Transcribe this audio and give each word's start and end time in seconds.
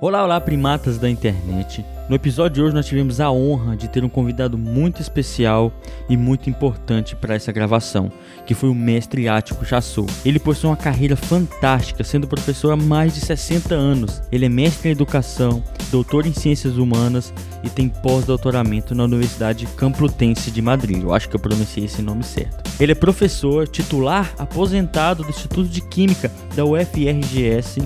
Olá, 0.00 0.22
olá, 0.22 0.40
primatas 0.40 0.96
da 0.96 1.10
internet. 1.10 1.84
No 2.08 2.14
episódio 2.14 2.54
de 2.54 2.62
hoje 2.62 2.72
nós 2.72 2.86
tivemos 2.86 3.20
a 3.20 3.32
honra 3.32 3.76
de 3.76 3.88
ter 3.88 4.04
um 4.04 4.08
convidado 4.08 4.56
muito 4.56 5.02
especial 5.02 5.72
e 6.08 6.16
muito 6.16 6.48
importante 6.48 7.16
para 7.16 7.34
essa 7.34 7.50
gravação, 7.50 8.08
que 8.46 8.54
foi 8.54 8.68
o 8.68 8.74
mestre 8.76 9.28
Ático 9.28 9.64
Chassou. 9.64 10.06
Ele 10.24 10.38
possui 10.38 10.70
uma 10.70 10.76
carreira 10.76 11.16
fantástica, 11.16 12.04
sendo 12.04 12.28
professor 12.28 12.70
há 12.70 12.76
mais 12.76 13.12
de 13.12 13.20
60 13.22 13.74
anos. 13.74 14.22
Ele 14.30 14.46
é 14.46 14.48
mestre 14.48 14.88
em 14.88 14.92
educação, 14.92 15.64
doutor 15.90 16.26
em 16.26 16.32
ciências 16.32 16.76
humanas 16.76 17.34
e 17.64 17.68
tem 17.68 17.88
pós-doutoramento 17.88 18.94
na 18.94 19.02
Universidade 19.02 19.66
Complutense 19.76 20.52
de 20.52 20.62
Madrid. 20.62 21.02
Eu 21.02 21.12
acho 21.12 21.28
que 21.28 21.34
eu 21.34 21.40
pronunciei 21.40 21.86
esse 21.86 22.02
nome 22.02 22.22
certo. 22.22 22.70
Ele 22.80 22.92
é 22.92 22.94
professor 22.94 23.66
titular 23.66 24.32
aposentado 24.38 25.24
do 25.24 25.30
Instituto 25.30 25.68
de 25.68 25.80
Química 25.80 26.30
da 26.54 26.64
UFRGS 26.64 27.80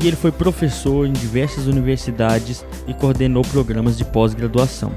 e 0.00 0.06
ele 0.06 0.16
foi 0.16 0.32
professor 0.32 1.06
em 1.06 1.12
diversas 1.12 1.66
universidades 1.66 2.64
e 2.86 2.94
coordenou 2.94 3.42
programas 3.44 3.96
de 3.96 4.04
pós-graduação. 4.04 4.92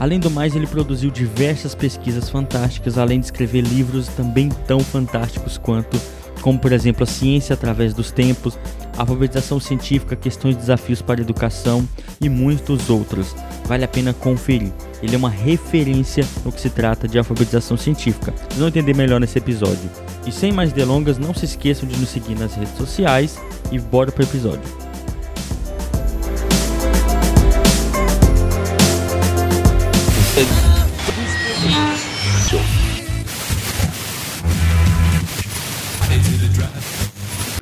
Além 0.00 0.18
do 0.18 0.30
mais, 0.30 0.56
ele 0.56 0.66
produziu 0.66 1.10
diversas 1.10 1.74
pesquisas 1.74 2.28
fantásticas, 2.28 2.98
além 2.98 3.20
de 3.20 3.26
escrever 3.26 3.60
livros 3.60 4.08
também 4.08 4.48
tão 4.66 4.80
fantásticos 4.80 5.58
quanto, 5.58 5.96
como 6.42 6.58
por 6.58 6.72
exemplo, 6.72 7.04
A 7.04 7.06
Ciência 7.06 7.54
através 7.54 7.94
dos 7.94 8.10
Tempos, 8.10 8.58
Alfabetização 8.98 9.58
Científica, 9.58 10.16
Questões 10.16 10.56
e 10.56 10.58
Desafios 10.58 11.00
para 11.00 11.20
a 11.20 11.22
Educação 11.22 11.88
e 12.20 12.28
muitos 12.28 12.90
outros. 12.90 13.34
Vale 13.64 13.84
a 13.84 13.88
pena 13.88 14.12
conferir. 14.12 14.72
Ele 15.02 15.14
é 15.14 15.18
uma 15.18 15.30
referência 15.30 16.26
no 16.44 16.52
que 16.52 16.60
se 16.60 16.68
trata 16.68 17.08
de 17.08 17.16
alfabetização 17.16 17.76
científica. 17.76 18.32
Vocês 18.36 18.58
vão 18.58 18.68
entender 18.68 18.94
melhor 18.94 19.20
nesse 19.20 19.38
episódio. 19.38 19.88
E 20.26 20.32
sem 20.32 20.52
mais 20.52 20.72
delongas, 20.72 21.18
não 21.18 21.32
se 21.32 21.44
esqueçam 21.44 21.88
de 21.88 21.98
nos 21.98 22.10
seguir 22.10 22.38
nas 22.38 22.54
redes 22.54 22.76
sociais 22.76 23.40
e 23.70 23.78
bora 23.78 24.12
pro 24.12 24.24
episódio. 24.24 24.81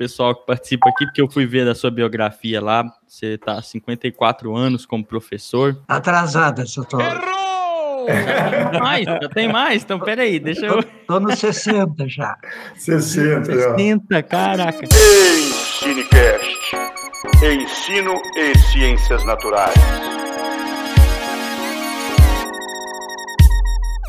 Pessoal 0.01 0.33
que 0.33 0.47
participa 0.47 0.89
aqui, 0.89 1.05
porque 1.05 1.21
eu 1.21 1.29
fui 1.29 1.45
ver 1.45 1.63
da 1.63 1.75
sua 1.75 1.91
biografia 1.91 2.59
lá, 2.59 2.83
você 3.05 3.37
tá 3.37 3.59
há 3.59 3.61
54 3.61 4.55
anos 4.55 4.83
como 4.83 5.05
professor. 5.05 5.79
Atrasada, 5.87 6.65
seu 6.65 6.83
Toro. 6.83 7.05
Tem 8.71 8.79
mais, 8.79 9.05
já 9.05 9.29
tem 9.29 9.47
mais, 9.47 9.83
então 9.83 9.99
peraí, 9.99 10.39
deixa 10.39 10.65
eu. 10.65 10.81
Tô, 10.81 10.89
tô 11.05 11.19
nos 11.19 11.37
60 11.37 12.09
já. 12.09 12.35
60, 12.77 13.53
já. 13.53 13.75
60, 13.77 14.23
caraca. 14.23 14.87
Ensinecast. 14.87 16.57
Ensino 17.43 18.19
e 18.35 18.57
Ciências 18.57 19.23
Naturais. 19.23 20.10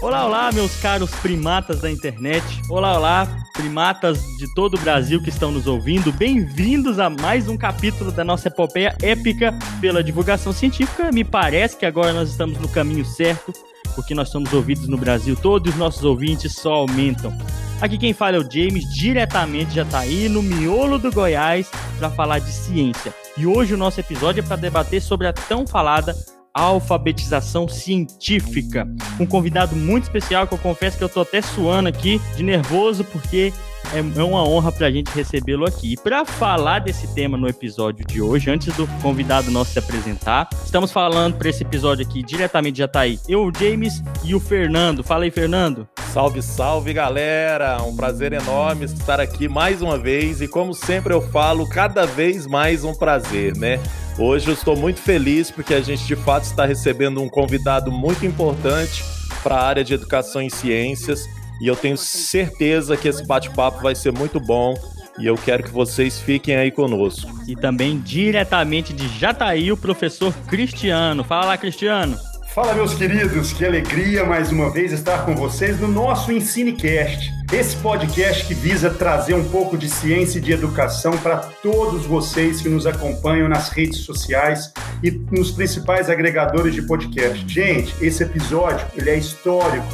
Olá, 0.03 0.27
olá, 0.27 0.51
meus 0.51 0.75
caros 0.81 1.13
primatas 1.13 1.81
da 1.81 1.89
internet. 1.89 2.45
Olá, 2.69 2.99
olá, 2.99 3.29
primatas 3.53 4.37
de 4.37 4.53
todo 4.53 4.75
o 4.75 4.81
Brasil 4.81 5.23
que 5.23 5.29
estão 5.29 5.53
nos 5.53 5.69
ouvindo. 5.69 6.11
Bem-vindos 6.11 6.99
a 6.99 7.09
mais 7.09 7.49
um 7.49 7.57
capítulo 7.57 8.11
da 8.11 8.25
nossa 8.25 8.49
epopeia 8.49 8.97
épica 9.01 9.57
pela 9.81 10.03
divulgação 10.03 10.53
científica. 10.53 11.13
Me 11.13 11.23
parece 11.23 11.77
que 11.77 11.87
agora 11.87 12.13
nós 12.13 12.31
estamos 12.31 12.59
no 12.59 12.69
caminho 12.69 13.05
certo, 13.05 13.53
porque 13.95 14.13
nós 14.13 14.29
somos 14.29 14.53
ouvidos 14.53 14.89
no 14.89 14.99
Brasil 14.99 15.37
todo 15.41 15.69
e 15.69 15.71
os 15.71 15.77
nossos 15.77 16.03
ouvintes 16.03 16.53
só 16.53 16.73
aumentam. 16.73 17.33
Aqui 17.81 17.97
quem 17.97 18.13
fala 18.13 18.39
é 18.39 18.41
o 18.41 18.51
James, 18.51 18.93
diretamente 18.93 19.77
já 19.77 19.85
tá 19.85 20.01
aí 20.01 20.29
no 20.29 20.43
miolo 20.43 20.99
do 20.99 21.13
Goiás 21.13 21.71
para 21.97 22.11
falar 22.11 22.41
de 22.41 22.51
ciência. 22.51 23.15
E 23.39 23.47
hoje 23.47 23.73
o 23.73 23.79
nosso 23.79 24.01
episódio 24.01 24.41
é 24.41 24.45
para 24.45 24.57
debater 24.57 25.01
sobre 25.01 25.29
a 25.29 25.33
tão 25.33 25.65
falada 25.65 26.13
alfabetização 26.55 27.69
científica. 27.69 28.87
Um 29.19 29.27
convidado 29.27 29.75
muito 29.75 30.05
especial 30.05 30.47
que 30.47 30.55
eu 30.55 30.59
confesso 30.59 30.99
que 30.99 31.05
eu 31.05 31.09
tô 31.09 31.21
até 31.21 31.41
suando 31.41 31.89
aqui 31.89 32.21
de 32.37 32.43
nervoso 32.43 33.05
porque 33.05 33.53
é 33.95 34.23
uma 34.23 34.47
honra 34.47 34.71
para 34.73 34.87
a 34.87 34.91
gente 34.91 35.11
recebê-lo 35.13 35.67
aqui. 35.67 35.93
E 35.93 35.97
para 35.97 36.25
falar 36.25 36.79
desse 36.81 37.13
tema 37.15 37.37
no 37.37 37.49
episódio 37.49 38.07
de 38.07 38.21
hoje, 38.21 38.51
antes 38.51 38.75
do 38.77 38.87
convidado 39.01 39.51
nosso 39.51 39.73
se 39.73 39.79
apresentar, 39.79 40.49
estamos 40.65 40.93
falando 40.93 41.37
para 41.37 41.49
esse 41.49 41.63
episódio 41.63 42.07
aqui 42.07 42.23
diretamente 42.23 42.75
de 42.75 42.79
Jataí. 42.79 43.19
Eu, 43.29 43.45
o 43.45 43.53
James 43.55 44.03
e 44.25 44.35
o 44.35 44.41
Fernando. 44.41 45.03
Fala 45.03 45.25
aí, 45.25 45.31
Fernando. 45.31 45.89
Salve, 46.13 46.43
salve, 46.43 46.93
galera! 46.93 47.83
Um 47.83 47.97
prazer 47.97 48.35
enorme 48.35 48.85
estar 48.85 49.19
aqui 49.19 49.49
mais 49.49 49.81
uma 49.81 49.97
vez 49.97 50.43
e 50.43 50.47
como 50.47 50.75
sempre 50.75 51.15
eu 51.15 51.23
falo, 51.23 51.67
cada 51.67 52.05
vez 52.05 52.47
mais 52.47 52.85
um 52.85 52.95
prazer, 52.95 53.57
né? 53.57 53.81
Hoje 54.19 54.49
eu 54.49 54.53
estou 54.53 54.77
muito 54.77 55.01
feliz 55.01 55.51
porque 55.51 55.73
a 55.73 55.81
gente 55.81 56.05
de 56.05 56.15
fato 56.15 56.45
está 56.45 56.67
recebendo 56.67 57.23
um 57.23 57.31
convidado 57.31 57.91
muito 57.91 58.27
importante 58.27 59.03
para 59.43 59.55
a 59.55 59.67
área 59.67 59.83
de 59.83 59.95
educação 59.95 60.43
em 60.43 60.51
ciências 60.51 61.27
e 61.59 61.67
eu 61.67 61.75
tenho 61.75 61.97
certeza 61.97 62.95
que 62.95 63.09
esse 63.09 63.27
bate-papo 63.27 63.81
vai 63.81 63.95
ser 63.95 64.13
muito 64.13 64.39
bom 64.39 64.75
e 65.19 65.27
eu 65.27 65.37
quero 65.37 65.63
que 65.63 65.71
vocês 65.71 66.21
fiquem 66.21 66.57
aí 66.57 66.71
conosco. 66.71 67.31
E 67.49 67.57
também 67.57 67.99
diretamente 67.99 68.93
de 68.93 69.09
Jataí, 69.19 69.73
o 69.73 69.79
professor 69.79 70.35
Cristiano. 70.47 71.25
Fala 71.25 71.47
lá, 71.47 71.57
Cristiano. 71.57 72.19
Fala, 72.55 72.75
meus 72.75 72.93
queridos, 72.93 73.51
que 73.51 73.65
alegria 73.65 74.27
mais 74.27 74.53
uma 74.53 74.69
vez 74.69 74.93
estar 74.93 75.25
com 75.25 75.35
vocês 75.35 75.81
no 75.81 75.89
nosso 75.89 76.31
EnsineCast. 76.31 77.33
Esse 77.51 77.75
podcast 77.77 78.47
que 78.47 78.53
visa 78.53 78.91
trazer 78.91 79.33
um 79.33 79.49
pouco 79.49 79.79
de 79.79 79.89
ciência 79.89 80.37
e 80.37 80.43
de 80.43 80.53
educação 80.53 81.17
para 81.17 81.39
todos 81.39 82.05
vocês 82.05 82.61
que 82.61 82.69
nos 82.69 82.87
acompanham 82.87 83.49
nas 83.49 83.71
redes 83.71 84.01
sociais 84.01 84.71
e 85.03 85.11
nos 85.31 85.51
principais 85.51 86.11
agregadores 86.11 86.75
de 86.75 86.83
podcast. 86.83 87.43
Gente, 87.49 87.95
esse 88.05 88.23
episódio 88.23 88.87
ele 88.95 89.09
é 89.09 89.17
histórico. 89.17 89.89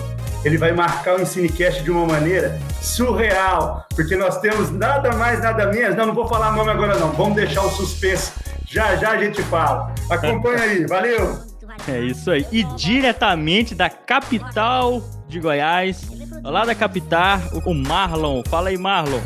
Ele 0.44 0.58
vai 0.58 0.72
marcar 0.72 1.16
o 1.16 1.22
EnsineCast 1.22 1.84
de 1.84 1.92
uma 1.92 2.06
maneira 2.06 2.58
surreal, 2.82 3.86
porque 3.94 4.16
nós 4.16 4.40
temos 4.40 4.72
nada 4.72 5.14
mais, 5.14 5.40
nada 5.40 5.70
menos. 5.70 5.96
Não, 5.96 6.06
não 6.06 6.14
vou 6.14 6.26
falar 6.26 6.50
nome 6.50 6.70
agora 6.70 6.98
não. 6.98 7.12
Vamos 7.12 7.36
deixar 7.36 7.62
o 7.62 7.70
suspense. 7.70 8.32
Já 8.66 8.96
já 8.96 9.12
a 9.12 9.22
gente 9.22 9.40
fala. 9.44 9.94
Acompanha 10.10 10.62
aí. 10.62 10.86
Valeu. 10.86 11.46
É 11.86 12.00
isso 12.00 12.30
aí. 12.30 12.46
E 12.50 12.64
diretamente 12.76 13.74
da 13.74 13.88
capital 13.88 15.02
de 15.28 15.38
Goiás, 15.40 16.02
lá 16.42 16.64
da 16.64 16.74
capital, 16.74 17.40
o 17.64 17.74
Marlon. 17.74 18.42
Fala 18.48 18.70
aí, 18.70 18.78
Marlon. 18.78 19.20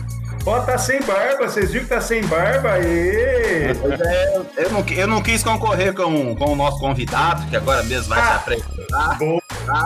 Ó, 0.44 0.58
tá 0.60 0.76
sem 0.76 1.00
barba, 1.02 1.48
vocês 1.48 1.70
viram 1.70 1.84
que 1.84 1.91
tá 1.91 2.00
sem 2.00 2.24
barba? 2.26 2.72
Aê! 2.72 3.66
É, 3.66 4.42
eu, 4.56 4.70
não, 4.72 4.80
eu 4.88 5.06
não 5.06 5.22
quis 5.22 5.41
concorrer 5.44 5.94
com, 5.94 6.34
com 6.34 6.52
o 6.52 6.56
nosso 6.56 6.80
convidado, 6.80 7.46
que 7.46 7.56
agora 7.56 7.82
mesmo 7.84 8.08
vai 8.08 8.18
Ah, 8.20 8.26
se 8.26 8.32
apresentar. 8.34 9.18
Boa, 9.18 9.41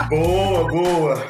boa, 0.08 0.68
boa. 0.68 1.22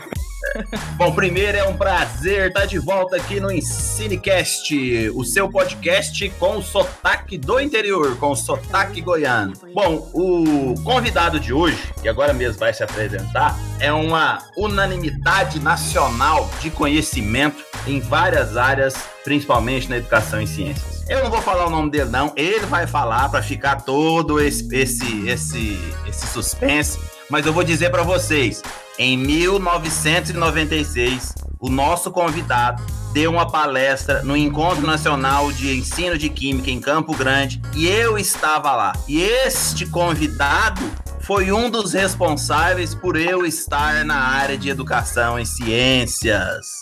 Bom, 0.96 1.12
primeiro 1.12 1.58
é 1.58 1.64
um 1.64 1.76
prazer 1.76 2.48
estar 2.48 2.66
de 2.66 2.78
volta 2.78 3.16
aqui 3.16 3.40
no 3.40 3.50
Ensinecast, 3.50 5.10
o 5.14 5.24
seu 5.24 5.48
podcast 5.48 6.28
com 6.38 6.58
o 6.58 6.62
sotaque 6.62 7.36
do 7.36 7.60
interior, 7.60 8.16
com 8.16 8.30
o 8.30 8.36
sotaque 8.36 9.00
goiano. 9.00 9.52
Bom, 9.74 10.10
o 10.14 10.74
convidado 10.82 11.38
de 11.38 11.52
hoje, 11.52 11.78
que 12.00 12.08
agora 12.08 12.32
mesmo 12.32 12.58
vai 12.58 12.72
se 12.72 12.82
apresentar, 12.82 13.58
é 13.78 13.92
uma 13.92 14.38
unanimidade 14.56 15.60
nacional 15.60 16.48
de 16.60 16.70
conhecimento 16.70 17.64
em 17.86 18.00
várias 18.00 18.56
áreas, 18.56 18.94
principalmente 19.24 19.88
na 19.88 19.98
educação 19.98 20.40
e 20.40 20.46
ciências. 20.46 21.04
Eu 21.08 21.22
não 21.22 21.30
vou 21.30 21.40
falar 21.40 21.66
o 21.66 21.70
nome 21.70 21.90
dele 21.90 22.10
não, 22.10 22.32
ele 22.36 22.66
vai 22.66 22.86
falar 22.86 23.28
para 23.28 23.42
ficar 23.42 23.82
todo 23.82 24.40
esse 24.40 24.66
esse 24.74 25.28
esse 25.28 25.78
esse 26.08 26.26
suspense, 26.26 26.98
mas 27.30 27.46
eu 27.46 27.52
vou 27.52 27.62
dizer 27.62 27.90
para 27.90 28.02
vocês, 28.02 28.62
em 28.98 29.16
1996, 29.16 31.34
o 31.60 31.68
nosso 31.68 32.10
convidado 32.10 32.82
deu 33.12 33.30
uma 33.30 33.50
palestra 33.50 34.22
no 34.22 34.36
Encontro 34.36 34.86
Nacional 34.86 35.52
de 35.52 35.78
Ensino 35.78 36.18
de 36.18 36.28
Química 36.28 36.70
em 36.70 36.80
Campo 36.80 37.14
Grande 37.14 37.60
e 37.74 37.86
eu 37.86 38.18
estava 38.18 38.74
lá. 38.74 38.92
E 39.06 39.20
este 39.20 39.86
convidado 39.86 40.80
foi 41.20 41.52
um 41.52 41.68
dos 41.68 41.92
responsáveis 41.92 42.94
por 42.94 43.16
eu 43.16 43.44
estar 43.44 44.04
na 44.04 44.16
área 44.16 44.56
de 44.56 44.68
educação 44.68 45.38
em 45.38 45.44
ciências. 45.44 46.80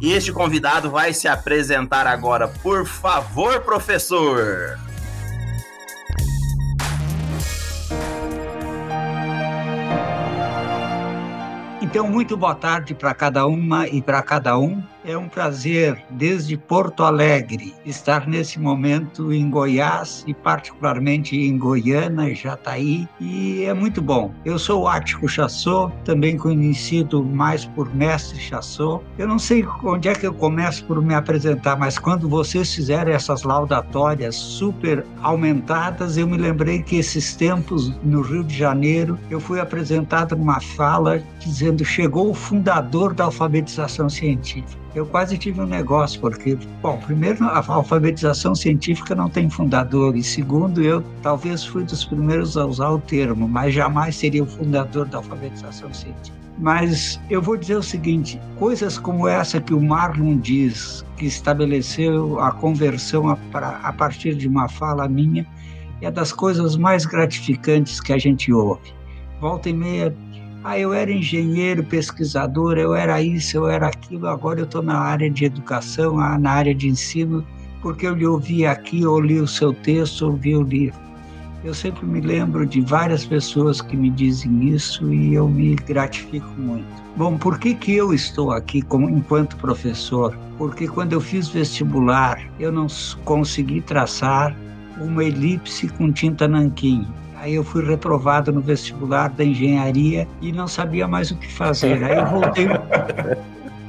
E 0.00 0.12
este 0.12 0.32
convidado 0.32 0.90
vai 0.90 1.14
se 1.14 1.26
apresentar 1.26 2.06
agora. 2.06 2.48
Por 2.48 2.86
favor, 2.86 3.62
professor. 3.62 4.78
Então, 11.88 12.08
muito 12.08 12.36
boa 12.36 12.52
tarde 12.52 12.96
para 12.96 13.14
cada 13.14 13.46
uma 13.46 13.86
e 13.86 14.02
para 14.02 14.20
cada 14.20 14.58
um. 14.58 14.82
É 15.08 15.16
um 15.16 15.28
prazer, 15.28 16.04
desde 16.10 16.56
Porto 16.56 17.04
Alegre, 17.04 17.72
estar 17.86 18.26
nesse 18.26 18.58
momento 18.58 19.32
em 19.32 19.48
Goiás 19.48 20.24
e, 20.26 20.34
particularmente, 20.34 21.36
em 21.36 21.56
Goiânia, 21.56 22.34
Jataí, 22.34 23.08
e 23.20 23.62
é 23.62 23.72
muito 23.72 24.02
bom. 24.02 24.34
Eu 24.44 24.58
sou 24.58 24.88
Ático 24.88 25.28
Chassot, 25.28 25.94
também 26.04 26.36
conhecido 26.36 27.22
mais 27.22 27.64
por 27.64 27.94
Mestre 27.94 28.36
Chassot. 28.40 29.04
Eu 29.16 29.28
não 29.28 29.38
sei 29.38 29.64
onde 29.84 30.08
é 30.08 30.12
que 30.12 30.26
eu 30.26 30.34
começo 30.34 30.84
por 30.86 31.00
me 31.00 31.14
apresentar, 31.14 31.78
mas 31.78 32.00
quando 32.00 32.28
vocês 32.28 32.74
fizerem 32.74 33.14
essas 33.14 33.44
laudatórias 33.44 34.34
super 34.34 35.06
aumentadas, 35.22 36.16
eu 36.16 36.26
me 36.26 36.36
lembrei 36.36 36.82
que 36.82 36.96
esses 36.96 37.36
tempos 37.36 37.96
no 38.02 38.22
Rio 38.22 38.42
de 38.42 38.58
Janeiro, 38.58 39.16
eu 39.30 39.38
fui 39.38 39.60
apresentado 39.60 40.34
numa 40.34 40.60
fala 40.60 41.22
dizendo: 41.38 41.84
chegou 41.84 42.28
o 42.28 42.34
fundador 42.34 43.14
da 43.14 43.26
alfabetização 43.26 44.08
científica 44.08 44.86
eu 44.96 45.04
quase 45.04 45.36
tive 45.36 45.60
um 45.60 45.66
negócio, 45.66 46.18
porque, 46.22 46.56
bom, 46.80 46.96
primeiro, 46.96 47.44
a 47.44 47.62
alfabetização 47.68 48.54
científica 48.54 49.14
não 49.14 49.28
tem 49.28 49.50
fundador, 49.50 50.16
e 50.16 50.22
segundo, 50.22 50.82
eu 50.82 51.04
talvez 51.22 51.62
fui 51.66 51.84
dos 51.84 52.02
primeiros 52.06 52.56
a 52.56 52.64
usar 52.64 52.88
o 52.88 52.98
termo, 52.98 53.46
mas 53.46 53.74
jamais 53.74 54.16
seria 54.16 54.42
o 54.42 54.46
fundador 54.46 55.04
da 55.06 55.18
alfabetização 55.18 55.92
científica. 55.92 56.34
Mas 56.58 57.20
eu 57.28 57.42
vou 57.42 57.58
dizer 57.58 57.76
o 57.76 57.82
seguinte: 57.82 58.40
coisas 58.58 58.98
como 58.98 59.28
essa 59.28 59.60
que 59.60 59.74
o 59.74 59.80
Marlon 59.82 60.38
diz, 60.38 61.04
que 61.18 61.26
estabeleceu 61.26 62.40
a 62.40 62.50
conversão 62.50 63.28
a, 63.28 63.38
a 63.82 63.92
partir 63.92 64.34
de 64.34 64.48
uma 64.48 64.66
fala 64.66 65.06
minha, 65.06 65.46
é 66.00 66.10
das 66.10 66.32
coisas 66.32 66.74
mais 66.74 67.04
gratificantes 67.04 68.00
que 68.00 68.14
a 68.14 68.18
gente 68.18 68.50
ouve. 68.50 68.96
Volta 69.42 69.68
e 69.68 69.74
meia 69.74 70.16
ah, 70.68 70.76
eu 70.76 70.92
era 70.92 71.12
engenheiro, 71.12 71.84
pesquisador, 71.84 72.76
eu 72.76 72.92
era 72.92 73.22
isso, 73.22 73.56
eu 73.56 73.68
era 73.68 73.86
aquilo, 73.86 74.26
agora 74.26 74.58
eu 74.58 74.64
estou 74.64 74.82
na 74.82 74.98
área 74.98 75.30
de 75.30 75.44
educação, 75.44 76.18
ah, 76.18 76.36
na 76.36 76.50
área 76.50 76.74
de 76.74 76.88
ensino, 76.88 77.46
porque 77.80 78.04
eu 78.04 78.16
lhe 78.16 78.26
ouvi 78.26 78.66
aqui, 78.66 79.06
ou 79.06 79.20
li 79.20 79.38
o 79.38 79.46
seu 79.46 79.72
texto, 79.72 80.26
ouvi 80.26 80.56
o 80.56 80.62
livro. 80.62 80.98
Eu 81.62 81.72
sempre 81.72 82.04
me 82.04 82.20
lembro 82.20 82.66
de 82.66 82.80
várias 82.80 83.24
pessoas 83.24 83.80
que 83.80 83.96
me 83.96 84.10
dizem 84.10 84.70
isso 84.70 85.14
e 85.14 85.34
eu 85.34 85.48
me 85.48 85.76
gratifico 85.76 86.50
muito. 86.58 86.84
Bom, 87.16 87.38
por 87.38 87.60
que, 87.60 87.72
que 87.72 87.94
eu 87.94 88.12
estou 88.12 88.50
aqui 88.50 88.82
como, 88.82 89.08
enquanto 89.08 89.56
professor? 89.58 90.36
Porque 90.58 90.88
quando 90.88 91.12
eu 91.12 91.20
fiz 91.20 91.46
vestibular, 91.46 92.40
eu 92.58 92.72
não 92.72 92.88
consegui 93.24 93.80
traçar 93.82 94.52
uma 95.00 95.22
elipse 95.22 95.86
com 95.86 96.10
tinta 96.10 96.48
nanquim. 96.48 97.06
Aí 97.36 97.54
eu 97.54 97.64
fui 97.64 97.84
reprovado 97.84 98.52
no 98.52 98.60
vestibular 98.60 99.28
da 99.28 99.44
engenharia 99.44 100.26
e 100.40 100.52
não 100.52 100.66
sabia 100.66 101.06
mais 101.06 101.30
o 101.30 101.36
que 101.36 101.52
fazer. 101.52 102.02
Aí 102.02 102.24
voltei. 102.24 102.66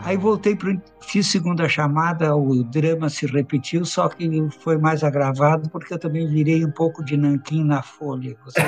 Aí 0.03 0.15
voltei 0.15 0.55
para 0.55 0.75
fiz 1.01 1.27
segunda 1.27 1.67
chamada, 1.67 2.35
o 2.35 2.63
drama 2.63 3.09
se 3.09 3.25
repetiu, 3.25 3.83
só 3.85 4.07
que 4.07 4.47
foi 4.61 4.77
mais 4.77 5.03
agravado 5.03 5.69
porque 5.69 5.94
eu 5.94 5.99
também 5.99 6.27
virei 6.27 6.63
um 6.65 6.71
pouco 6.71 7.03
de 7.03 7.17
nanquim 7.17 7.63
na 7.63 7.81
folha. 7.81 8.35
Vocês 8.45 8.67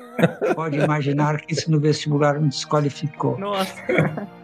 podem 0.54 0.80
imaginar 0.80 1.40
que 1.40 1.54
isso 1.54 1.70
no 1.70 1.80
vestibular 1.80 2.38
me 2.40 2.48
desqualificou. 2.48 3.38
Nossa. 3.38 3.74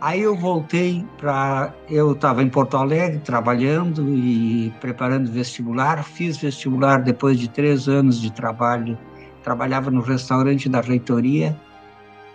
Aí 0.00 0.23
eu 0.23 0.34
voltei 0.34 1.05
para 1.19 1.73
eu 1.88 2.12
estava 2.12 2.43
em 2.43 2.49
Porto 2.49 2.76
Alegre 2.76 3.19
trabalhando 3.20 4.14
e 4.14 4.73
preparando 4.81 5.31
vestibular, 5.31 6.02
fiz 6.02 6.37
vestibular 6.38 7.02
depois 7.02 7.38
de 7.38 7.49
três 7.49 7.88
anos 7.88 8.20
de 8.20 8.32
trabalho 8.32 8.99
trabalhava 9.47 9.93
no 9.93 10.01
restaurante 10.01 10.69
da 10.69 10.81
reitoria. 10.81 11.57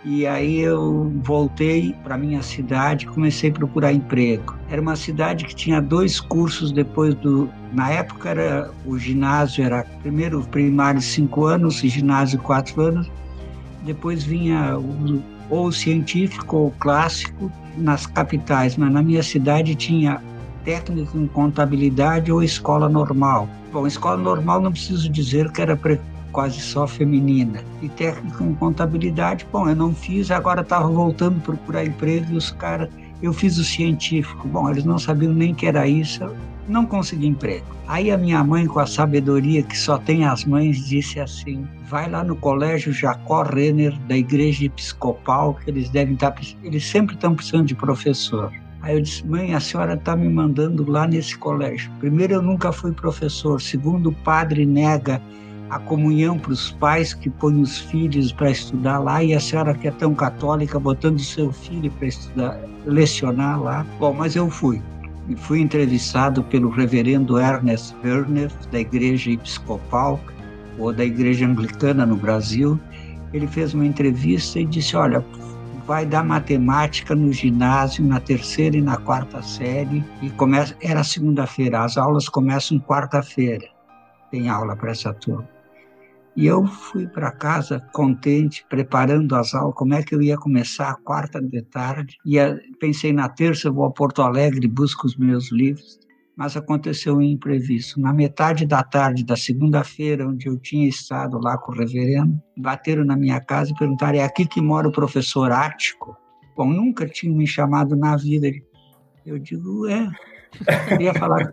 E 0.02 0.26
aí 0.26 0.60
eu 0.60 1.12
voltei 1.22 1.94
para 2.02 2.16
minha 2.16 2.42
cidade, 2.42 3.06
comecei 3.06 3.50
a 3.50 3.52
procurar 3.52 3.92
emprego. 3.92 4.56
Era 4.68 4.80
uma 4.80 4.96
cidade 4.96 5.44
que 5.44 5.54
tinha 5.54 5.80
dois 5.80 6.18
cursos 6.18 6.72
depois 6.72 7.14
do, 7.16 7.48
na 7.72 7.90
época 7.90 8.30
era 8.30 8.70
o 8.84 8.98
ginásio 8.98 9.62
era 9.62 9.84
primeiro 10.00 10.42
primário 10.44 11.00
cinco 11.00 11.44
anos, 11.44 11.76
ginásio 11.76 12.40
quatro 12.40 12.80
anos. 12.80 13.08
Depois 13.84 14.24
vinha 14.24 14.76
o, 14.78 15.22
ou 15.50 15.70
científico 15.70 16.56
ou 16.56 16.70
clássico 16.80 17.52
nas 17.76 18.06
capitais, 18.06 18.76
mas 18.76 18.90
na 18.90 19.02
minha 19.02 19.22
cidade 19.22 19.74
tinha 19.74 20.20
técnico 20.64 21.16
em 21.18 21.26
contabilidade 21.26 22.32
ou 22.32 22.42
escola 22.42 22.88
normal. 22.88 23.48
Bom, 23.70 23.86
escola 23.86 24.16
normal 24.16 24.60
não 24.60 24.72
preciso 24.72 25.08
dizer 25.08 25.52
que 25.52 25.60
era 25.62 25.76
quase 26.32 26.60
só 26.60 26.86
feminina. 26.86 27.62
E 27.80 27.88
técnico 27.88 28.42
em 28.42 28.54
contabilidade, 28.54 29.46
bom, 29.52 29.68
eu 29.68 29.76
não 29.76 29.94
fiz, 29.94 30.30
agora 30.30 30.62
estava 30.62 30.88
voltando 30.88 31.36
a 31.38 31.40
procurar 31.40 31.84
emprego 31.84 32.32
e 32.32 32.36
os 32.36 32.50
caras, 32.50 32.88
eu 33.22 33.32
fiz 33.32 33.58
o 33.58 33.64
científico. 33.64 34.48
Bom, 34.48 34.68
eles 34.70 34.84
não 34.84 34.98
sabiam 34.98 35.32
nem 35.32 35.54
que 35.54 35.66
era 35.66 35.86
isso, 35.86 36.28
não 36.68 36.86
consegui 36.86 37.26
emprego. 37.26 37.66
Aí 37.86 38.10
a 38.10 38.18
minha 38.18 38.42
mãe, 38.42 38.66
com 38.66 38.80
a 38.80 38.86
sabedoria 38.86 39.62
que 39.62 39.76
só 39.76 39.98
tem 39.98 40.24
as 40.24 40.44
mães, 40.44 40.86
disse 40.86 41.20
assim: 41.20 41.66
vai 41.88 42.08
lá 42.08 42.24
no 42.24 42.36
colégio 42.36 42.92
Jacó 42.92 43.42
Renner, 43.42 43.96
da 44.08 44.16
igreja 44.16 44.64
episcopal, 44.64 45.54
que 45.54 45.70
eles 45.70 45.90
devem 45.90 46.14
estar, 46.14 46.30
tá 46.30 46.40
eles 46.62 46.84
sempre 46.84 47.14
estão 47.14 47.34
precisando 47.34 47.66
de 47.66 47.74
professor. 47.74 48.52
Aí 48.80 48.96
eu 48.96 49.00
disse, 49.00 49.24
mãe, 49.24 49.54
a 49.54 49.60
senhora 49.60 49.94
está 49.94 50.16
me 50.16 50.28
mandando 50.28 50.90
lá 50.90 51.06
nesse 51.06 51.38
colégio. 51.38 51.88
Primeiro, 52.00 52.34
eu 52.34 52.42
nunca 52.42 52.72
fui 52.72 52.90
professor. 52.90 53.60
Segundo, 53.60 54.08
o 54.08 54.12
padre 54.12 54.66
nega 54.66 55.22
a 55.72 55.78
comunhão 55.78 56.38
para 56.38 56.52
os 56.52 56.70
pais 56.70 57.14
que 57.14 57.30
põem 57.30 57.62
os 57.62 57.78
filhos 57.78 58.30
para 58.30 58.50
estudar 58.50 58.98
lá 58.98 59.24
e 59.24 59.32
a 59.32 59.40
senhora 59.40 59.72
que 59.72 59.88
é 59.88 59.90
tão 59.90 60.14
católica 60.14 60.78
botando 60.78 61.18
seu 61.18 61.50
filho 61.50 61.90
para 61.92 62.08
estudar, 62.08 62.60
lecionar 62.84 63.58
lá. 63.58 63.86
Bom, 63.98 64.12
mas 64.12 64.36
eu 64.36 64.50
fui. 64.50 64.82
E 65.30 65.34
fui 65.34 65.62
entrevistado 65.62 66.44
pelo 66.44 66.68
reverendo 66.68 67.38
Ernest 67.38 67.96
Werner, 68.04 68.52
da 68.70 68.80
Igreja 68.80 69.30
Episcopal, 69.30 70.20
ou 70.78 70.92
da 70.92 71.06
Igreja 71.06 71.46
Anglicana 71.46 72.04
no 72.04 72.16
Brasil. 72.16 72.78
Ele 73.32 73.46
fez 73.46 73.72
uma 73.72 73.86
entrevista 73.86 74.60
e 74.60 74.66
disse: 74.66 74.94
Olha, 74.94 75.24
vai 75.86 76.04
dar 76.04 76.22
matemática 76.22 77.14
no 77.14 77.32
ginásio 77.32 78.04
na 78.04 78.20
terceira 78.20 78.76
e 78.76 78.82
na 78.82 78.98
quarta 78.98 79.40
série. 79.40 80.04
E 80.20 80.28
começa, 80.28 80.76
era 80.82 81.02
segunda-feira, 81.02 81.82
as 81.82 81.96
aulas 81.96 82.28
começam 82.28 82.78
quarta-feira. 82.78 83.66
Tem 84.30 84.50
aula 84.50 84.76
para 84.76 84.90
essa 84.90 85.14
turma. 85.14 85.48
E 86.34 86.46
eu 86.46 86.66
fui 86.66 87.06
para 87.06 87.30
casa 87.30 87.80
contente, 87.92 88.64
preparando 88.68 89.34
as 89.34 89.54
aulas, 89.54 89.74
como 89.74 89.92
é 89.92 90.02
que 90.02 90.14
eu 90.14 90.22
ia 90.22 90.38
começar 90.38 90.90
a 90.90 90.94
quarta 90.94 91.40
de 91.42 91.60
tarde. 91.62 92.16
E 92.24 92.36
pensei, 92.80 93.12
na 93.12 93.28
terça 93.28 93.68
eu 93.68 93.74
vou 93.74 93.84
a 93.84 93.90
Porto 93.90 94.22
Alegre 94.22 94.66
busco 94.66 95.06
os 95.06 95.16
meus 95.16 95.52
livros. 95.52 96.00
Mas 96.34 96.56
aconteceu 96.56 97.16
um 97.16 97.22
imprevisto. 97.22 98.00
Na 98.00 98.12
metade 98.12 98.66
da 98.66 98.82
tarde 98.82 99.22
da 99.22 99.36
segunda-feira, 99.36 100.26
onde 100.26 100.46
eu 100.46 100.58
tinha 100.58 100.88
estado 100.88 101.38
lá 101.38 101.58
com 101.58 101.72
o 101.72 101.74
reverendo, 101.74 102.40
bateram 102.56 103.04
na 103.04 103.14
minha 103.14 103.38
casa 103.38 103.70
e 103.70 103.78
perguntaram: 103.78 104.18
é 104.18 104.24
aqui 104.24 104.46
que 104.46 104.60
mora 104.60 104.88
o 104.88 104.92
professor 104.92 105.52
Ático? 105.52 106.16
Bom, 106.56 106.70
nunca 106.70 107.06
tinham 107.06 107.36
me 107.36 107.46
chamado 107.46 107.94
na 107.94 108.16
vida. 108.16 108.50
Eu 109.26 109.38
digo, 109.38 109.86
é, 109.86 110.10
eu 110.90 111.00
ia 111.00 111.14
falar, 111.14 111.52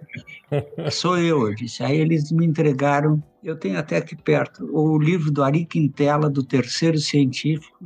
sou 0.91 1.17
eu, 1.17 1.47
eu 1.47 1.55
disse. 1.55 1.83
Aí 1.83 1.97
eles 1.97 2.31
me 2.31 2.45
entregaram, 2.45 3.21
eu 3.43 3.55
tenho 3.55 3.79
até 3.79 3.97
aqui 3.97 4.15
perto, 4.15 4.69
o 4.71 4.97
livro 4.97 5.31
do 5.31 5.43
Ari 5.43 5.65
Quintela, 5.65 6.29
do 6.29 6.43
Terceiro 6.43 6.97
Científico, 6.97 7.79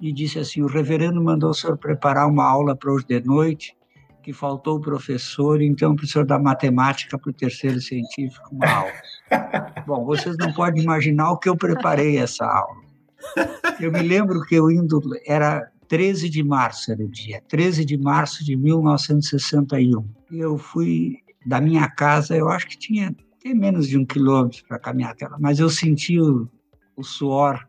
e 0.00 0.12
disse 0.12 0.38
assim: 0.38 0.62
o 0.62 0.66
reverendo 0.66 1.22
mandou 1.22 1.50
o 1.50 1.54
senhor 1.54 1.76
preparar 1.76 2.26
uma 2.28 2.44
aula 2.44 2.74
para 2.74 2.92
hoje 2.92 3.06
de 3.06 3.20
noite, 3.20 3.76
que 4.22 4.32
faltou 4.32 4.76
o 4.76 4.80
professor, 4.80 5.60
então 5.62 5.92
o 5.92 5.96
professor 5.96 6.24
da 6.24 6.38
matemática 6.38 7.18
para 7.18 7.30
o 7.30 7.32
terceiro 7.32 7.80
científico 7.80 8.48
uma 8.52 8.68
aula. 8.68 8.92
Bom, 9.86 10.04
vocês 10.04 10.36
não 10.38 10.52
podem 10.52 10.82
imaginar 10.82 11.30
o 11.32 11.38
que 11.38 11.48
eu 11.48 11.56
preparei 11.56 12.18
essa 12.18 12.44
aula. 12.44 12.82
Eu 13.78 13.90
me 13.90 14.02
lembro 14.02 14.42
que 14.42 14.54
eu 14.54 14.70
indo, 14.70 15.00
era 15.26 15.70
13 15.90 16.30
de 16.30 16.44
março 16.44 16.92
era 16.92 17.02
o 17.02 17.08
dia, 17.08 17.42
13 17.48 17.84
de 17.84 17.98
março 17.98 18.44
de 18.44 18.54
1961. 18.54 20.08
Eu 20.30 20.56
fui 20.56 21.16
da 21.44 21.60
minha 21.60 21.90
casa, 21.90 22.36
eu 22.36 22.48
acho 22.48 22.68
que 22.68 22.78
tinha 22.78 23.08
até 23.08 23.52
menos 23.52 23.88
de 23.88 23.98
um 23.98 24.06
quilômetro 24.06 24.64
para 24.68 24.78
caminhar 24.78 25.10
até 25.10 25.26
lá, 25.26 25.36
mas 25.40 25.58
eu 25.58 25.68
senti 25.68 26.16
o, 26.20 26.48
o 26.96 27.02
suor 27.02 27.66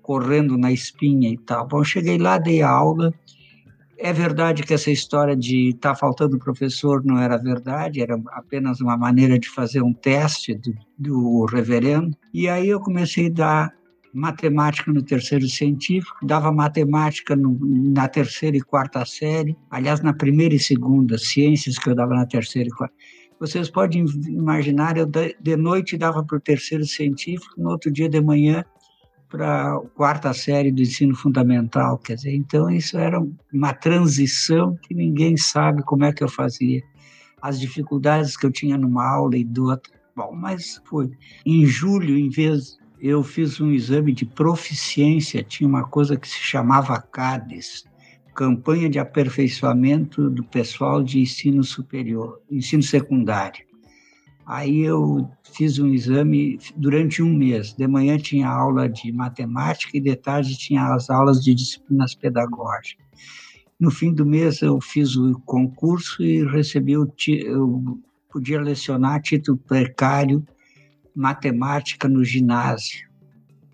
correndo 0.00 0.56
na 0.56 0.70
espinha 0.70 1.28
e 1.28 1.36
tal. 1.36 1.66
Bom, 1.66 1.82
cheguei 1.82 2.18
lá, 2.18 2.38
dei 2.38 2.62
a 2.62 2.70
aula. 2.70 3.12
É 3.98 4.12
verdade 4.12 4.62
que 4.62 4.72
essa 4.72 4.92
história 4.92 5.34
de 5.34 5.70
estar 5.70 5.94
tá 5.94 5.96
faltando 5.96 6.38
professor 6.38 7.04
não 7.04 7.18
era 7.18 7.36
verdade, 7.36 8.00
era 8.00 8.16
apenas 8.28 8.80
uma 8.80 8.96
maneira 8.96 9.40
de 9.40 9.50
fazer 9.50 9.82
um 9.82 9.92
teste 9.92 10.54
do, 10.54 10.72
do 10.96 11.44
reverendo. 11.46 12.16
E 12.32 12.48
aí 12.48 12.68
eu 12.68 12.78
comecei 12.78 13.26
a 13.26 13.30
dar 13.30 13.76
matemática 14.16 14.90
no 14.90 15.02
terceiro 15.02 15.46
científico, 15.46 16.26
dava 16.26 16.50
matemática 16.50 17.36
no, 17.36 17.58
na 17.60 18.08
terceira 18.08 18.56
e 18.56 18.62
quarta 18.62 19.04
série, 19.04 19.54
aliás, 19.70 20.00
na 20.00 20.14
primeira 20.14 20.54
e 20.54 20.58
segunda, 20.58 21.18
ciências 21.18 21.78
que 21.78 21.90
eu 21.90 21.94
dava 21.94 22.14
na 22.14 22.24
terceira 22.24 22.68
e 22.68 22.72
quarta. 22.72 22.94
Vocês 23.38 23.68
podem 23.68 24.06
imaginar, 24.26 24.96
eu 24.96 25.06
de 25.06 25.56
noite 25.56 25.98
dava 25.98 26.24
para 26.24 26.38
o 26.38 26.40
terceiro 26.40 26.86
científico, 26.86 27.60
no 27.60 27.68
outro 27.68 27.92
dia 27.92 28.08
de 28.08 28.18
manhã 28.18 28.64
para 29.28 29.74
a 29.74 29.80
quarta 29.94 30.32
série 30.32 30.72
do 30.72 30.80
ensino 30.80 31.14
fundamental, 31.14 31.98
quer 31.98 32.14
dizer, 32.14 32.34
então 32.34 32.70
isso 32.70 32.96
era 32.96 33.20
uma 33.52 33.74
transição 33.74 34.76
que 34.76 34.94
ninguém 34.94 35.36
sabe 35.36 35.82
como 35.82 36.04
é 36.04 36.12
que 36.12 36.24
eu 36.24 36.28
fazia. 36.28 36.80
As 37.42 37.60
dificuldades 37.60 38.34
que 38.34 38.46
eu 38.46 38.50
tinha 38.50 38.78
numa 38.78 39.06
aula 39.06 39.36
e 39.36 39.44
do 39.44 39.66
outro. 39.66 39.92
Bom, 40.16 40.34
mas 40.34 40.80
foi. 40.86 41.10
Em 41.44 41.66
julho, 41.66 42.16
em 42.16 42.30
vez 42.30 42.78
eu 43.06 43.22
fiz 43.22 43.60
um 43.60 43.70
exame 43.70 44.12
de 44.12 44.26
proficiência, 44.26 45.42
tinha 45.42 45.68
uma 45.68 45.84
coisa 45.84 46.16
que 46.16 46.28
se 46.28 46.38
chamava 46.38 47.00
CADES, 47.00 47.84
Campanha 48.34 48.88
de 48.90 48.98
Aperfeiçoamento 48.98 50.28
do 50.28 50.44
Pessoal 50.44 51.02
de 51.02 51.20
Ensino 51.20 51.62
Superior, 51.62 52.40
Ensino 52.50 52.82
Secundário. 52.82 53.64
Aí 54.44 54.80
eu 54.80 55.28
fiz 55.42 55.78
um 55.78 55.88
exame 55.88 56.58
durante 56.76 57.22
um 57.22 57.32
mês. 57.32 57.72
De 57.72 57.86
manhã 57.86 58.18
tinha 58.18 58.48
aula 58.48 58.88
de 58.88 59.10
matemática 59.10 59.96
e 59.96 60.00
de 60.00 60.14
tarde 60.14 60.56
tinha 60.58 60.94
as 60.94 61.08
aulas 61.08 61.42
de 61.42 61.54
disciplinas 61.54 62.14
pedagógicas. 62.14 63.04
No 63.78 63.90
fim 63.90 64.12
do 64.12 64.26
mês 64.26 64.62
eu 64.62 64.80
fiz 64.80 65.16
o 65.16 65.40
concurso 65.44 66.22
e 66.22 66.44
recebi 66.44 66.96
o 66.96 67.10
eu 67.28 68.00
podia 68.30 68.60
lecionar 68.60 69.20
título 69.22 69.58
precário 69.58 70.46
matemática 71.16 72.06
no 72.06 72.22
ginásio. 72.22 73.08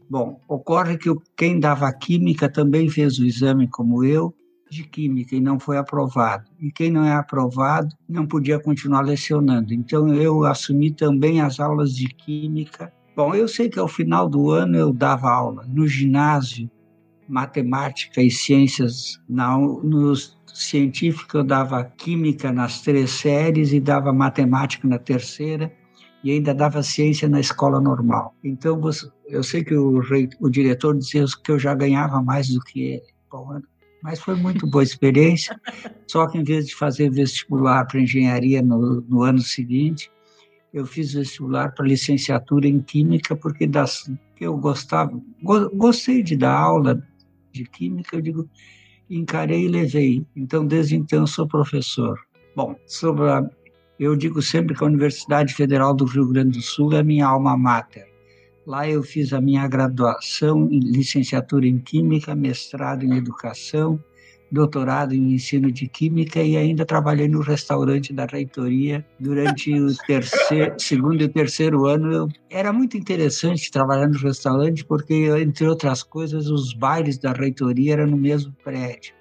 Bom, 0.09 0.41
ocorre 0.47 0.97
que 0.97 1.11
quem 1.37 1.59
dava 1.59 1.93
química 1.93 2.49
também 2.49 2.89
fez 2.89 3.19
o 3.19 3.25
exame 3.25 3.67
como 3.67 4.05
eu 4.05 4.33
de 4.71 4.85
química 4.85 5.35
e 5.35 5.41
não 5.41 5.59
foi 5.59 5.77
aprovado. 5.77 6.49
E 6.61 6.71
quem 6.71 6.91
não 6.91 7.05
é 7.05 7.13
aprovado 7.13 7.95
não 8.09 8.27
podia 8.27 8.59
continuar 8.59 9.03
lecionando. 9.03 9.75
Então 9.75 10.15
eu 10.15 10.45
assumi 10.45 10.91
também 10.91 11.41
as 11.41 11.59
aulas 11.59 11.95
de 11.95 12.07
química. 12.09 12.93
Bom, 13.17 13.35
eu 13.35 13.49
sei 13.49 13.69
que 13.69 13.79
ao 13.79 13.89
final 13.89 14.29
do 14.29 14.51
ano 14.51 14.77
eu 14.77 14.93
dava 14.93 15.31
aula 15.31 15.67
no 15.69 15.87
ginásio, 15.87 16.71
matemática 17.29 18.23
e 18.23 18.31
ciências, 18.31 19.21
na, 19.29 19.59
no 19.59 20.15
científico 20.47 21.39
eu 21.39 21.45
dava 21.45 21.85
química 21.85 22.53
nas 22.53 22.81
três 22.81 23.11
séries 23.11 23.73
e 23.73 23.81
dava 23.81 24.13
matemática 24.13 24.87
na 24.87 24.99
terceira 24.99 25.73
e 26.23 26.31
ainda 26.31 26.55
dava 26.55 26.83
ciência 26.83 27.29
na 27.29 27.41
escola 27.41 27.81
normal. 27.81 28.35
Então, 28.45 28.81
eu 29.27 29.43
sei 29.43 29.65
que 29.65 29.75
o, 29.75 30.01
o 30.41 30.49
diretor 30.49 30.97
dizia 30.97 31.25
que 31.45 31.51
eu 31.51 31.59
já 31.59 31.75
ganhava 31.75 32.23
mais 32.23 32.49
do 32.49 32.61
que 32.61 32.81
ele. 32.83 33.03
Bom, 33.31 33.61
mas 34.03 34.21
foi 34.21 34.35
muito 34.35 34.67
boa 34.67 34.83
experiência. 34.83 35.59
Só 36.07 36.27
que 36.27 36.39
em 36.39 36.45
vez 36.45 36.67
de 36.67 36.75
fazer 36.75 37.11
vestibular 37.11 37.87
para 37.87 38.01
engenharia 38.01 38.61
no, 38.63 39.01
no 39.03 39.23
ano 39.23 39.41
seguinte, 39.41 40.11
eu 40.73 40.87
fiz 40.87 41.13
vestibular 41.13 41.73
para 41.73 41.87
licenciatura 41.87 42.67
em 42.67 42.81
química 42.81 43.37
porque 43.37 43.67
das 43.67 44.11
eu 44.41 44.57
gostava, 44.57 45.13
go, 45.41 45.71
gostei 45.71 46.21
de 46.21 46.37
dar 46.37 46.57
aula 46.57 47.01
de 47.53 47.65
química, 47.65 48.17
eu 48.17 48.21
digo, 48.21 48.51
encarei 49.09 49.67
e 49.67 49.69
levei. 49.69 50.27
Então 50.35 50.67
desde 50.67 50.97
então 50.97 51.27
sou 51.27 51.47
professor. 51.47 52.19
Bom, 52.57 52.75
sobre 52.87 53.31
a, 53.31 53.49
eu 54.03 54.17
digo 54.17 54.43
sempre 54.43 54.75
que 54.75 54.83
a 54.83 54.87
Universidade 54.87 55.55
Federal 55.55 55.95
do 55.95 56.05
Rio 56.05 56.27
Grande 56.27 56.59
do 56.59 56.63
Sul 56.63 56.93
é 56.93 57.03
minha 57.03 57.27
alma 57.27 57.57
mater. 57.57 58.07
Lá 58.67 58.89
eu 58.89 59.03
fiz 59.03 59.33
a 59.33 59.41
minha 59.41 59.67
graduação 59.69 60.69
em 60.71 60.81
licenciatura 60.81 61.67
em 61.67 61.79
Química, 61.79 62.35
mestrado 62.35 63.05
em 63.05 63.17
Educação, 63.17 64.03
doutorado 64.51 65.15
em 65.15 65.33
ensino 65.33 65.73
de 65.73 65.89
química 65.89 66.43
e 66.43 66.57
ainda 66.57 66.85
trabalhei 66.85 67.27
no 67.27 67.41
restaurante 67.41 68.13
da 68.13 68.27
reitoria 68.27 69.05
durante 69.19 69.73
o 69.73 69.97
terceiro, 70.05 70.75
segundo 70.79 71.23
e 71.23 71.29
terceiro 71.29 71.87
ano. 71.87 72.13
Eu, 72.13 72.29
era 72.51 72.73
muito 72.73 72.97
interessante 72.97 73.71
trabalhar 73.71 74.09
no 74.09 74.19
restaurante 74.19 74.85
porque, 74.85 75.29
entre 75.41 75.67
outras 75.67 76.03
coisas, 76.03 76.49
os 76.49 76.75
bailes 76.75 77.19
da 77.19 77.33
reitoria 77.33 77.95
eram 77.95 78.09
no 78.09 78.17
mesmo 78.17 78.53
prédio. 78.63 79.15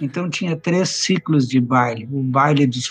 Então 0.00 0.28
tinha 0.28 0.56
três 0.56 0.88
ciclos 0.88 1.46
de 1.46 1.60
baile: 1.60 2.08
o 2.10 2.22
baile 2.22 2.66
dos, 2.66 2.88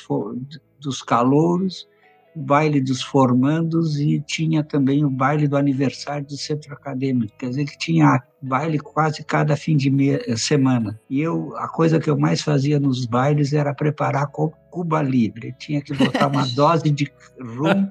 dos 0.82 1.02
calouros, 1.02 1.88
o 2.36 2.42
baile 2.42 2.80
dos 2.82 3.02
formandos 3.02 4.00
e 4.00 4.22
tinha 4.22 4.64
também 4.64 5.04
o 5.04 5.10
baile 5.10 5.48
do 5.48 5.58
aniversário 5.58 6.26
do 6.26 6.38
centro 6.38 6.74
acadêmico. 6.74 7.34
Quer 7.38 7.50
dizer 7.50 7.66
que 7.66 7.78
tinha 7.78 8.22
baile 8.42 8.80
quase 8.80 9.24
cada 9.24 9.56
fim 9.56 9.76
de 9.76 9.92
semana. 10.38 11.00
E 11.10 11.20
eu, 11.22 11.56
a 11.58 11.68
coisa 11.68 12.00
que 12.00 12.10
eu 12.10 12.18
mais 12.18 12.42
fazia 12.42 12.80
nos 12.80 13.06
bailes 13.06 13.54
era 13.54 13.74
preparar 13.74 14.32
Cuba 14.32 15.02
Libre. 15.02 15.54
Tinha 15.60 15.82
que 15.82 15.94
botar 15.94 16.28
uma 16.28 16.46
dose 16.56 16.90
de 16.90 17.12
rum 17.40 17.90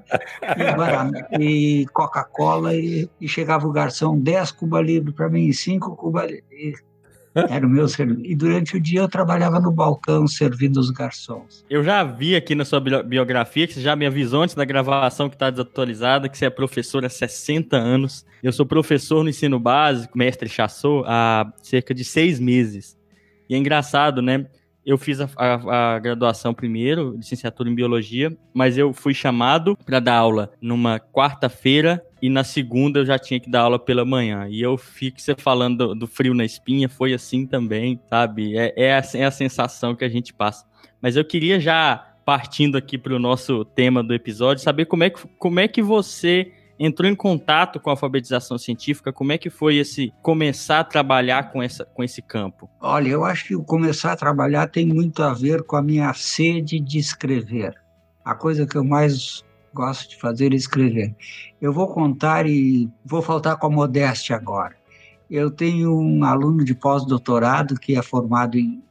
e, 1.39 1.83
e 1.83 1.87
Coca-Cola 1.89 2.75
e, 2.75 3.09
e, 3.21 3.29
chegava 3.29 3.67
o 3.69 3.73
garçom, 3.73 4.19
10 4.19 4.53
Cuba 4.53 4.81
Libre 4.81 5.13
para 5.13 5.29
mim, 5.29 5.53
5 5.53 5.97
Cuba 5.97 6.25
Libre. 6.25 6.90
Era 7.35 7.67
o 7.67 7.71
meu 7.71 7.87
serviço. 7.87 8.21
E 8.25 8.35
durante 8.35 8.77
o 8.77 8.81
dia 8.81 9.01
eu 9.01 9.09
trabalhava 9.09 9.61
no 9.61 9.71
balcão 9.71 10.27
servindo 10.27 10.79
os 10.79 10.91
garçons. 10.91 11.65
Eu 11.71 11.85
já 11.85 12.03
vi 12.03 12.35
aqui 12.35 12.55
na 12.55 12.65
sua 12.65 12.81
biografia, 12.81 13.67
que 13.67 13.75
você 13.75 13.81
já 13.81 13.95
me 13.95 14.07
avisou 14.07 14.43
antes 14.43 14.55
da 14.55 14.65
gravação 14.65 15.29
que 15.29 15.37
está 15.37 15.49
desatualizada, 15.49 16.29
que 16.29 16.37
você 16.37 16.47
é 16.47 16.51
professor 16.51 17.05
há 17.05 17.09
60 17.09 17.77
anos. 17.77 18.27
Eu 18.43 18.53
sou 18.53 18.67
professor 18.67 19.23
no 19.23 19.31
ensino 19.31 19.61
básico, 19.61 20.19
mestre 20.19 20.49
Chassot, 20.49 21.05
há 21.07 21.53
cerca 21.63 21.95
de 21.95 22.05
seis 22.05 22.41
meses. 22.41 22.99
E 23.49 23.55
é 23.55 23.59
engraçado, 23.59 24.21
né? 24.21 24.47
Eu 24.85 24.97
fiz 24.97 25.21
a, 25.21 25.29
a, 25.37 25.95
a, 25.95 25.99
graduação 25.99 26.55
primeiro, 26.55 27.15
licenciatura 27.17 27.69
em 27.69 27.75
biologia, 27.75 28.37
mas 28.53 28.79
eu 28.79 28.93
fui 28.93 29.13
chamado 29.13 29.77
para 29.77 30.01
dar 30.01 30.15
aula 30.15 30.51
numa 30.61 30.99
quarta-feira 30.99 32.03
e 32.23 32.29
na 32.29 32.45
segunda 32.45 33.01
eu 33.01 33.07
já 33.07 33.19
tinha 33.19 33.41
que 33.41 33.51
dar 33.51 33.63
aula 33.63 33.79
pela 33.79 34.05
manhã. 34.05 34.47
E 34.49 34.61
eu 34.61 34.77
fico 34.77 35.21
você 35.21 35.35
falando 35.35 35.89
do, 35.89 35.95
do 35.95 36.07
frio 36.07 36.35
na 36.35 36.45
espinha, 36.45 36.89
foi 36.89 37.13
assim 37.15 37.47
também, 37.47 38.01
sabe? 38.09 38.57
É, 38.57 38.73
é, 38.77 38.95
a, 38.95 39.03
é 39.15 39.25
a 39.25 39.31
sensação 39.31 39.95
que 39.95 40.05
a 40.05 40.09
gente 40.09 40.33
passa. 40.33 40.65
Mas 41.01 41.17
eu 41.17 41.25
queria 41.25 41.59
já 41.59 42.07
partindo 42.25 42.77
aqui 42.77 42.97
para 42.99 43.15
o 43.15 43.19
nosso 43.19 43.65
tema 43.65 44.03
do 44.03 44.15
episódio, 44.15 44.63
saber 44.63 44.85
como 44.85 45.03
é 45.03 45.11
que, 45.11 45.21
como 45.39 45.59
é 45.59 45.67
que 45.67 45.83
você 45.83 46.53
entrou 46.79 47.11
em 47.11 47.15
contato 47.15 47.79
com 47.79 47.91
a 47.91 47.93
alfabetização 47.93 48.57
científica? 48.57 49.13
Como 49.13 49.33
é 49.33 49.39
que 49.39 49.51
foi 49.51 49.77
esse 49.77 50.13
começar 50.23 50.81
a 50.81 50.85
trabalhar 50.85 51.51
com, 51.51 51.63
essa, 51.63 51.85
com 51.85 52.03
esse 52.03 52.23
campo? 52.23 52.71
Olha, 52.81 53.09
eu 53.09 53.25
acho 53.25 53.47
que 53.47 53.57
o 53.57 53.63
começar 53.63 54.13
a 54.13 54.17
trabalhar 54.17 54.69
tem 54.69 54.87
muito 54.87 55.23
a 55.23 55.35
ver 55.35 55.63
com 55.63 55.77
a 55.77 55.83
minha 55.83 56.13
sede 56.15 56.81
de 56.81 56.99
escrever. 56.99 57.75
A 58.25 58.35
coisa 58.35 58.67
que 58.67 58.77
eu 58.77 58.85
mais 58.85 59.45
gosto 59.73 60.11
de 60.11 60.17
fazer 60.17 60.53
é 60.53 60.57
escrever. 60.57 61.15
Eu 61.61 61.73
vou 61.73 61.89
contar 61.89 62.47
e 62.47 62.89
vou 63.05 63.23
faltar 63.23 63.57
com 63.59 63.67
a 63.67 63.71
modéstia 63.71 64.37
agora. 64.37 64.77
Eu 65.31 65.51
tenho 65.51 65.97
um 65.97 66.25
aluno 66.25 66.65
de 66.65 66.75
pós-doutorado 66.75 67.79
que 67.79 67.97
é 67.97 68.03
formado 68.03 68.59
em, 68.59 68.83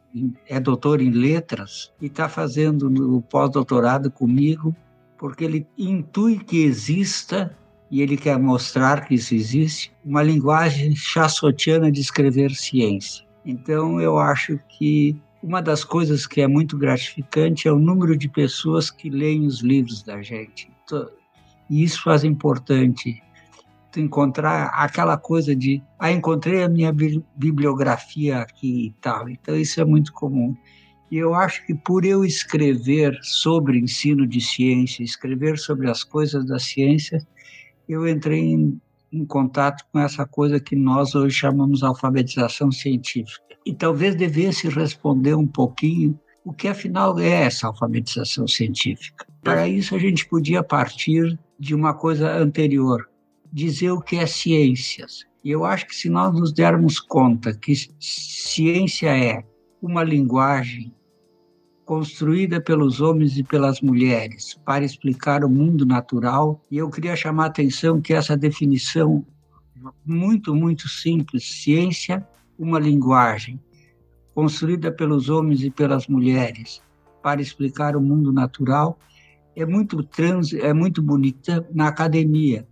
é 0.48 0.59
doutor 0.59 1.01
em 1.01 1.12
letras 1.12 1.91
e 2.01 2.05
está 2.05 2.29
fazendo 2.29 3.17
o 3.17 3.21
pós-doutorado 3.21 4.09
comigo 4.09 4.75
porque 5.17 5.43
ele 5.43 5.67
intui 5.77 6.39
que 6.39 6.63
exista 6.63 7.55
e 7.91 8.01
ele 8.01 8.15
quer 8.15 8.39
mostrar 8.39 9.05
que 9.05 9.15
isso 9.15 9.33
existe, 9.33 9.91
uma 10.05 10.24
linguagem 10.24 10.95
chassotiana 10.95 11.91
de 11.91 12.00
escrever 12.00 12.51
ciência. 12.51 13.25
Então, 13.43 14.00
eu 14.00 14.17
acho 14.17 14.59
que 14.69 15.19
uma 15.41 15.62
das 15.62 15.84
coisas 15.84 16.27
que 16.27 16.41
é 16.41 16.48
muito 16.48 16.77
gratificante 16.77 17.67
é 17.67 17.72
o 17.72 17.79
número 17.79 18.17
de 18.17 18.27
pessoas 18.27 18.91
que 18.91 19.10
leem 19.10 19.46
os 19.46 19.62
livros 19.62 20.03
da 20.03 20.22
gente. 20.22 20.69
E 21.69 21.84
isso 21.84 22.03
faz 22.03 22.24
importante 22.24 23.22
tu 23.91 24.00
encontrar 24.00 24.67
aquela 24.67 25.17
coisa 25.17 25.55
de 25.55 25.81
ah, 25.98 26.12
encontrei 26.12 26.63
a 26.63 26.69
minha 26.69 26.93
bibliografia 27.36 28.39
aqui 28.39 28.88
e 28.88 28.91
tal. 29.01 29.29
Então, 29.29 29.55
isso 29.55 29.79
é 29.79 29.86
muito 29.86 30.13
comum. 30.13 30.55
E 31.12 31.17
eu 31.17 31.34
acho 31.34 31.65
que 31.65 31.74
por 31.74 32.05
eu 32.05 32.24
escrever 32.24 33.17
sobre 33.24 33.79
ensino 33.79 34.27
de 34.27 34.39
ciência, 34.39 35.03
escrever 35.03 35.58
sobre 35.58 35.89
as 35.89 36.03
coisas 36.03 36.46
da 36.46 36.60
ciência, 36.60 37.25
eu 37.88 38.08
entrei 38.08 38.41
em, 38.41 38.79
em 39.12 39.25
contato 39.25 39.84
com 39.91 40.00
essa 40.00 40.25
coisa 40.25 40.60
que 40.60 40.75
nós 40.75 41.15
hoje 41.15 41.36
chamamos 41.36 41.81
alfabetização 41.81 42.72
científica. 42.72 43.48
E 43.69 43.73
talvez 43.75 44.15
devesse 44.15 44.67
responder 44.67 45.35
um 45.35 45.45
pouquinho 45.45 46.19
o 46.43 46.51
que 46.51 46.67
afinal 46.67 47.19
é 47.19 47.43
essa 47.43 47.67
alfabetização 47.67 48.47
científica. 48.47 49.27
Para 49.43 49.67
isso, 49.67 49.93
a 49.93 49.99
gente 49.99 50.27
podia 50.27 50.63
partir 50.63 51.38
de 51.59 51.75
uma 51.75 51.93
coisa 51.93 52.35
anterior, 52.35 53.07
dizer 53.53 53.91
o 53.91 54.01
que 54.01 54.15
é 54.15 54.25
ciências. 54.25 55.27
E 55.43 55.51
eu 55.51 55.65
acho 55.65 55.85
que 55.85 55.95
se 55.95 56.09
nós 56.09 56.33
nos 56.33 56.51
dermos 56.51 56.99
conta 56.99 57.53
que 57.53 57.75
ciência 57.99 59.15
é 59.15 59.43
uma 59.79 60.03
linguagem 60.03 60.91
construída 61.85 62.59
pelos 62.59 62.99
homens 62.99 63.38
e 63.38 63.43
pelas 63.43 63.81
mulheres 63.81 64.59
para 64.65 64.83
explicar 64.83 65.45
o 65.45 65.49
mundo 65.49 65.85
natural. 65.85 66.59
E 66.71 66.79
eu 66.79 66.89
queria 66.89 67.15
chamar 67.15 67.43
a 67.43 67.47
atenção 67.49 68.01
que 68.01 68.15
essa 68.15 68.35
definição 68.35 69.23
muito, 70.03 70.55
muito 70.55 70.89
simples, 70.89 71.61
ciência, 71.61 72.27
uma 72.59 72.77
linguagem 72.77 73.59
construída 74.35 74.91
pelos 74.91 75.29
homens 75.29 75.63
e 75.63 75.71
pelas 75.71 76.07
mulheres 76.07 76.81
para 77.23 77.41
explicar 77.41 77.95
o 77.95 78.01
mundo 78.01 78.31
natural, 78.31 78.99
é 79.55 79.65
muito 79.65 80.03
trans, 80.03 80.53
é 80.53 80.73
muito 80.73 81.01
bonita 81.01 81.67
na 81.73 81.87
academia, 81.87 82.67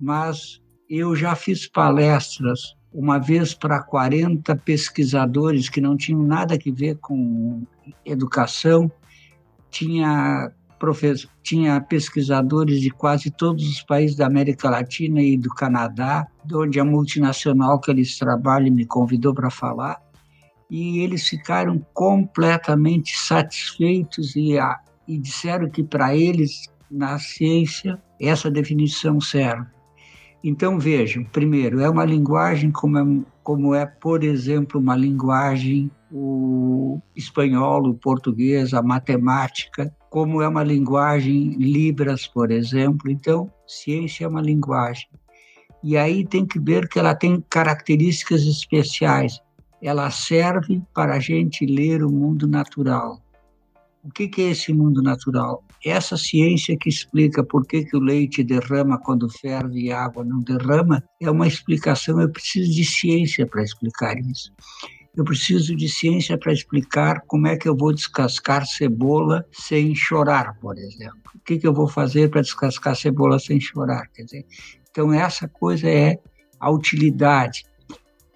mas 0.00 0.60
eu 0.88 1.14
já 1.14 1.34
fiz 1.34 1.66
palestras 1.66 2.76
uma 2.92 3.18
vez 3.18 3.54
para 3.54 3.82
40 3.82 4.56
pesquisadores 4.56 5.68
que 5.68 5.80
não 5.80 5.96
tinham 5.96 6.22
nada 6.22 6.54
a 6.54 6.72
ver 6.72 6.96
com 6.98 7.62
educação, 8.04 8.90
tinha, 9.70 10.50
professor, 10.78 11.30
tinha 11.42 11.80
pesquisadores 11.80 12.80
de 12.80 12.90
quase 12.90 13.30
todos 13.30 13.68
os 13.68 13.82
países 13.82 14.16
da 14.16 14.26
América 14.26 14.70
Latina 14.70 15.20
e 15.22 15.36
do 15.36 15.50
Canadá, 15.50 16.26
de 16.44 16.54
onde 16.56 16.80
a 16.80 16.84
multinacional 16.84 17.80
que 17.80 17.90
eles 17.90 18.18
trabalham 18.18 18.74
me 18.74 18.84
convidou 18.84 19.34
para 19.34 19.50
falar, 19.50 20.00
e 20.70 21.00
eles 21.00 21.26
ficaram 21.26 21.84
completamente 21.94 23.16
satisfeitos 23.18 24.36
e, 24.36 24.58
a, 24.58 24.78
e 25.06 25.18
disseram 25.18 25.68
que 25.68 25.82
para 25.82 26.14
eles, 26.14 26.66
na 26.90 27.18
ciência, 27.18 28.00
essa 28.20 28.50
definição 28.50 29.20
serve. 29.20 29.66
Então 30.42 30.78
vejam, 30.78 31.24
primeiro, 31.24 31.80
é 31.80 31.88
uma 31.88 32.04
linguagem 32.04 32.70
como 32.70 32.98
é, 32.98 33.02
como 33.48 33.74
é 33.74 33.86
por 33.86 34.24
exemplo, 34.24 34.78
uma 34.78 34.94
linguagem 34.94 35.90
o 36.12 37.00
espanhol, 37.16 37.82
o 37.88 37.94
português, 37.94 38.74
a 38.74 38.82
matemática, 38.82 39.90
como 40.10 40.42
é 40.42 40.48
uma 40.48 40.62
linguagem 40.62 41.54
Libras, 41.54 42.26
por 42.26 42.50
exemplo. 42.50 43.10
Então, 43.10 43.50
ciência 43.66 44.26
é 44.26 44.28
uma 44.28 44.42
linguagem. 44.42 45.08
E 45.82 45.96
aí 45.96 46.26
tem 46.26 46.44
que 46.44 46.58
ver 46.60 46.90
que 46.90 46.98
ela 46.98 47.14
tem 47.14 47.42
características 47.48 48.42
especiais. 48.42 49.40
Ela 49.82 50.10
serve 50.10 50.82
para 50.94 51.14
a 51.14 51.18
gente 51.18 51.64
ler 51.64 52.04
o 52.04 52.12
mundo 52.12 52.46
natural. 52.46 53.18
O 54.08 54.10
que, 54.10 54.30
é 54.40 54.50
esse 54.50 54.72
mundo 54.72 55.02
natural? 55.02 55.62
Essa 55.84 56.16
ciência 56.16 56.78
que 56.78 56.88
explica 56.88 57.44
por 57.44 57.66
que, 57.66 57.84
que 57.84 57.94
o 57.94 58.00
leite 58.00 58.42
derrama 58.42 58.98
quando 58.98 59.28
ferve 59.28 59.82
e 59.82 59.92
a 59.92 60.02
água 60.02 60.24
não 60.24 60.40
derrama 60.40 61.04
é 61.20 61.30
uma 61.30 61.46
explicação. 61.46 62.18
Eu 62.18 62.30
preciso 62.30 62.72
de 62.72 62.86
ciência 62.86 63.46
para 63.46 63.62
explicar 63.62 64.18
isso. 64.18 64.50
Eu 65.14 65.24
preciso 65.24 65.76
de 65.76 65.90
ciência 65.90 66.38
para 66.38 66.54
explicar 66.54 67.20
como 67.26 67.48
é 67.48 67.56
que 67.56 67.68
eu 67.68 67.76
vou 67.76 67.92
descascar 67.92 68.66
cebola 68.66 69.44
sem 69.52 69.94
chorar, 69.94 70.58
por 70.58 70.78
exemplo. 70.78 71.20
O 71.34 71.40
que, 71.44 71.58
que 71.58 71.66
eu 71.66 71.74
vou 71.74 71.86
fazer 71.86 72.30
para 72.30 72.40
descascar 72.40 72.96
cebola 72.96 73.38
sem 73.38 73.60
chorar? 73.60 74.08
Quer 74.14 74.22
dizer, 74.22 74.46
então, 74.90 75.12
essa 75.12 75.46
coisa 75.46 75.86
é 75.86 76.18
a 76.58 76.70
utilidade. 76.70 77.64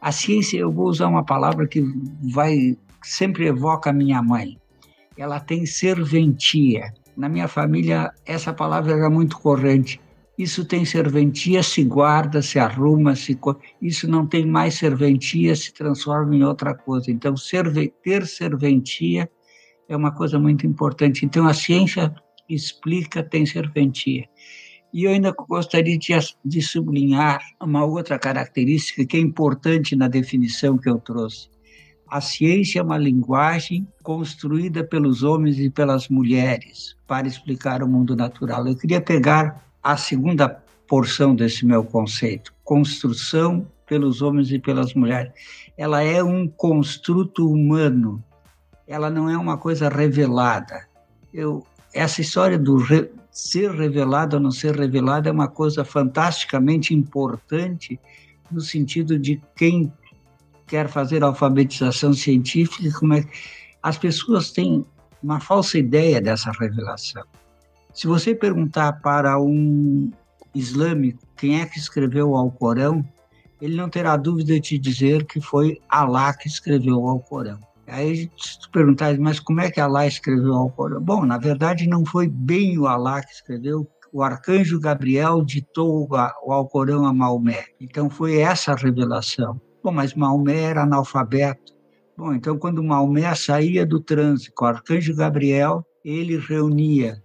A 0.01 0.13
ciência, 0.13 0.59
eu 0.59 0.71
vou 0.71 0.87
usar 0.87 1.09
uma 1.09 1.25
palavra 1.25 1.67
que 1.67 1.83
vai 2.31 2.77
sempre 3.03 3.47
evoca 3.47 3.89
a 3.89 3.93
minha 3.93 4.23
mãe. 4.23 4.59
Ela 5.17 5.41
tem 5.41 5.67
serventia. 5.67 6.93
Na 7.17 7.29
minha 7.29 7.49
família, 7.49 8.11
essa 8.25 8.53
palavra 8.53 8.93
era 8.93 9.11
muito 9.11 9.39
corrente. 9.39 10.01
Isso 10.39 10.65
tem 10.65 10.85
serventia, 10.85 11.63
se 11.63 11.85
guarda, 11.85 12.41
se 12.41 12.59
arruma, 12.59 13.15
se 13.15 13.39
isso 13.81 14.09
não 14.09 14.27
tem 14.27 14.47
mais 14.47 14.75
serventia, 14.75 15.55
se 15.55 15.73
transforma 15.73 16.35
em 16.35 16.43
outra 16.43 16.75
coisa. 16.75 17.11
Então, 17.11 17.37
serve... 17.37 17.93
ter 18.03 18.27
serventia 18.27 19.31
é 19.89 19.97
uma 19.97 20.11
coisa 20.11 20.39
muito 20.39 20.67
importante. 20.67 21.27
Então, 21.27 21.47
a 21.47 21.53
ciência 21.53 22.15
explica, 22.49 23.23
tem 23.23 23.45
serventia. 23.45 24.25
E 24.93 25.05
eu 25.05 25.11
ainda 25.11 25.33
gostaria 25.49 25.99
de, 25.99 26.13
de 26.45 26.63
sublinhar 26.63 27.41
uma 27.61 27.85
outra 27.85 28.19
característica 28.19 29.07
que 29.07 29.17
é 29.17 29.21
importante 29.21 29.95
na 29.95 30.09
definição 30.09 30.77
que 30.77 30.89
eu 30.89 30.99
trouxe. 30.99 31.52
A 32.13 32.21
ciência 32.21 32.79
é 32.79 32.83
uma 32.83 32.99
linguagem 32.99 33.89
construída 34.03 34.85
pelos 34.85 35.23
homens 35.23 35.59
e 35.59 35.71
pelas 35.71 36.11
mulheres 36.11 36.95
para 37.07 37.27
explicar 37.27 37.83
o 37.83 37.89
mundo 37.89 38.15
natural. 38.15 38.69
Eu 38.69 38.77
queria 38.77 39.01
pegar 39.01 39.65
a 39.83 39.97
segunda 39.97 40.63
porção 40.87 41.35
desse 41.35 41.65
meu 41.65 41.83
conceito, 41.83 42.53
construção 42.63 43.67
pelos 43.87 44.21
homens 44.21 44.51
e 44.51 44.59
pelas 44.59 44.93
mulheres. 44.93 45.33
Ela 45.75 46.03
é 46.03 46.23
um 46.23 46.47
construto 46.47 47.51
humano, 47.51 48.23
ela 48.87 49.09
não 49.09 49.31
é 49.31 49.39
uma 49.39 49.57
coisa 49.57 49.89
revelada. 49.89 50.87
Eu, 51.33 51.67
essa 51.95 52.21
história 52.21 52.59
do 52.59 52.77
re, 52.77 53.11
ser 53.31 53.71
revelado 53.71 54.37
ou 54.37 54.43
não 54.43 54.51
ser 54.51 54.77
revelado 54.77 55.31
é 55.31 55.33
uma 55.33 55.49
coisa 55.49 55.83
fantasticamente 55.83 56.93
importante 56.93 57.99
no 58.51 58.61
sentido 58.61 59.19
de 59.19 59.41
quem 59.57 59.91
quer 60.67 60.89
fazer 60.89 61.23
alfabetização 61.23 62.13
científica, 62.13 62.99
como 62.99 63.15
é 63.15 63.25
as 63.83 63.99
pessoas 63.99 64.51
têm 64.53 64.85
uma 65.23 65.41
falsa 65.41 65.79
ideia 65.79 66.21
dessa 66.21 66.53
revelação. 66.53 67.25
Se 67.93 68.07
você 68.07 68.35
perguntar 68.35 69.01
para 69.01 69.41
um 69.41 70.11
islâmico 70.55 71.23
quem 71.37 71.61
é 71.61 71.67
que 71.67 71.79
escreveu 71.79 72.31
o 72.31 72.37
Alcorão, 72.37 73.05
ele 73.61 73.77
não 73.77 73.89
terá 73.89 74.17
dúvida 74.17 74.55
de 74.55 74.61
te 74.61 74.79
dizer 74.79 75.25
que 75.27 75.41
foi 75.41 75.81
Alá 75.89 76.35
que 76.35 76.49
escreveu 76.49 76.99
o 76.99 77.09
Alcorão. 77.09 77.59
Aí 77.87 78.31
se 78.39 78.61
tu 78.61 78.71
perguntar, 78.71 79.17
mas 79.19 79.39
como 79.39 79.61
é 79.61 79.71
que 79.71 79.81
Alá 79.81 80.07
escreveu 80.07 80.53
o 80.53 80.57
Alcorão? 80.57 81.01
Bom, 81.01 81.25
na 81.25 81.39
verdade 81.39 81.87
não 81.89 82.05
foi 82.07 82.29
bem 82.29 82.79
o 82.79 82.87
Alá 82.87 83.23
que 83.23 83.33
escreveu, 83.33 83.87
o 84.13 84.23
arcanjo 84.23 84.79
Gabriel 84.79 85.43
ditou 85.43 86.09
o 86.09 86.53
Alcorão 86.53 87.07
a 87.07 87.13
Maomé. 87.13 87.65
Então 87.81 88.09
foi 88.09 88.39
essa 88.39 88.73
a 88.73 88.77
revelação. 88.77 89.61
Bom, 89.83 89.93
mas 89.93 90.15
Maomé 90.15 90.63
era 90.63 90.83
analfabeto. 90.83 91.73
Bom, 92.17 92.33
então 92.33 92.59
quando 92.59 92.83
Maomé 92.83 93.35
saía 93.35 93.85
do 93.85 94.01
trânsito 94.01 94.53
com 94.55 94.65
o 94.65 94.69
arcanjo 94.69 95.15
Gabriel, 95.15 95.85
ele 96.05 96.39
reunia 96.39 97.23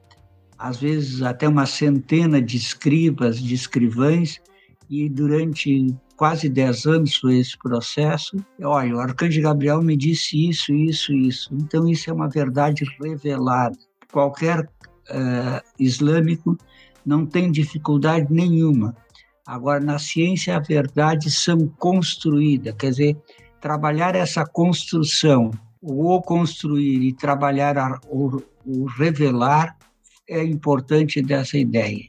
às 0.57 0.77
vezes 0.77 1.21
até 1.21 1.47
uma 1.47 1.65
centena 1.65 2.41
de 2.41 2.57
escribas, 2.57 3.39
de 3.39 3.53
escrivães, 3.53 4.41
e 4.89 5.07
durante 5.09 5.95
quase 6.15 6.49
dez 6.49 6.85
anos 6.85 7.15
foi 7.17 7.37
esse 7.37 7.57
processo. 7.59 8.37
Olha, 8.61 8.95
o 8.95 8.99
arcanjo 8.99 9.41
Gabriel 9.41 9.81
me 9.81 9.95
disse 9.95 10.49
isso, 10.49 10.73
isso, 10.73 11.13
isso. 11.13 11.49
Então, 11.53 11.87
isso 11.87 12.09
é 12.09 12.13
uma 12.13 12.29
verdade 12.29 12.83
revelada. 12.99 13.77
Qualquer 14.11 14.61
uh, 14.61 15.61
islâmico 15.77 16.57
não 17.05 17.25
tem 17.25 17.51
dificuldade 17.51 18.27
nenhuma. 18.31 18.95
Agora, 19.47 19.79
na 19.79 19.97
ciência, 19.97 20.57
a 20.57 20.59
verdade 20.59 21.31
são 21.31 21.69
construídas, 21.79 22.75
quer 22.77 22.89
dizer, 22.89 23.17
trabalhar 23.61 24.13
essa 24.13 24.45
construção, 24.45 25.51
o 25.81 26.21
construir 26.21 27.01
e 27.01 27.13
trabalhar 27.13 27.97
o, 28.09 28.41
o 28.65 28.85
revelar, 28.87 29.77
é 30.29 30.43
importante 30.43 31.21
dessa 31.21 31.57
ideia. 31.57 32.03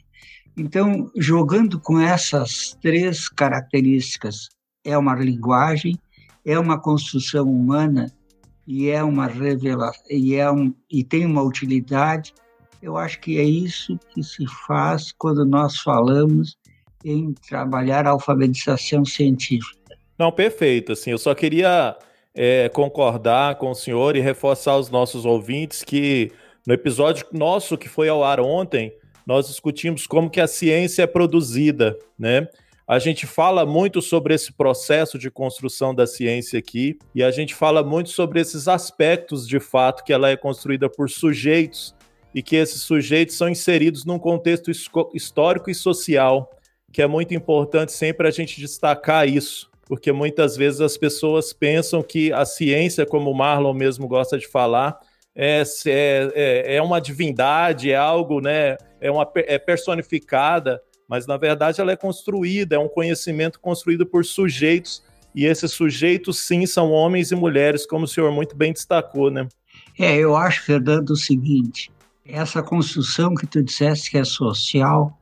Então, 0.56 1.08
jogando 1.14 1.78
com 1.78 2.00
essas 2.00 2.76
três 2.82 3.28
características, 3.28 4.48
é 4.84 4.98
uma 4.98 5.14
linguagem, 5.14 5.96
é 6.44 6.58
uma 6.58 6.80
construção 6.80 7.48
humana 7.48 8.10
e 8.66 8.88
é 8.88 9.04
uma 9.04 9.28
revelação 9.28 10.02
e 10.10 10.34
é 10.34 10.50
um 10.50 10.74
e 10.90 11.04
tem 11.04 11.24
uma 11.24 11.42
utilidade. 11.42 12.34
Eu 12.82 12.96
acho 12.96 13.20
que 13.20 13.38
é 13.38 13.44
isso 13.44 13.96
que 14.12 14.24
se 14.24 14.44
faz 14.66 15.12
quando 15.16 15.46
nós 15.46 15.78
falamos 15.78 16.58
em 17.04 17.32
trabalhar 17.48 18.06
a 18.06 18.10
alfabetização 18.10 19.04
científica. 19.04 19.78
Não, 20.18 20.32
perfeito. 20.32 20.92
Assim, 20.92 21.10
eu 21.10 21.18
só 21.18 21.34
queria 21.34 21.96
é, 22.34 22.68
concordar 22.68 23.56
com 23.56 23.70
o 23.70 23.74
senhor 23.74 24.16
e 24.16 24.20
reforçar 24.20 24.76
os 24.76 24.90
nossos 24.90 25.24
ouvintes 25.24 25.82
que 25.84 26.32
no 26.66 26.74
episódio 26.74 27.24
nosso 27.32 27.78
que 27.78 27.88
foi 27.88 28.08
ao 28.08 28.22
ar 28.22 28.40
ontem, 28.40 28.92
nós 29.26 29.46
discutimos 29.48 30.06
como 30.06 30.28
que 30.28 30.40
a 30.40 30.46
ciência 30.46 31.02
é 31.02 31.06
produzida, 31.06 31.98
né? 32.18 32.46
A 32.86 32.98
gente 32.98 33.26
fala 33.26 33.66
muito 33.66 34.00
sobre 34.00 34.34
esse 34.34 34.52
processo 34.52 35.18
de 35.18 35.30
construção 35.30 35.94
da 35.94 36.06
ciência 36.06 36.58
aqui 36.58 36.98
e 37.14 37.22
a 37.22 37.30
gente 37.30 37.54
fala 37.54 37.82
muito 37.82 38.08
sobre 38.08 38.40
esses 38.40 38.66
aspectos 38.66 39.46
de 39.46 39.60
fato 39.60 40.02
que 40.02 40.12
ela 40.12 40.30
é 40.30 40.36
construída 40.36 40.88
por 40.88 41.10
sujeitos 41.10 41.94
e 42.34 42.42
que 42.42 42.56
esses 42.56 42.80
sujeitos 42.80 43.36
são 43.36 43.48
inseridos 43.48 44.06
num 44.06 44.18
contexto 44.18 44.70
histórico 45.14 45.70
e 45.70 45.74
social, 45.74 46.50
que 46.92 47.02
é 47.02 47.06
muito 47.06 47.34
importante 47.34 47.92
sempre 47.92 48.26
a 48.26 48.30
gente 48.30 48.60
destacar 48.60 49.28
isso, 49.28 49.70
porque 49.86 50.12
muitas 50.12 50.56
vezes 50.56 50.80
as 50.80 50.96
pessoas 50.96 51.52
pensam 51.52 52.02
que 52.02 52.32
a 52.32 52.44
ciência, 52.44 53.06
como 53.06 53.30
o 53.30 53.34
Marlon 53.34 53.72
mesmo 53.74 54.06
gosta 54.06 54.38
de 54.38 54.46
falar, 54.46 54.98
é, 55.34 55.62
é, 55.86 56.32
é, 56.34 56.76
é 56.76 56.82
uma 56.82 57.00
divindade, 57.00 57.90
é 57.90 57.96
algo, 57.96 58.40
né? 58.40 58.76
É, 59.00 59.10
uma, 59.10 59.30
é 59.34 59.58
personificada, 59.58 60.82
mas 61.08 61.26
na 61.26 61.36
verdade 61.36 61.80
ela 61.80 61.92
é 61.92 61.96
construída, 61.96 62.76
é 62.76 62.78
um 62.78 62.88
conhecimento 62.88 63.60
construído 63.60 64.04
por 64.04 64.24
sujeitos, 64.24 65.02
e 65.34 65.44
esses 65.44 65.70
sujeitos, 65.72 66.40
sim, 66.40 66.66
são 66.66 66.90
homens 66.90 67.30
e 67.30 67.36
mulheres, 67.36 67.86
como 67.86 68.04
o 68.04 68.08
senhor 68.08 68.32
muito 68.32 68.56
bem 68.56 68.72
destacou, 68.72 69.30
né? 69.30 69.46
É, 69.98 70.16
eu 70.16 70.36
acho, 70.36 70.62
Fernando, 70.62 71.10
o 71.10 71.16
seguinte: 71.16 71.90
essa 72.24 72.62
construção 72.62 73.34
que 73.34 73.46
tu 73.46 73.62
disseste 73.62 74.10
que 74.10 74.18
é 74.18 74.24
social, 74.24 75.17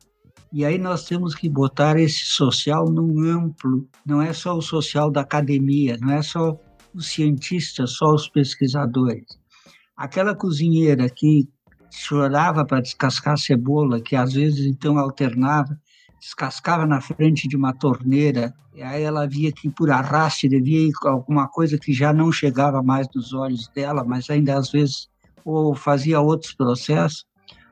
e 0.51 0.65
aí 0.65 0.77
nós 0.77 1.05
temos 1.05 1.35
que 1.35 1.49
botar 1.49 1.99
esse 1.99 2.25
social 2.25 2.85
num 2.85 3.21
amplo, 3.21 3.87
não 4.05 4.21
é 4.21 4.33
só 4.33 4.57
o 4.57 4.61
social 4.61 5.11
da 5.11 5.21
academia, 5.21 5.97
não 5.99 6.11
é 6.11 6.21
só 6.21 6.57
os 6.93 7.07
cientistas, 7.07 7.91
só 7.91 8.13
os 8.13 8.27
pesquisadores. 8.29 9.25
Aquela 9.95 10.35
cozinheira 10.35 11.09
que 11.09 11.47
chorava 11.91 12.65
para 12.65 12.81
descascar 12.81 13.37
cebola, 13.37 14.01
que 14.01 14.15
às 14.15 14.33
vezes 14.33 14.65
então 14.65 14.97
alternava 14.97 15.77
descascava 16.19 16.85
na 16.85 16.99
frente 16.99 17.47
de 17.47 17.55
uma 17.55 17.73
torneira, 17.73 18.53
e 18.73 18.81
aí 18.81 19.03
ela 19.03 19.27
via 19.27 19.51
que 19.51 19.69
por 19.69 19.89
arraste 19.89 20.47
devia 20.47 20.87
ir 20.87 20.91
alguma 21.03 21.47
coisa 21.47 21.77
que 21.77 21.93
já 21.93 22.11
não 22.13 22.31
chegava 22.31 22.81
mais 22.83 23.07
nos 23.15 23.33
olhos 23.33 23.67
dela, 23.69 24.03
mas 24.03 24.29
ainda 24.29 24.57
às 24.57 24.71
vezes 24.71 25.09
ou 25.45 25.73
fazia 25.73 26.19
outros 26.19 26.53
processos. 26.53 27.25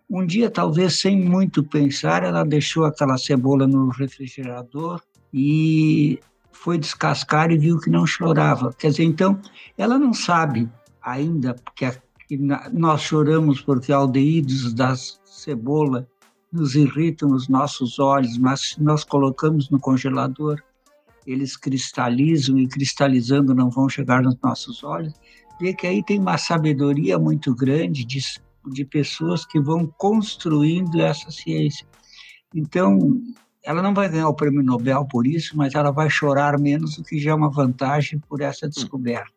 Um 0.10 0.26
dia, 0.26 0.52
talvez 0.52 1.00
sem 1.02 1.20
muito 1.20 1.64
pensar, 1.64 2.24
ela 2.24 2.44
deixou 2.44 2.86
aquela 2.86 3.18
cebola 3.18 3.66
no 3.66 3.90
refrigerador 3.90 5.02
e 5.34 6.20
foi 6.52 6.78
descascar 6.78 7.52
e 7.52 7.58
viu 7.58 7.80
que 7.80 7.90
não 7.90 8.06
chorava. 8.06 8.72
Quer 8.74 8.92
dizer, 8.92 9.04
então, 9.04 9.40
ela 9.78 9.98
não 9.98 10.14
sabe 10.14 10.70
ainda 11.02 11.56
que, 11.76 11.86
a, 11.86 11.96
que 12.28 12.38
nós 12.72 13.02
choramos 13.02 13.62
porque 13.62 13.92
aldeídos 13.92 14.74
da 14.74 14.96
cebola 14.96 16.08
nos 16.52 16.76
irritam 16.76 17.32
os 17.32 17.48
nossos 17.48 18.00
olhos, 18.00 18.38
mas 18.38 18.70
se 18.70 18.84
nós 18.84 19.04
colocamos 19.04 19.70
no 19.70 19.80
congelador, 19.80 20.62
eles 21.26 21.58
cristalizam 21.58 22.58
e 22.58 22.68
cristalizando 22.68 23.54
não 23.54 23.70
vão 23.70 23.90
chegar 23.90 24.22
nos 24.22 24.38
nossos 24.42 24.84
olhos. 24.84 25.14
Vê 25.60 25.74
que 25.74 25.88
aí 25.88 26.04
tem 26.04 26.20
uma 26.20 26.38
sabedoria 26.38 27.18
muito 27.18 27.54
grande 27.54 28.06
de, 28.06 28.20
de 28.72 28.86
pessoas 28.86 29.46
que 29.46 29.60
vão 29.60 29.86
construindo 29.98 31.02
essa 31.02 31.32
ciência. 31.32 31.86
Então, 32.54 33.22
ela 33.64 33.82
não 33.82 33.94
vai 33.94 34.08
ganhar 34.08 34.30
o 34.30 34.34
prêmio 34.34 34.64
Nobel 34.64 35.06
por 35.06 35.26
isso, 35.26 35.58
mas 35.58 35.74
ela 35.74 35.92
vai 35.92 36.10
chorar 36.10 36.60
menos, 36.60 36.98
o 36.98 37.04
que 37.04 37.20
já 37.20 37.32
é 37.32 37.34
uma 37.34 37.50
vantagem 37.50 38.20
por 38.20 38.42
essa 38.42 38.68
descoberta. 38.68 39.34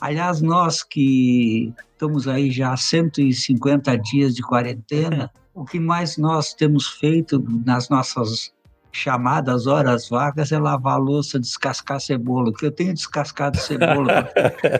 Aliás, 0.00 0.40
nós 0.40 0.82
que 0.82 1.74
estamos 1.92 2.28
aí 2.28 2.50
já 2.50 2.72
há 2.72 2.76
150 2.76 3.96
dias 3.98 4.34
de 4.34 4.42
quarentena, 4.42 5.30
o 5.52 5.64
que 5.64 5.80
mais 5.80 6.16
nós 6.16 6.54
temos 6.54 6.86
feito 6.86 7.44
nas 7.66 7.88
nossas 7.88 8.52
chamadas 8.92 9.66
horas 9.66 10.08
vagas 10.08 10.52
é 10.52 10.58
lavar 10.58 10.98
louça, 10.98 11.38
descascar 11.38 12.00
cebola, 12.00 12.52
que 12.52 12.66
eu 12.66 12.72
tenho 12.72 12.92
descascado 12.92 13.58
cebola. 13.58 14.28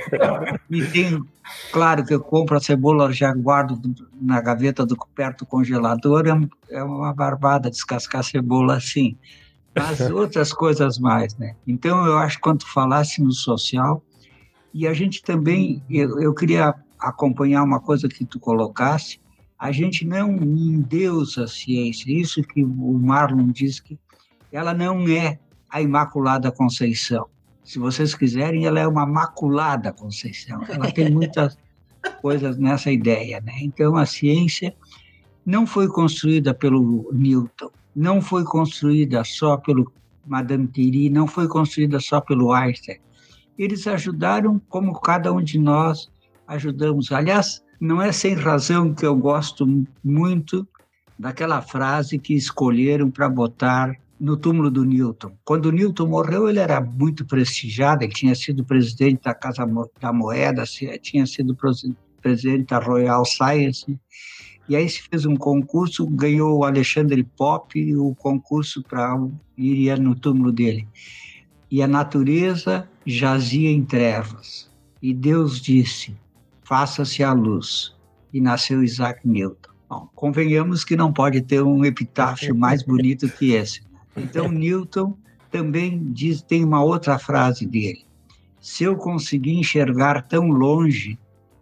e 0.70 0.84
tenho, 0.86 1.26
claro 1.72 2.04
que 2.04 2.14
eu 2.14 2.20
compro 2.20 2.56
a 2.56 2.60
cebola, 2.60 3.12
já 3.12 3.32
guardo 3.32 3.80
na 4.20 4.40
gaveta 4.40 4.84
do 4.84 4.96
perto 5.14 5.40
do 5.40 5.46
congelador, 5.46 6.26
é, 6.26 6.76
é 6.76 6.82
uma 6.82 7.14
barbada 7.14 7.70
descascar 7.70 8.24
cebola 8.24 8.76
assim. 8.76 9.16
Mas 9.74 10.00
outras 10.10 10.52
coisas 10.52 10.98
mais, 10.98 11.36
né? 11.36 11.54
Então 11.66 12.04
eu 12.04 12.18
acho 12.18 12.36
que 12.36 12.42
quando 12.42 12.66
falasse 12.66 13.22
no 13.22 13.32
social, 13.32 14.02
e 14.74 14.86
a 14.86 14.92
gente 14.92 15.22
também, 15.22 15.82
eu, 15.88 16.20
eu 16.20 16.34
queria 16.34 16.74
acompanhar 16.98 17.62
uma 17.62 17.80
coisa 17.80 18.08
que 18.08 18.24
tu 18.24 18.38
colocasse, 18.38 19.19
a 19.60 19.70
gente 19.70 20.06
não 20.06 20.36
endeusa 20.36 21.44
a 21.44 21.46
ciência. 21.46 22.10
Isso 22.10 22.42
que 22.42 22.64
o 22.64 22.98
Marlon 22.98 23.48
diz 23.48 23.78
que 23.78 23.98
ela 24.50 24.72
não 24.72 25.06
é 25.06 25.38
a 25.68 25.82
Imaculada 25.82 26.50
Conceição. 26.50 27.26
Se 27.62 27.78
vocês 27.78 28.14
quiserem, 28.14 28.64
ela 28.64 28.80
é 28.80 28.88
uma 28.88 29.04
maculada 29.04 29.92
Conceição. 29.92 30.62
Ela 30.66 30.90
tem 30.90 31.10
muitas 31.12 31.58
coisas 32.22 32.56
nessa 32.56 32.90
ideia, 32.90 33.38
né? 33.42 33.52
Então 33.60 33.96
a 33.96 34.06
ciência 34.06 34.74
não 35.44 35.66
foi 35.66 35.88
construída 35.88 36.54
pelo 36.54 37.10
Newton, 37.12 37.70
não 37.94 38.22
foi 38.22 38.44
construída 38.44 39.22
só 39.24 39.58
pelo 39.58 39.92
Madame 40.26 40.68
Curie, 40.68 41.10
não 41.10 41.26
foi 41.26 41.46
construída 41.46 42.00
só 42.00 42.18
pelo 42.18 42.54
Einstein. 42.54 42.98
Eles 43.58 43.86
ajudaram 43.86 44.58
como 44.70 44.98
cada 45.00 45.30
um 45.30 45.42
de 45.42 45.58
nós 45.58 46.10
ajudamos. 46.46 47.12
Aliás, 47.12 47.62
não 47.80 48.02
é 48.02 48.12
sem 48.12 48.34
razão 48.34 48.92
que 48.92 49.06
eu 49.06 49.16
gosto 49.16 49.66
muito 50.04 50.68
daquela 51.18 51.62
frase 51.62 52.18
que 52.18 52.34
escolheram 52.34 53.10
para 53.10 53.28
botar 53.28 53.96
no 54.18 54.36
túmulo 54.36 54.70
do 54.70 54.84
Newton. 54.84 55.32
Quando 55.44 55.72
Newton 55.72 56.06
morreu, 56.06 56.48
ele 56.48 56.58
era 56.58 56.78
muito 56.78 57.24
prestigiado, 57.24 58.04
ele 58.04 58.12
tinha 58.12 58.34
sido 58.34 58.64
presidente 58.64 59.22
da 59.24 59.34
Casa 59.34 59.66
da 59.98 60.12
Moeda, 60.12 60.64
tinha 61.00 61.26
sido 61.26 61.56
presidente 62.20 62.66
da 62.66 62.78
Royal 62.78 63.24
Science, 63.24 63.98
e 64.68 64.76
aí 64.76 64.88
se 64.88 65.02
fez 65.02 65.24
um 65.24 65.34
concurso, 65.34 66.06
ganhou 66.06 66.58
o 66.58 66.64
Alexandre 66.64 67.24
Pop 67.24 67.96
o 67.96 68.14
concurso 68.14 68.82
para 68.82 69.18
ir 69.56 69.98
no 69.98 70.14
túmulo 70.14 70.52
dele. 70.52 70.86
E 71.70 71.82
a 71.82 71.88
natureza 71.88 72.88
jazia 73.06 73.70
em 73.70 73.82
trevas. 73.82 74.70
E 75.00 75.14
Deus 75.14 75.60
disse: 75.60 76.14
faça-se 76.70 77.24
a 77.24 77.32
luz. 77.32 77.92
E 78.32 78.40
nasceu 78.40 78.84
Isaac 78.84 79.26
Newton. 79.26 79.70
Bom, 79.88 80.08
convenhamos 80.14 80.84
que 80.84 80.94
não 80.94 81.12
pode 81.12 81.40
ter 81.40 81.60
um 81.64 81.84
epitáfio 81.84 82.54
mais 82.56 82.84
bonito 82.84 83.28
que 83.28 83.54
esse. 83.54 83.82
Né? 83.82 83.88
Então, 84.18 84.46
Newton 84.52 85.18
também 85.50 86.00
diz, 86.12 86.40
tem 86.40 86.64
uma 86.64 86.80
outra 86.80 87.18
frase 87.18 87.66
dele. 87.66 88.06
Se 88.60 88.84
eu 88.84 88.94
conseguir 88.94 89.54
enxergar 89.54 90.22
tão 90.22 90.46
longe, 90.46 91.18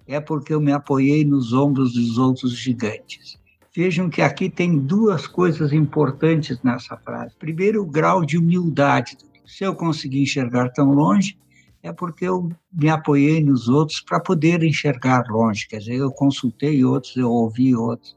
é 0.06 0.20
porque 0.20 0.52
eu 0.52 0.60
me 0.60 0.72
apoiei 0.72 1.24
nos 1.24 1.54
ombros 1.54 1.94
dos 1.94 2.18
outros 2.18 2.52
gigantes. 2.52 3.38
Vejam 3.74 4.10
que 4.10 4.20
aqui 4.20 4.50
tem 4.50 4.78
duas 4.78 5.26
coisas 5.26 5.72
importantes 5.72 6.60
nessa 6.62 6.98
frase. 6.98 7.34
Primeiro, 7.38 7.82
o 7.82 7.86
grau 7.86 8.26
de 8.26 8.36
humildade. 8.36 9.16
Se 9.46 9.64
eu 9.64 9.74
conseguir 9.74 10.20
enxergar 10.20 10.68
tão 10.70 10.92
longe, 10.92 11.38
é 11.82 11.92
porque 11.92 12.24
eu 12.24 12.50
me 12.72 12.88
apoiei 12.88 13.42
nos 13.42 13.68
outros 13.68 14.00
para 14.00 14.20
poder 14.20 14.62
enxergar 14.62 15.24
longe. 15.28 15.68
Quer 15.68 15.78
dizer, 15.78 15.94
eu 15.94 16.10
consultei 16.10 16.84
outros, 16.84 17.16
eu 17.16 17.30
ouvi 17.30 17.74
outros. 17.74 18.16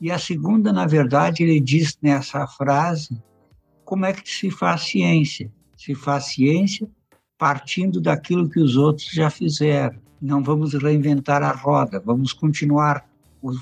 E 0.00 0.10
a 0.10 0.18
segunda, 0.18 0.72
na 0.72 0.86
verdade, 0.86 1.42
ele 1.42 1.60
diz 1.60 1.96
nessa 2.02 2.46
frase 2.46 3.20
como 3.84 4.04
é 4.04 4.12
que 4.12 4.28
se 4.28 4.50
faz 4.50 4.82
ciência. 4.82 5.50
Se 5.76 5.94
faz 5.94 6.26
ciência 6.26 6.88
partindo 7.38 8.00
daquilo 8.00 8.48
que 8.48 8.60
os 8.60 8.76
outros 8.76 9.08
já 9.10 9.30
fizeram. 9.30 9.98
Não 10.20 10.42
vamos 10.42 10.74
reinventar 10.74 11.42
a 11.42 11.52
roda, 11.52 12.02
vamos 12.04 12.32
continuar 12.32 13.06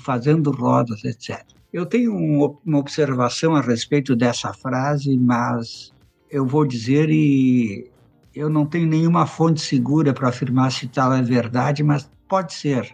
fazendo 0.03 0.51
rodas, 0.51 1.03
etc. 1.03 1.45
Eu 1.71 1.85
tenho 1.85 2.15
uma 2.15 2.77
observação 2.77 3.55
a 3.55 3.61
respeito 3.61 4.15
dessa 4.15 4.53
frase, 4.53 5.17
mas 5.17 5.93
eu 6.31 6.45
vou 6.45 6.65
dizer 6.65 7.09
e 7.09 7.91
eu 8.35 8.49
não 8.49 8.65
tenho 8.65 8.85
nenhuma 8.85 9.25
fonte 9.25 9.61
segura 9.61 10.13
para 10.13 10.27
afirmar 10.27 10.71
se 10.71 10.87
tal 10.87 11.13
é 11.13 11.21
verdade, 11.21 11.81
mas 11.81 12.09
pode 12.27 12.53
ser. 12.53 12.93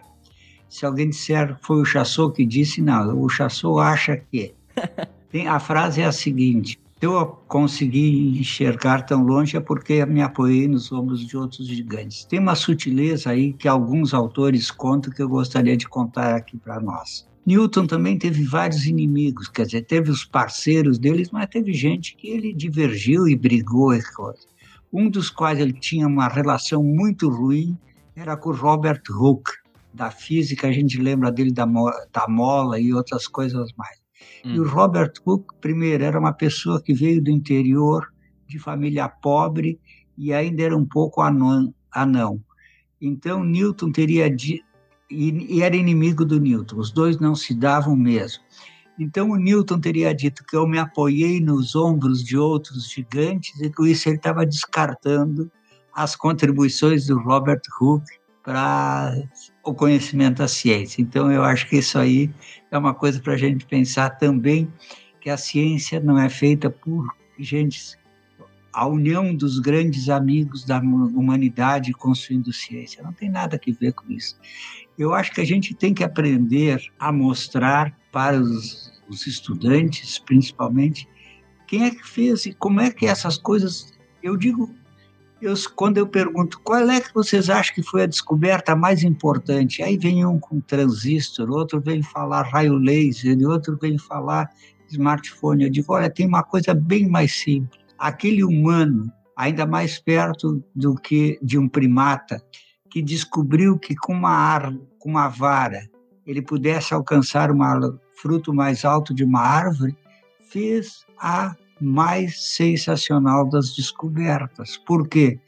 Se 0.68 0.86
alguém 0.86 1.10
disser 1.10 1.56
que 1.56 1.66
foi 1.66 1.80
o 1.80 1.84
Chassot 1.84 2.32
que 2.32 2.46
disse, 2.46 2.80
não, 2.80 3.20
o 3.20 3.28
Chassot 3.28 3.80
acha 3.80 4.16
que. 4.16 4.54
Tem, 5.30 5.48
a 5.48 5.58
frase 5.58 6.00
é 6.00 6.04
a 6.04 6.12
seguinte: 6.12 6.78
eu 7.00 7.26
consegui 7.48 8.38
enxergar 8.38 9.02
tão 9.02 9.24
longe 9.24 9.56
é 9.56 9.60
porque 9.60 10.04
me 10.06 10.22
apoiei 10.22 10.68
nos 10.68 10.92
ombros 10.92 11.26
de 11.26 11.36
outros 11.36 11.66
gigantes. 11.66 12.24
Tem 12.24 12.38
uma 12.38 12.54
sutileza 12.54 13.30
aí 13.30 13.52
que 13.52 13.66
alguns 13.66 14.14
autores 14.14 14.70
contam 14.70 15.12
que 15.12 15.22
eu 15.22 15.28
gostaria 15.28 15.76
de 15.76 15.88
contar 15.88 16.36
aqui 16.36 16.56
para 16.56 16.80
nós. 16.80 17.26
Newton 17.44 17.86
também 17.86 18.16
teve 18.16 18.44
vários 18.44 18.86
inimigos, 18.86 19.48
quer 19.48 19.66
dizer, 19.66 19.82
teve 19.82 20.10
os 20.10 20.24
parceiros 20.24 20.96
deles, 20.96 21.30
mas 21.32 21.48
teve 21.50 21.72
gente 21.72 22.14
que 22.14 22.28
ele 22.28 22.54
divergiu 22.54 23.26
e 23.26 23.34
brigou 23.34 23.92
e 23.92 24.02
coisa 24.12 24.51
um 24.92 25.08
dos 25.08 25.30
quais 25.30 25.58
ele 25.58 25.72
tinha 25.72 26.06
uma 26.06 26.28
relação 26.28 26.82
muito 26.82 27.28
ruim 27.28 27.76
era 28.14 28.36
com 28.36 28.52
Robert 28.52 29.02
Hooke, 29.10 29.52
da 29.92 30.10
física, 30.10 30.68
a 30.68 30.72
gente 30.72 30.98
lembra 30.98 31.30
dele 31.30 31.52
da, 31.52 31.64
da 31.64 32.26
mola 32.28 32.78
e 32.78 32.92
outras 32.92 33.26
coisas 33.26 33.72
mais. 33.76 33.98
Hum. 34.44 34.54
E 34.54 34.60
o 34.60 34.64
hum. 34.64 34.68
Robert 34.68 35.12
Hooke, 35.24 35.54
primeiro, 35.60 36.04
era 36.04 36.18
uma 36.18 36.32
pessoa 36.32 36.80
que 36.80 36.92
veio 36.92 37.22
do 37.22 37.30
interior, 37.30 38.12
de 38.46 38.58
família 38.58 39.08
pobre, 39.08 39.80
e 40.16 40.32
ainda 40.32 40.62
era 40.62 40.76
um 40.76 40.84
pouco 40.84 41.20
anão. 41.20 41.74
anão. 41.90 42.42
Então, 43.00 43.42
Newton 43.42 43.90
teria. 43.90 44.26
e, 44.28 44.60
e 45.10 45.62
era 45.62 45.76
inimigo 45.76 46.24
do 46.24 46.38
Newton, 46.38 46.76
os 46.76 46.90
dois 46.90 47.18
não 47.18 47.34
se 47.34 47.54
davam 47.54 47.96
mesmo. 47.96 48.42
Então 48.98 49.30
o 49.30 49.36
Newton 49.36 49.80
teria 49.80 50.14
dito 50.14 50.44
que 50.44 50.56
eu 50.56 50.66
me 50.66 50.78
apoiei 50.78 51.40
nos 51.40 51.74
ombros 51.74 52.22
de 52.22 52.36
outros 52.36 52.90
gigantes 52.90 53.58
e 53.60 53.70
com 53.70 53.86
isso 53.86 54.08
ele 54.08 54.16
estava 54.16 54.44
descartando 54.44 55.50
as 55.94 56.14
contribuições 56.16 57.06
do 57.06 57.18
Robert 57.18 57.60
Hooke 57.80 58.18
para 58.42 59.14
o 59.64 59.74
conhecimento 59.74 60.38
da 60.38 60.48
ciência. 60.48 61.00
Então 61.00 61.30
eu 61.30 61.42
acho 61.42 61.68
que 61.68 61.76
isso 61.76 61.98
aí 61.98 62.30
é 62.70 62.76
uma 62.76 62.94
coisa 62.94 63.20
para 63.20 63.34
a 63.34 63.36
gente 63.36 63.66
pensar 63.66 64.10
também 64.10 64.72
que 65.20 65.30
a 65.30 65.36
ciência 65.36 66.00
não 66.00 66.18
é 66.18 66.28
feita 66.28 66.68
por 66.68 67.06
gente 67.38 67.96
a 68.72 68.86
união 68.86 69.34
dos 69.34 69.58
grandes 69.58 70.08
amigos 70.08 70.64
da 70.64 70.78
humanidade 70.78 71.92
construindo 71.92 72.52
ciência. 72.52 73.02
Não 73.02 73.12
tem 73.12 73.30
nada 73.30 73.56
a 73.56 73.72
ver 73.72 73.92
com 73.92 74.10
isso. 74.10 74.38
Eu 74.98 75.14
acho 75.14 75.32
que 75.32 75.40
a 75.40 75.46
gente 75.46 75.74
tem 75.74 75.94
que 75.94 76.04
aprender 76.04 76.82
a 76.98 77.12
mostrar 77.12 77.96
para 78.12 78.38
os, 78.38 78.92
os 79.08 79.26
estudantes, 79.26 80.18
principalmente, 80.18 81.08
quem 81.66 81.84
é 81.84 81.90
que 81.90 82.06
fez 82.06 82.46
e 82.46 82.52
como 82.52 82.80
é 82.80 82.90
que 82.90 83.06
essas 83.06 83.38
coisas. 83.38 83.92
Eu 84.22 84.36
digo, 84.36 84.70
eu, 85.40 85.54
quando 85.74 85.98
eu 85.98 86.06
pergunto 86.06 86.60
qual 86.60 86.88
é 86.88 87.00
que 87.00 87.12
vocês 87.12 87.50
acham 87.50 87.74
que 87.74 87.82
foi 87.82 88.02
a 88.02 88.06
descoberta 88.06 88.76
mais 88.76 89.02
importante, 89.02 89.82
aí 89.82 89.96
vem 89.96 90.24
um 90.24 90.38
com 90.38 90.60
transistor, 90.60 91.50
outro 91.50 91.80
vem 91.80 92.02
falar 92.02 92.42
raio 92.42 92.74
laser, 92.74 93.36
e 93.36 93.44
outro 93.44 93.76
vem 93.80 93.98
falar 93.98 94.48
smartphone. 94.88 95.64
Eu 95.64 95.70
digo, 95.70 95.92
olha, 95.92 96.08
tem 96.08 96.26
uma 96.26 96.44
coisa 96.44 96.72
bem 96.72 97.08
mais 97.08 97.40
simples. 97.40 97.80
Aquele 97.98 98.44
humano, 98.44 99.10
ainda 99.36 99.66
mais 99.66 99.98
perto 99.98 100.62
do 100.74 100.94
que 100.94 101.38
de 101.42 101.58
um 101.58 101.68
primata, 101.68 102.40
que 102.92 103.00
descobriu 103.00 103.78
que 103.78 103.96
com 103.96 104.12
uma, 104.12 104.70
com 104.98 105.08
uma 105.08 105.28
vara 105.28 105.88
ele 106.26 106.42
pudesse 106.42 106.92
alcançar 106.92 107.50
um 107.50 107.58
fruto 108.14 108.52
mais 108.52 108.84
alto 108.84 109.14
de 109.14 109.24
uma 109.24 109.40
árvore, 109.40 109.96
fez 110.50 111.06
a 111.18 111.56
mais 111.80 112.54
sensacional 112.54 113.48
das 113.48 113.74
descobertas. 113.74 114.76
Por 114.76 115.08
quê? 115.08 115.40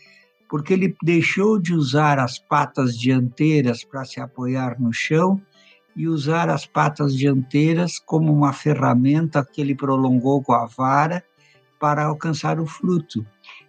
Porque 0.49 0.73
ele 0.73 0.97
deixou 1.03 1.59
de 1.61 1.75
usar 1.75 2.19
as 2.19 2.39
patas 2.39 2.99
dianteiras 2.99 3.85
para 3.85 4.05
se 4.07 4.21
apoiar 4.21 4.81
no 4.81 4.93
chão 4.93 5.41
e 5.95 6.09
usar 6.09 6.49
as 6.49 6.67
patas 6.67 7.15
dianteiras 7.15 7.99
como 7.99 8.33
uma 8.33 8.53
ferramenta 8.55 9.45
que 9.45 9.61
ele 9.61 9.75
prolongou 9.75 10.43
com 10.43 10.55
a 10.55 10.65
vara 10.65 11.23
para 11.79 12.07
alcançar 12.07 12.59
o 12.59 12.67
fruto. 12.67 13.25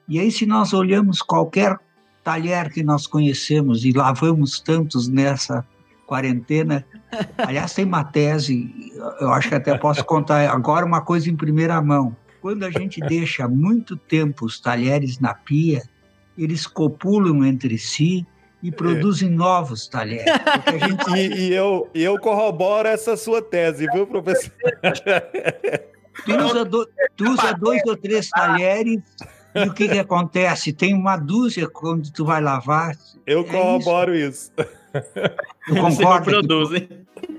E 0.08 0.18
aí, 0.18 0.32
se 0.32 0.46
nós 0.46 0.74
olhamos 0.74 1.22
qualquer 1.22 1.78
talher 2.26 2.72
que 2.72 2.84
nós 2.84 3.06
conhecemos 3.06 3.86
e 3.86 3.92
lavamos 3.92 4.60
tantos 4.60 5.08
nessa 5.08 5.64
quarentena, 6.08 6.84
aliás, 7.38 7.74
tem 7.74 7.86
uma 7.86 8.04
tese, 8.04 8.92
eu 9.22 9.32
acho 9.32 9.48
que 9.48 9.56
até 9.56 9.78
posso 9.78 10.04
contar 10.04 10.50
agora 10.50 10.84
uma 10.84 11.02
coisa 11.02 11.30
em 11.30 11.36
primeira 11.36 11.80
mão. 11.82 12.18
Quando 12.42 12.64
a 12.64 12.72
gente 12.72 13.00
deixa 13.00 13.48
muito 13.48 13.96
tempo 13.96 14.46
os 14.46 14.60
talheres 14.60 15.20
na 15.20 15.36
pia, 15.36 15.84
eles 16.36 16.66
copulam 16.66 17.46
entre 17.46 17.78
si 17.78 18.26
e 18.62 18.72
produzem 18.72 19.30
é. 19.30 19.32
novos 19.32 19.88
talheres. 19.88 20.26
Gente... 20.80 21.12
e, 21.16 21.50
e, 21.50 21.54
eu, 21.54 21.88
eu 21.94 22.20
corroboro 22.20 22.88
essa 22.88 23.16
sua 23.16 23.42
tese, 23.42 23.88
viu, 23.94 24.08
professor? 24.08 24.52
Tu 26.26 26.36
usa, 26.36 26.66
do, 26.66 26.88
tu 27.16 27.30
usa 27.30 27.54
dois 27.54 27.82
ou 27.86 27.96
três 27.96 28.30
talheres 28.30 29.02
e 29.56 29.68
o 29.68 29.74
que, 29.74 29.88
que 29.88 30.00
acontece? 30.00 30.74
Tem 30.74 30.94
uma 30.94 31.16
dúzia 31.16 31.68
quando 31.68 32.12
tu 32.12 32.26
vai 32.26 32.42
lavar. 32.42 32.96
Eu 33.26 33.42
é 33.42 33.44
corroboro 33.44 34.16
isso. 34.16 34.52
isso. 34.58 34.70
Concorda? 35.82 36.26
Se 36.26 36.32
reproduzem. 36.32 36.90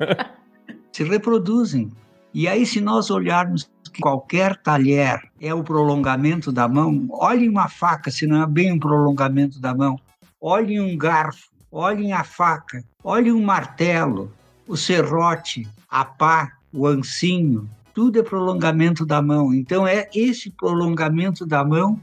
Se 0.92 1.04
reproduzem. 1.04 1.92
E 2.32 2.48
aí, 2.48 2.66
se 2.66 2.80
nós 2.80 3.10
olharmos 3.10 3.70
que 3.92 4.00
qualquer 4.00 4.56
talher 4.56 5.20
é 5.40 5.54
o 5.54 5.62
prolongamento 5.62 6.52
da 6.52 6.68
mão, 6.68 7.06
olhem 7.10 7.48
uma 7.48 7.68
faca, 7.68 8.10
se 8.10 8.26
não 8.26 8.42
é 8.42 8.46
bem 8.46 8.72
um 8.72 8.78
prolongamento 8.78 9.58
da 9.58 9.74
mão. 9.74 9.98
Olhem 10.40 10.80
um 10.80 10.96
garfo, 10.96 11.48
olhem 11.72 12.12
a 12.12 12.24
faca, 12.24 12.84
olhem 13.02 13.32
um 13.32 13.42
martelo, 13.42 14.30
o 14.66 14.76
serrote, 14.76 15.66
a 15.88 16.04
pá, 16.04 16.52
o 16.72 16.86
ancinho, 16.86 17.68
tudo 17.94 18.18
é 18.18 18.22
prolongamento 18.22 19.06
da 19.06 19.22
mão. 19.22 19.54
Então, 19.54 19.86
é 19.86 20.06
esse 20.14 20.50
prolongamento 20.50 21.46
da 21.46 21.64
mão 21.64 21.98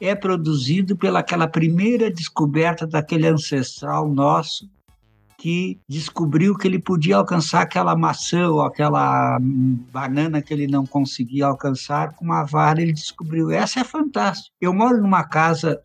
é 0.00 0.14
produzido 0.14 0.96
pelaquela 0.96 1.46
primeira 1.46 2.10
descoberta 2.10 2.86
daquele 2.86 3.26
ancestral 3.26 4.08
nosso 4.08 4.68
que 5.40 5.80
descobriu 5.88 6.54
que 6.54 6.68
ele 6.68 6.78
podia 6.78 7.16
alcançar 7.16 7.62
aquela 7.62 7.96
maçã 7.96 8.48
ou 8.48 8.60
aquela 8.60 9.38
banana 9.40 10.42
que 10.42 10.52
ele 10.52 10.66
não 10.66 10.84
conseguia 10.84 11.46
alcançar 11.46 12.14
com 12.14 12.26
uma 12.26 12.44
vara, 12.44 12.82
ele 12.82 12.92
descobriu. 12.92 13.50
Essa 13.50 13.80
é 13.80 13.84
fantástica. 13.84 14.54
Eu 14.60 14.74
moro 14.74 15.00
numa 15.00 15.24
casa 15.24 15.80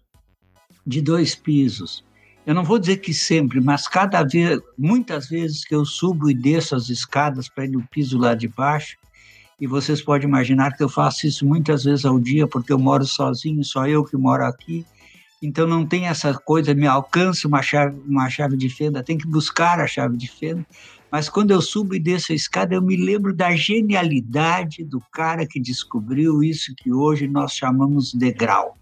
de 0.86 1.02
dois 1.02 1.36
pisos. 1.36 2.04
Eu 2.46 2.54
não 2.54 2.66
vou 2.66 2.78
dizer 2.78 2.98
que 2.98 3.14
sempre, 3.14 3.62
mas 3.62 3.88
cada 3.88 4.24
vez, 4.24 4.60
muitas 4.78 5.30
vezes 5.30 5.64
que 5.64 5.74
eu 5.74 5.86
subo 5.86 6.30
e 6.30 6.34
desço 6.34 6.76
as 6.76 6.90
escadas 6.90 7.48
para 7.48 7.64
ir 7.64 7.70
no 7.70 7.88
piso 7.88 8.18
lá 8.18 8.36
de 8.36 8.50
baixo, 8.50 8.98
e 9.60 9.68
vocês 9.68 10.02
podem 10.02 10.28
imaginar 10.28 10.76
que 10.76 10.84
eu 10.84 10.90
faço 10.90 11.26
isso 11.26 11.46
muitas 11.46 11.84
vezes 11.84 12.06
ao 12.06 12.20
dia, 12.20 12.48
porque 12.48 12.74
eu 12.74 12.80
moro 12.80 13.06
sozinho, 13.06 13.64
só 13.64 13.88
eu 13.88 14.04
que 14.04 14.18
moro 14.18 14.44
aqui. 14.44 14.86
Então 15.42 15.68
não 15.68 15.86
tem 15.86 16.08
essa 16.08 16.34
coisa, 16.34 16.74
me 16.74 16.88
alcance 16.88 17.46
uma 17.46 17.62
chave, 17.62 17.98
uma 18.06 18.30
chave 18.30 18.58
de 18.58 18.70
fenda, 18.70 19.04
tem 19.04 19.18
que 19.18 19.28
buscar 19.28 19.80
a 19.80 19.88
chave 19.88 20.18
de 20.18 20.30
fenda. 20.30 20.66
Mas 21.12 21.30
quando 21.30 21.52
eu 21.52 21.62
subo 21.62 21.96
e 21.96 22.00
desço 22.00 22.32
a 22.32 22.36
escada, 22.36 22.76
eu 22.76 22.82
me 22.82 22.98
lembro 22.98 23.34
da 23.34 23.56
genialidade 23.56 24.84
do 24.84 25.00
cara 25.12 25.46
que 25.46 25.60
descobriu 25.60 26.44
isso 26.44 26.74
que 26.76 26.92
hoje 26.92 27.28
nós 27.28 27.54
chamamos 27.54 28.14
degrau. 28.14 28.78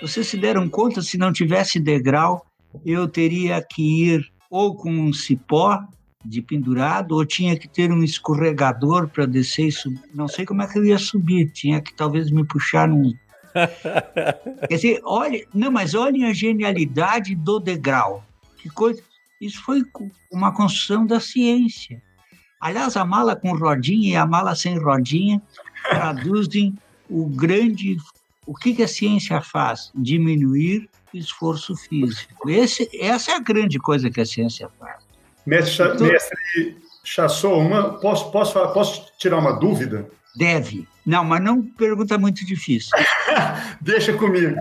Vocês 0.00 0.28
se 0.28 0.36
deram 0.36 0.68
conta, 0.68 1.02
se 1.02 1.16
não 1.16 1.32
tivesse 1.32 1.80
degrau, 1.80 2.46
eu 2.84 3.08
teria 3.08 3.60
que 3.62 4.04
ir 4.04 4.30
ou 4.50 4.76
com 4.76 4.90
um 4.90 5.12
cipó 5.12 5.82
de 6.28 6.42
pendurado 6.42 7.12
ou 7.12 7.24
tinha 7.24 7.56
que 7.56 7.68
ter 7.68 7.90
um 7.90 8.02
escorregador 8.02 9.08
para 9.08 9.26
descer 9.26 9.68
e 9.68 9.72
subir. 9.72 10.00
Não 10.14 10.28
sei 10.28 10.44
como 10.44 10.62
é 10.62 10.66
que 10.66 10.78
eu 10.78 10.84
ia 10.84 10.98
subir, 10.98 11.50
tinha 11.50 11.80
que 11.80 11.94
talvez 11.94 12.30
me 12.30 12.44
puxar 12.44 12.88
num. 12.88 13.14
Quer 14.68 14.74
dizer, 14.74 15.00
olha, 15.04 15.46
não, 15.54 15.70
mas 15.70 15.94
olhem 15.94 16.24
a 16.24 16.32
genialidade 16.32 17.34
do 17.34 17.58
degrau. 17.58 18.24
Que 18.58 18.68
coisa. 18.68 19.02
Isso 19.40 19.62
foi 19.62 19.82
uma 20.30 20.52
construção 20.52 21.06
da 21.06 21.20
ciência. 21.20 22.02
Aliás, 22.60 22.96
a 22.96 23.04
mala 23.04 23.36
com 23.36 23.54
rodinha 23.54 24.12
e 24.12 24.16
a 24.16 24.26
mala 24.26 24.54
sem 24.54 24.78
rodinha 24.78 25.40
traduzem 25.88 26.74
o 27.08 27.26
grande. 27.26 27.96
O 28.46 28.54
que, 28.54 28.74
que 28.74 28.82
a 28.82 28.88
ciência 28.88 29.40
faz? 29.40 29.90
Diminuir 29.94 30.88
o 31.12 31.16
esforço 31.16 31.76
físico. 31.76 32.48
Esse, 32.48 32.88
essa 32.98 33.32
é 33.32 33.34
a 33.34 33.40
grande 33.40 33.78
coisa 33.78 34.10
que 34.10 34.20
a 34.20 34.26
ciência 34.26 34.68
faz. 34.78 35.05
Mestre, 35.46 35.88
então, 35.94 36.06
mestre 36.06 36.76
Chassou, 37.04 37.60
uma, 37.60 38.00
posso, 38.00 38.32
posso, 38.32 38.52
posso 38.72 39.12
tirar 39.16 39.38
uma 39.38 39.52
dúvida? 39.52 40.10
Deve. 40.34 40.88
Não, 41.06 41.24
mas 41.24 41.40
não 41.40 41.62
pergunta 41.62 42.18
muito 42.18 42.44
difícil. 42.44 42.90
Deixa 43.80 44.12
comigo. 44.12 44.56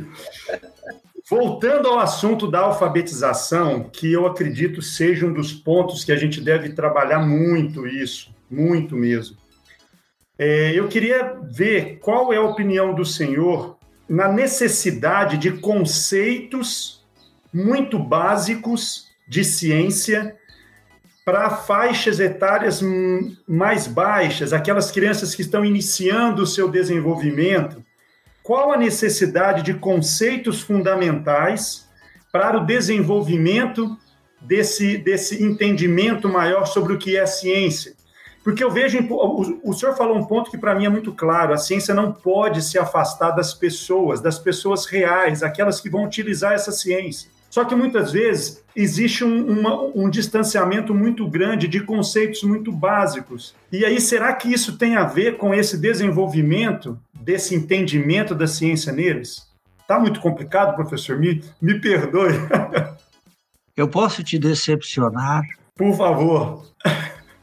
Voltando 1.27 1.87
ao 1.87 1.97
assunto 1.97 2.47
da 2.47 2.59
alfabetização, 2.59 3.89
que 3.91 4.13
eu 4.13 4.27
acredito 4.27 4.79
seja 4.79 5.25
um 5.25 5.33
dos 5.33 5.51
pontos 5.51 6.03
que 6.03 6.11
a 6.11 6.15
gente 6.15 6.39
deve 6.39 6.69
trabalhar 6.69 7.19
muito 7.19 7.87
isso, 7.87 8.29
muito 8.49 8.95
mesmo. 8.95 9.35
É, 10.37 10.71
eu 10.75 10.87
queria 10.87 11.39
ver 11.41 11.97
qual 11.99 12.31
é 12.31 12.37
a 12.37 12.43
opinião 12.43 12.93
do 12.93 13.03
senhor 13.03 13.75
na 14.07 14.27
necessidade 14.27 15.37
de 15.37 15.51
conceitos 15.51 17.03
muito 17.51 17.97
básicos 17.97 19.07
de 19.27 19.43
ciência 19.43 20.35
para 21.25 21.49
faixas 21.49 22.19
etárias 22.19 22.81
mais 23.47 23.87
baixas, 23.87 24.53
aquelas 24.53 24.91
crianças 24.91 25.33
que 25.33 25.41
estão 25.41 25.65
iniciando 25.65 26.43
o 26.43 26.47
seu 26.47 26.69
desenvolvimento, 26.69 27.83
qual 28.43 28.71
a 28.71 28.77
necessidade 28.77 29.63
de 29.63 29.73
conceitos 29.73 30.61
fundamentais 30.61 31.89
para 32.31 32.57
o 32.57 32.65
desenvolvimento 32.65 33.97
desse, 34.39 34.99
desse 34.99 35.43
entendimento 35.43 36.29
maior 36.29 36.67
sobre 36.67 36.93
o 36.93 36.97
que 36.99 37.17
é 37.17 37.25
ciência? 37.25 37.95
Porque 38.43 38.63
eu 38.63 38.69
vejo, 38.69 38.99
o, 39.09 39.71
o 39.71 39.73
senhor 39.73 39.95
falou 39.95 40.15
um 40.15 40.25
ponto 40.25 40.51
que 40.51 40.57
para 40.59 40.75
mim 40.75 40.85
é 40.85 40.89
muito 40.89 41.11
claro: 41.11 41.51
a 41.51 41.57
ciência 41.57 41.95
não 41.95 42.11
pode 42.11 42.61
se 42.61 42.77
afastar 42.77 43.31
das 43.31 43.55
pessoas, 43.55 44.21
das 44.21 44.37
pessoas 44.37 44.85
reais, 44.85 45.41
aquelas 45.41 45.81
que 45.81 45.89
vão 45.89 46.05
utilizar 46.05 46.53
essa 46.53 46.71
ciência. 46.71 47.31
Só 47.55 47.63
que 47.63 47.73
muitas 47.73 48.11
vezes 48.11 48.61
existe 48.75 49.23
um, 49.23 49.47
uma, 49.47 49.81
um 49.95 50.09
distanciamento 50.09 50.93
muito 50.93 51.25
grande 51.25 51.69
de 51.69 51.79
conceitos 51.79 52.43
muito 52.43 52.69
básicos. 52.69 53.55
E 53.71 53.85
aí, 53.85 54.01
será 54.01 54.33
que 54.33 54.51
isso 54.51 54.77
tem 54.77 54.97
a 54.97 55.05
ver 55.05 55.37
com 55.37 55.53
esse 55.53 55.77
desenvolvimento, 55.77 56.99
desse 57.13 57.55
entendimento 57.55 58.35
da 58.35 58.45
ciência 58.45 58.91
neles? 58.91 59.49
Está 59.79 59.97
muito 59.97 60.19
complicado, 60.19 60.75
professor? 60.75 61.17
Me, 61.17 61.41
me 61.61 61.79
perdoe. 61.79 62.33
Eu 63.73 63.87
posso 63.87 64.21
te 64.21 64.37
decepcionar? 64.37 65.41
Por 65.77 65.95
favor. 65.95 66.65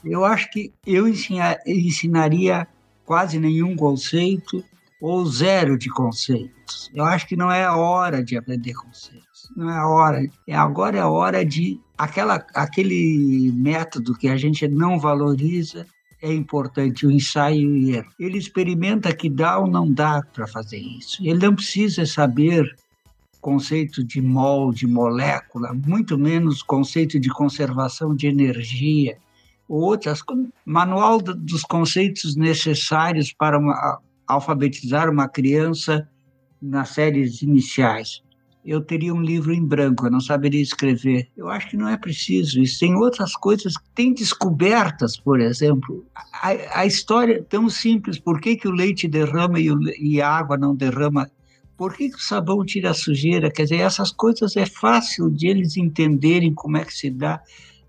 Eu 0.04 0.26
acho 0.26 0.50
que 0.50 0.74
eu 0.86 1.08
ensinaria 1.08 2.66
quase 3.06 3.38
nenhum 3.38 3.74
conceito 3.74 4.62
ou 5.00 5.24
zero 5.24 5.78
de 5.78 5.88
conceitos. 5.88 6.90
Eu 6.94 7.04
acho 7.04 7.26
que 7.26 7.34
não 7.34 7.50
é 7.50 7.64
a 7.64 7.76
hora 7.76 8.22
de 8.22 8.36
aprender 8.36 8.74
conceitos 8.74 9.31
não 9.56 9.70
é 9.70 9.76
a 9.76 9.86
hora. 9.86 10.26
É, 10.46 10.54
agora 10.54 10.98
é 10.98 11.00
a 11.00 11.08
hora 11.08 11.44
de 11.44 11.80
aquela, 11.96 12.44
aquele 12.54 13.52
método 13.54 14.14
que 14.14 14.28
a 14.28 14.36
gente 14.36 14.66
não 14.68 14.98
valoriza 14.98 15.86
é 16.22 16.32
importante, 16.32 17.04
o 17.04 17.10
ensaio 17.10 17.76
e 17.76 17.96
erro. 17.96 18.10
Ele 18.18 18.38
experimenta 18.38 19.12
que 19.12 19.28
dá 19.28 19.58
ou 19.58 19.66
não 19.66 19.92
dá 19.92 20.22
para 20.32 20.46
fazer 20.46 20.78
isso. 20.78 21.20
Ele 21.20 21.44
não 21.44 21.54
precisa 21.54 22.06
saber 22.06 22.76
conceito 23.40 24.04
de 24.04 24.22
mol, 24.22 24.72
de 24.72 24.86
molécula, 24.86 25.74
muito 25.74 26.16
menos 26.16 26.62
conceito 26.62 27.18
de 27.18 27.28
conservação 27.28 28.14
de 28.14 28.28
energia, 28.28 29.18
ou 29.68 29.80
outras, 29.80 30.20
manual 30.64 31.20
dos 31.20 31.62
conceitos 31.62 32.36
necessários 32.36 33.32
para 33.32 33.58
uma, 33.58 33.98
alfabetizar 34.28 35.10
uma 35.10 35.28
criança 35.28 36.08
nas 36.60 36.90
séries 36.90 37.42
iniciais. 37.42 38.22
Eu 38.64 38.80
teria 38.80 39.12
um 39.12 39.20
livro 39.20 39.52
em 39.52 39.64
branco, 39.64 40.06
eu 40.06 40.10
não 40.10 40.20
saberia 40.20 40.62
escrever. 40.62 41.28
Eu 41.36 41.48
acho 41.48 41.70
que 41.70 41.76
não 41.76 41.88
é 41.88 41.96
preciso 41.96 42.60
isso. 42.60 42.78
Tem 42.78 42.94
outras 42.94 43.34
coisas, 43.34 43.74
tem 43.94 44.14
descobertas, 44.14 45.16
por 45.16 45.40
exemplo. 45.40 46.06
A, 46.14 46.80
a 46.80 46.86
história 46.86 47.38
é 47.38 47.42
tão 47.42 47.68
simples, 47.68 48.18
por 48.18 48.40
que, 48.40 48.56
que 48.56 48.68
o 48.68 48.72
leite 48.72 49.08
derrama 49.08 49.58
e, 49.58 49.70
o, 49.70 49.78
e 49.98 50.20
a 50.20 50.28
água 50.28 50.56
não 50.56 50.74
derrama? 50.74 51.28
Por 51.76 51.94
que, 51.94 52.10
que 52.10 52.16
o 52.16 52.20
sabão 52.20 52.64
tira 52.64 52.90
a 52.90 52.94
sujeira? 52.94 53.50
Quer 53.50 53.64
dizer, 53.64 53.78
essas 53.78 54.12
coisas 54.12 54.56
é 54.56 54.66
fácil 54.66 55.28
de 55.28 55.48
eles 55.48 55.76
entenderem 55.76 56.54
como 56.54 56.76
é 56.76 56.84
que 56.84 56.94
se 56.94 57.10
dá. 57.10 57.42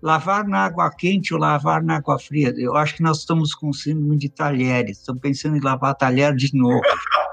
Lavar 0.04 0.46
na 0.46 0.66
água 0.66 0.90
quente 0.90 1.32
ou 1.32 1.40
lavar 1.40 1.82
na 1.82 1.96
água 1.96 2.18
fria. 2.18 2.52
Eu 2.58 2.76
acho 2.76 2.94
que 2.94 3.02
nós 3.02 3.20
estamos 3.20 3.54
com 3.54 3.72
síndrome 3.72 4.18
de 4.18 4.28
talheres. 4.28 4.98
Estamos 4.98 5.22
pensando 5.22 5.56
em 5.56 5.60
lavar 5.60 5.94
talher 5.94 6.36
de 6.36 6.54
novo. 6.54 6.80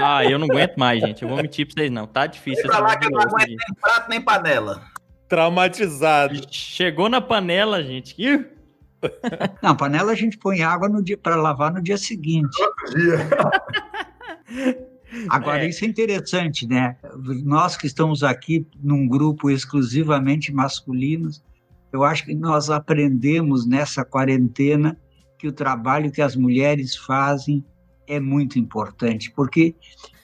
Ah, 0.00 0.24
eu 0.24 0.38
não 0.38 0.46
aguento 0.46 0.76
mais, 0.76 1.00
gente. 1.00 1.22
Eu 1.22 1.28
vou 1.28 1.38
mentir 1.38 1.66
pra 1.66 1.74
vocês, 1.74 1.90
não. 1.90 2.06
Tá 2.06 2.28
difícil. 2.28 2.64
Pra 2.68 2.78
lá 2.78 2.96
que 2.96 3.06
eu 3.06 3.10
não 3.10 3.20
aguento 3.20 3.48
nem 3.48 3.74
prato 3.80 4.08
nem 4.08 4.20
panela. 4.20 4.80
Traumatizado. 5.28 6.40
Chegou 6.52 7.08
na 7.08 7.20
panela, 7.20 7.82
gente. 7.82 8.14
Ih! 8.16 8.46
Não, 9.60 9.76
panela 9.76 10.12
a 10.12 10.14
gente 10.14 10.38
põe 10.38 10.62
água 10.62 10.88
no 10.88 11.02
dia 11.02 11.18
para 11.18 11.34
lavar 11.34 11.72
no 11.72 11.82
dia 11.82 11.98
seguinte. 11.98 12.56
Agora, 15.28 15.64
é. 15.64 15.68
isso 15.68 15.84
é 15.84 15.88
interessante, 15.88 16.66
né? 16.66 16.96
Nós 17.44 17.76
que 17.76 17.86
estamos 17.86 18.22
aqui 18.22 18.66
num 18.80 19.08
grupo 19.08 19.50
exclusivamente 19.50 20.52
masculinos, 20.52 21.42
eu 21.92 22.04
acho 22.04 22.24
que 22.24 22.34
nós 22.34 22.70
aprendemos 22.70 23.66
nessa 23.66 24.04
quarentena 24.04 24.98
que 25.38 25.46
o 25.46 25.52
trabalho 25.52 26.10
que 26.10 26.20
as 26.20 26.36
mulheres 26.36 26.96
fazem 26.96 27.64
é 28.06 28.18
muito 28.18 28.58
importante, 28.58 29.30
porque, 29.30 29.74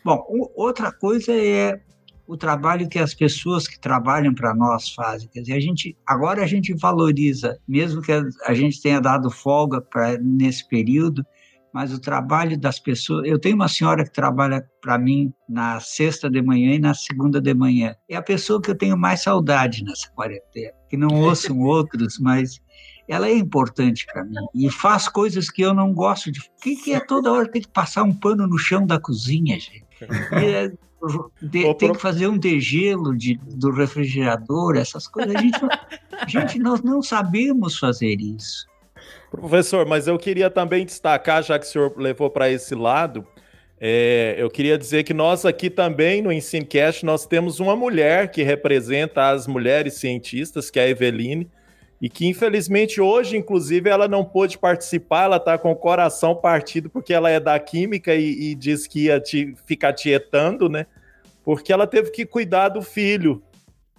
bom, 0.05 0.24
outra 0.55 0.90
coisa 0.90 1.33
é 1.33 1.81
o 2.27 2.37
trabalho 2.37 2.88
que 2.88 2.98
as 2.98 3.14
pessoas 3.14 3.68
que 3.68 3.79
trabalham 3.79 4.35
para 4.35 4.55
nós 4.55 4.88
fazem. 4.88 5.29
Quer 5.29 5.40
dizer, 5.40 5.53
a 5.53 5.61
gente, 5.61 5.96
agora 6.07 6.42
a 6.42 6.46
gente 6.46 6.72
valoriza, 6.72 7.59
mesmo 7.68 8.00
que 8.00 8.12
a, 8.12 8.55
gente 8.55 8.81
tenha 8.81 9.00
dado 9.00 9.31
folga 9.31 9.81
pra, 9.81 10.16
nesse 10.18 10.66
período, 10.66 11.24
mas 11.75 11.93
o 11.93 11.99
trabalho 11.99 12.57
das 12.57 12.79
pessoas. 12.79 13.27
Eu 13.27 13.37
tenho 13.37 13.57
uma 13.57 13.67
senhora 13.67 14.05
que 14.05 14.13
trabalha 14.13 14.65
para 14.81 14.97
mim 14.97 15.35
na 15.49 15.81
sexta 15.81 16.31
de 16.31 16.41
manhã 16.41 16.77
e 16.77 16.79
na 16.79 16.95
segunda 16.95 17.41
de 17.41 17.53
manhã. 17.53 17.97
É 18.09 18.15
a 18.15 18.23
pessoa 18.23 18.63
que 18.63 18.71
eu 18.71 18.77
tenho 18.77 18.97
mais 18.97 19.25
saudade 19.25 19.83
nessa 19.83 20.09
quarentena, 20.13 20.73
que 20.89 20.97
não 20.97 21.09
ouçam 21.21 21.59
outros, 21.67 22.21
mas 22.21 22.61
ela 23.09 23.27
é 23.27 23.37
importante 23.37 24.07
para 24.07 24.25
mim 24.25 24.37
e 24.55 24.71
faz 24.71 25.09
coisas 25.09 25.51
que 25.51 25.63
eu 25.63 25.75
não 25.75 25.93
gosto 25.93 26.31
de. 26.31 26.39
O 26.39 26.63
que, 26.63 26.77
que 26.77 26.95
é 26.95 27.01
toda 27.01 27.33
hora 27.33 27.51
ter 27.51 27.63
que 27.63 27.69
passar 27.69 28.05
um 28.05 28.15
pano 28.15 28.47
no 28.47 28.57
chão 28.57 28.87
da 28.87 29.01
cozinha, 29.01 29.59
gente? 29.59 29.85
É, 30.33 30.69
de, 31.43 31.75
tem 31.75 31.93
que 31.93 32.01
fazer 32.01 32.29
um 32.29 32.39
degelo 32.39 33.17
de, 33.17 33.35
do 33.57 33.73
refrigerador, 33.73 34.77
essas 34.77 35.09
coisas. 35.09 35.35
A 35.35 35.41
gente, 35.41 35.59
gente, 36.29 36.59
nós 36.61 36.83
não 36.83 37.03
sabemos 37.03 37.77
fazer 37.77 38.21
isso. 38.21 38.65
Professor, 39.31 39.85
mas 39.87 40.07
eu 40.07 40.19
queria 40.19 40.49
também 40.49 40.85
destacar, 40.85 41.43
já 41.43 41.59
que 41.59 41.67
o 41.67 41.69
senhor 41.69 41.93
levou 41.97 42.31
para 42.31 42.51
esse 42.51 42.75
lado, 42.75 43.27
é, 43.81 44.37
eu 44.38 44.49
queria 44.49 44.79
dizer 44.79 45.03
que 45.03 45.12
nós 45.12 45.45
aqui 45.45 45.69
também 45.69 46.23
no 46.23 46.33
Ensinecast, 46.33 47.05
nós 47.05 47.27
temos 47.27 47.61
uma 47.61 47.75
mulher 47.75 48.31
que 48.31 48.43
representa 48.43 49.31
as 49.31 49.47
mulheres 49.47 49.95
cientistas, 49.95 50.71
que 50.71 50.79
é 50.79 50.85
a 50.85 50.88
Eveline, 50.88 51.51
e 52.01 52.09
que 52.09 52.27
infelizmente 52.27 53.01
hoje, 53.01 53.37
inclusive, 53.37 53.90
ela 53.90 54.07
não 54.07 54.25
pôde 54.25 54.59
participar, 54.59 55.25
ela 55.25 55.37
está 55.37 55.59
com 55.59 55.73
o 55.73 55.77
coração 55.77 56.35
partido 56.35 56.88
porque 56.88 57.12
ela 57.12 57.31
é 57.31 57.40
da 57.40 57.59
química 57.59 58.14
e, 58.14 58.51
e 58.51 58.55
diz 58.55 58.87
que 58.87 59.07
ia 59.07 59.21
te, 59.21 59.55
ficar 59.67 59.93
tietando, 59.93 60.69
né? 60.69 60.87
Porque 61.45 61.73
ela 61.73 61.87
teve 61.87 62.11
que 62.11 62.25
cuidar 62.25 62.69
do 62.69 62.81
filho. 62.83 63.43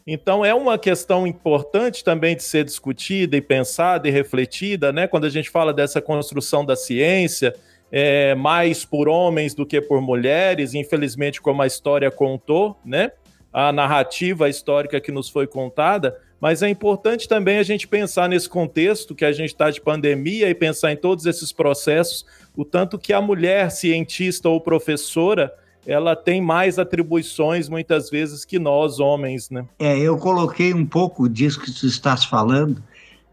Então 0.07 0.45
é 0.45 0.53
uma 0.53 0.77
questão 0.77 1.25
importante 1.25 2.03
também 2.03 2.35
de 2.35 2.43
ser 2.43 2.63
discutida 2.63 3.35
e 3.35 3.41
pensada 3.41 4.07
e 4.07 4.11
refletida, 4.11 4.93
né? 4.93 5.07
Quando 5.07 5.25
a 5.25 5.29
gente 5.29 5.49
fala 5.49 5.73
dessa 5.73 5.99
construção 5.99 6.63
da 6.63 6.75
ciência, 6.75 7.55
é, 7.91 8.35
mais 8.35 8.85
por 8.85 9.07
homens 9.07 9.55
do 9.55 9.65
que 9.65 9.81
por 9.81 10.01
mulheres, 10.01 10.75
infelizmente, 10.75 11.41
como 11.41 11.63
a 11.63 11.67
história 11.67 12.11
contou, 12.11 12.77
né? 12.85 13.13
A 13.51 13.71
narrativa 13.71 14.47
histórica 14.47 15.01
que 15.01 15.11
nos 15.11 15.27
foi 15.27 15.47
contada, 15.47 16.15
mas 16.39 16.61
é 16.61 16.69
importante 16.69 17.27
também 17.27 17.57
a 17.57 17.63
gente 17.63 17.87
pensar 17.87 18.29
nesse 18.29 18.47
contexto 18.47 19.15
que 19.15 19.25
a 19.25 19.31
gente 19.31 19.53
está 19.53 19.71
de 19.71 19.81
pandemia 19.81 20.47
e 20.47 20.53
pensar 20.53 20.91
em 20.91 20.97
todos 20.97 21.25
esses 21.25 21.51
processos, 21.51 22.27
o 22.55 22.63
tanto 22.63 22.99
que 22.99 23.11
a 23.11 23.21
mulher 23.21 23.71
cientista 23.71 24.49
ou 24.49 24.61
professora 24.61 25.51
ela 25.85 26.15
tem 26.15 26.41
mais 26.41 26.79
atribuições 26.79 27.69
muitas 27.69 28.09
vezes 28.09 28.43
que 28.43 28.57
nós 28.57 28.99
homens, 28.99 29.49
né? 29.49 29.65
É, 29.79 29.97
eu 29.97 30.17
coloquei 30.17 30.73
um 30.73 30.85
pouco 30.85 31.29
disso 31.29 31.61
que 31.61 31.71
tu 31.71 31.85
estás 31.85 32.25
falando. 32.25 32.81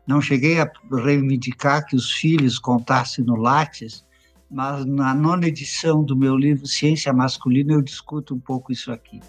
Não 0.06 0.20
cheguei 0.20 0.60
a 0.60 0.70
reivindicar 0.90 1.86
que 1.86 1.96
os 1.96 2.12
filhos 2.12 2.58
contassem 2.58 3.24
no 3.24 3.36
Lattes, 3.36 4.04
mas 4.50 4.84
na 4.84 5.14
nona 5.14 5.46
edição 5.46 6.02
do 6.02 6.16
meu 6.16 6.36
livro 6.36 6.66
Ciência 6.66 7.12
Masculina 7.12 7.72
eu 7.72 7.80
discuto 7.80 8.34
um 8.34 8.40
pouco 8.40 8.72
isso 8.72 8.92
aqui. 8.92 9.20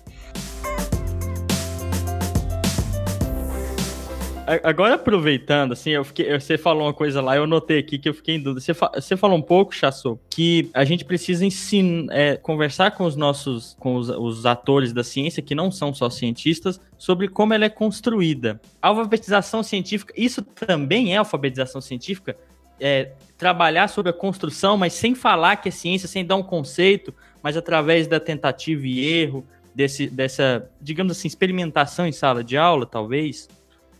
Agora 4.61 4.95
aproveitando, 4.95 5.71
assim, 5.71 5.91
eu 5.91 6.03
fiquei, 6.03 6.37
você 6.37 6.57
falou 6.57 6.83
uma 6.83 6.93
coisa 6.93 7.21
lá, 7.21 7.35
eu 7.35 7.47
notei 7.47 7.79
aqui 7.79 7.97
que 7.97 8.09
eu 8.09 8.13
fiquei 8.13 8.35
em 8.35 8.39
dúvida. 8.41 8.59
Você, 8.59 8.73
fa, 8.73 8.91
você 8.93 9.15
falou 9.15 9.37
um 9.37 9.41
pouco, 9.41 9.73
Chassou, 9.73 10.19
que 10.29 10.69
a 10.73 10.83
gente 10.83 11.05
precisa 11.05 11.45
ensinar, 11.45 12.13
é, 12.13 12.35
conversar 12.35 12.91
com 12.91 13.05
os 13.05 13.15
nossos, 13.15 13.73
com 13.79 13.95
os, 13.95 14.09
os, 14.09 14.45
atores 14.45 14.91
da 14.91 15.01
ciência, 15.01 15.41
que 15.41 15.55
não 15.55 15.71
são 15.71 15.93
só 15.93 16.09
cientistas, 16.09 16.79
sobre 16.97 17.29
como 17.29 17.53
ela 17.53 17.65
é 17.65 17.69
construída. 17.69 18.59
A 18.81 18.89
alfabetização 18.89 19.63
científica, 19.63 20.13
isso 20.17 20.41
também 20.41 21.13
é 21.13 21.17
alfabetização 21.17 21.79
científica? 21.79 22.35
É, 22.79 23.13
trabalhar 23.37 23.87
sobre 23.87 24.09
a 24.09 24.13
construção, 24.13 24.75
mas 24.75 24.91
sem 24.91 25.15
falar 25.15 25.55
que 25.55 25.69
é 25.69 25.71
ciência, 25.71 26.07
sem 26.07 26.25
dar 26.25 26.35
um 26.35 26.43
conceito, 26.43 27.13
mas 27.41 27.55
através 27.55 28.07
da 28.07 28.19
tentativa 28.19 28.85
e 28.85 29.05
erro, 29.05 29.47
desse, 29.73 30.07
dessa, 30.07 30.69
digamos 30.81 31.17
assim, 31.17 31.29
experimentação 31.29 32.05
em 32.05 32.11
sala 32.11 32.43
de 32.43 32.57
aula, 32.57 32.85
talvez? 32.85 33.47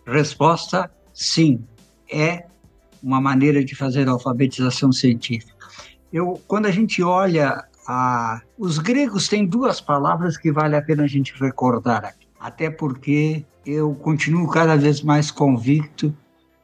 Resposta: 0.06 0.90
sim, 1.14 1.64
é 2.12 2.46
uma 3.02 3.20
maneira 3.20 3.64
de 3.64 3.76
fazer 3.76 4.08
alfabetização 4.08 4.92
científica. 4.92 5.54
Eu, 6.12 6.42
quando 6.48 6.68
a 6.68 6.72
gente 6.72 7.02
olha 7.02 7.66
a, 7.88 8.42
os 8.58 8.78
gregos 8.78 9.28
têm 9.28 9.46
duas 9.46 9.82
palavras 9.82 10.38
que 10.38 10.52
vale 10.52 10.76
a 10.76 10.82
pena 10.82 11.04
a 11.04 11.08
gente 11.08 11.34
recordar 11.40 12.06
aqui, 12.06 12.28
até 12.40 12.70
porque 12.70 13.46
eu 13.66 13.94
continuo 13.96 14.50
cada 14.50 14.76
vez 14.76 15.02
mais 15.02 15.32
convicto 15.32 16.16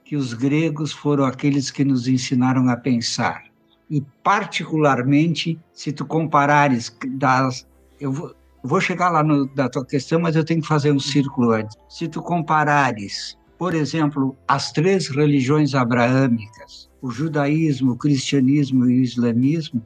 que 0.04 0.16
os 0.16 0.34
gregos 0.34 0.92
foram 0.92 1.26
aqueles 1.26 1.70
que 1.70 1.84
nos 1.84 2.08
ensinaram 2.08 2.70
a 2.70 2.78
pensar. 2.78 3.44
E 3.90 4.02
particularmente, 4.24 5.60
se 5.74 5.92
tu 5.92 6.06
comparares 6.06 6.96
das 7.10 7.68
eu 8.00 8.14
vou, 8.14 8.34
vou 8.64 8.82
chegar 8.82 9.10
lá 9.10 9.24
no, 9.24 9.48
da 9.54 9.70
tua 9.70 9.86
questão, 9.86 10.20
mas 10.20 10.36
eu 10.36 10.44
tenho 10.44 10.62
que 10.62 10.68
fazer 10.68 10.92
um 10.92 11.00
círculo 11.00 11.52
antes. 11.52 11.76
Se 11.88 12.08
tu 12.08 12.22
comparares, 12.22 13.38
por 13.58 13.74
exemplo, 13.74 14.36
as 14.48 14.72
três 14.72 15.08
religiões 15.08 15.76
abraâmicas, 15.76 16.90
o 17.02 17.12
judaísmo, 17.12 17.94
o 17.94 17.98
cristianismo 17.98 18.86
e 18.90 19.00
o 19.00 19.04
islamismo, 19.04 19.84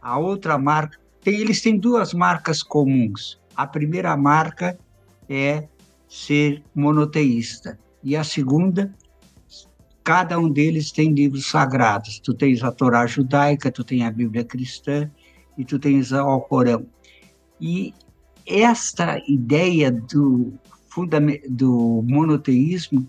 a 0.00 0.18
outra 0.18 0.58
marca, 0.58 0.98
tem, 1.20 1.34
eles 1.34 1.60
têm 1.60 1.78
duas 1.78 2.14
marcas 2.14 2.62
comuns. 2.62 3.38
A 3.54 3.66
primeira 3.66 4.16
marca 4.16 4.78
é 5.28 5.64
ser 6.08 6.62
monoteísta 6.74 7.78
e 8.02 8.16
a 8.16 8.24
segunda 8.24 8.92
cada 10.02 10.38
um 10.38 10.50
deles 10.50 10.90
tem 10.90 11.12
livros 11.12 11.46
sagrados. 11.48 12.18
Tu 12.18 12.34
tens 12.34 12.64
a 12.64 12.72
Torá 12.72 13.06
judaica, 13.06 13.70
tu 13.70 13.84
tens 13.84 14.02
a 14.02 14.10
Bíblia 14.10 14.44
cristã 14.44 15.10
e 15.56 15.64
tu 15.64 15.78
tens 15.78 16.10
o 16.10 16.16
Alcorão. 16.16 16.86
E 17.60 17.94
esta 18.50 19.22
ideia 19.28 19.92
do, 19.92 20.52
do 21.48 22.04
monoteísmo 22.06 23.06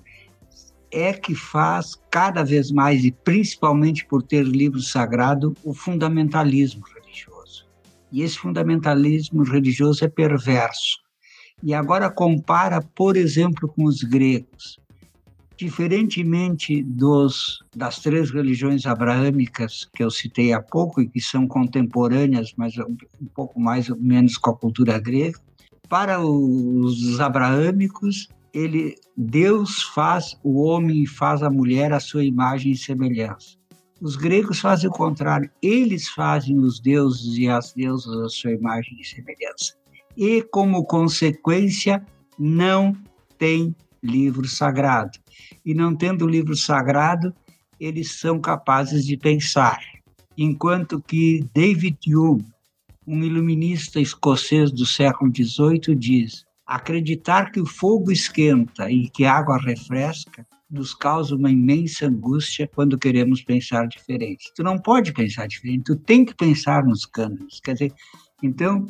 é 0.91 1.13
que 1.13 1.33
faz 1.33 1.97
cada 2.09 2.43
vez 2.43 2.69
mais, 2.69 3.03
e 3.03 3.11
principalmente 3.11 4.05
por 4.05 4.21
ter 4.21 4.43
livro 4.43 4.81
sagrado, 4.81 5.55
o 5.63 5.73
fundamentalismo 5.73 6.83
religioso. 6.93 7.65
E 8.11 8.21
esse 8.21 8.37
fundamentalismo 8.37 9.43
religioso 9.43 10.03
é 10.03 10.09
perverso. 10.09 10.99
E 11.63 11.73
agora 11.73 12.09
compara, 12.09 12.81
por 12.81 13.15
exemplo, 13.15 13.69
com 13.69 13.85
os 13.85 14.03
gregos. 14.03 14.79
Diferentemente 15.61 16.81
dos, 16.81 17.63
das 17.75 17.99
três 17.99 18.31
religiões 18.31 18.87
abraâmicas 18.87 19.87
que 19.93 20.03
eu 20.03 20.09
citei 20.09 20.53
há 20.53 20.59
pouco 20.59 20.99
e 20.99 21.07
que 21.07 21.21
são 21.21 21.47
contemporâneas, 21.47 22.51
mas 22.57 22.75
um 22.79 23.27
pouco 23.35 23.59
mais 23.59 23.87
ou 23.87 23.95
menos 23.95 24.39
com 24.39 24.49
a 24.49 24.57
cultura 24.57 24.97
grega, 24.97 25.39
para 25.87 26.19
os 26.19 27.19
abraâmicos, 27.19 28.27
ele, 28.51 28.95
Deus 29.15 29.83
faz 29.83 30.35
o 30.43 30.63
homem 30.63 31.03
e 31.03 31.07
faz 31.07 31.43
a 31.43 31.49
mulher 31.51 31.93
a 31.93 31.99
sua 31.99 32.23
imagem 32.23 32.71
e 32.71 32.75
semelhança. 32.75 33.55
Os 34.01 34.15
gregos 34.15 34.59
fazem 34.59 34.89
o 34.89 34.93
contrário, 34.93 35.47
eles 35.61 36.07
fazem 36.07 36.57
os 36.57 36.79
deuses 36.79 37.37
e 37.37 37.47
as 37.47 37.71
deusas 37.71 38.19
a 38.19 38.29
sua 38.29 38.51
imagem 38.51 38.97
e 38.99 39.05
semelhança. 39.05 39.75
e, 40.17 40.41
como 40.41 40.83
consequência, 40.85 42.03
não 42.39 42.97
tem 43.37 43.75
livro 44.01 44.47
sagrado. 44.47 45.19
E 45.65 45.73
não 45.73 45.95
tendo 45.95 46.27
livro 46.27 46.55
sagrado, 46.55 47.33
eles 47.79 48.19
são 48.19 48.39
capazes 48.39 49.05
de 49.05 49.17
pensar. 49.17 49.79
Enquanto 50.37 51.01
que 51.01 51.45
David 51.53 51.97
Hume, 52.15 52.45
um 53.05 53.23
iluminista 53.23 53.99
escocês 53.99 54.71
do 54.71 54.85
século 54.85 55.31
XVIII, 55.35 55.95
diz: 55.95 56.45
acreditar 56.65 57.51
que 57.51 57.59
o 57.59 57.65
fogo 57.65 58.11
esquenta 58.11 58.89
e 58.89 59.09
que 59.09 59.25
a 59.25 59.33
água 59.33 59.57
refresca 59.57 60.45
nos 60.69 60.93
causa 60.93 61.35
uma 61.35 61.51
imensa 61.51 62.07
angústia 62.07 62.69
quando 62.73 62.97
queremos 62.97 63.43
pensar 63.43 63.87
diferente. 63.87 64.51
Tu 64.55 64.63
não 64.63 64.77
pode 64.77 65.11
pensar 65.11 65.47
diferente, 65.47 65.83
tu 65.83 65.95
tem 65.97 66.23
que 66.23 66.33
pensar 66.33 66.85
nos 66.85 67.05
cânones. 67.05 67.59
Quer 67.59 67.73
dizer, 67.73 67.93
então, 68.41 68.87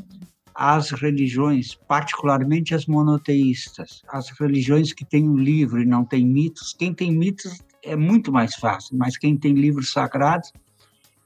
as 0.53 0.91
religiões, 0.91 1.75
particularmente 1.87 2.75
as 2.75 2.85
monoteístas, 2.85 4.03
as 4.07 4.29
religiões 4.39 4.93
que 4.93 5.05
têm 5.05 5.27
um 5.27 5.37
livro 5.37 5.81
e 5.81 5.85
não 5.85 6.03
têm 6.03 6.25
mitos, 6.25 6.73
quem 6.73 6.93
tem 6.93 7.11
mitos 7.11 7.59
é 7.83 7.95
muito 7.95 8.31
mais 8.31 8.55
fácil, 8.55 8.97
mas 8.97 9.17
quem 9.17 9.37
tem 9.37 9.53
livros 9.53 9.91
sagrados, 9.91 10.51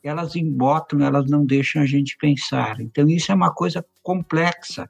elas 0.03 0.35
embotam, 0.35 1.01
elas 1.01 1.29
não 1.29 1.45
deixam 1.45 1.81
a 1.81 1.85
gente 1.85 2.15
pensar. 2.17 2.79
Então, 2.79 3.09
isso 3.09 3.31
é 3.31 3.35
uma 3.35 3.51
coisa 3.51 3.83
complexa. 4.03 4.89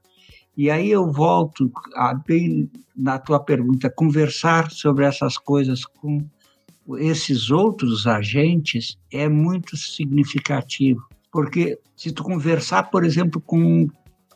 E 0.58 0.70
aí 0.70 0.90
eu 0.90 1.12
volto 1.12 1.72
a, 1.96 2.14
bem 2.14 2.70
na 2.96 3.18
tua 3.18 3.40
pergunta, 3.40 3.90
conversar 3.90 4.72
sobre 4.72 5.06
essas 5.06 5.38
coisas 5.38 5.86
com 5.86 6.26
esses 7.00 7.50
outros 7.50 8.06
agentes 8.06 8.98
é 9.12 9.28
muito 9.28 9.76
significativo, 9.76 11.02
porque 11.32 11.80
se 11.96 12.12
tu 12.12 12.24
conversar, 12.24 12.84
por 12.92 13.04
exemplo, 13.04 13.42
com 13.42 13.88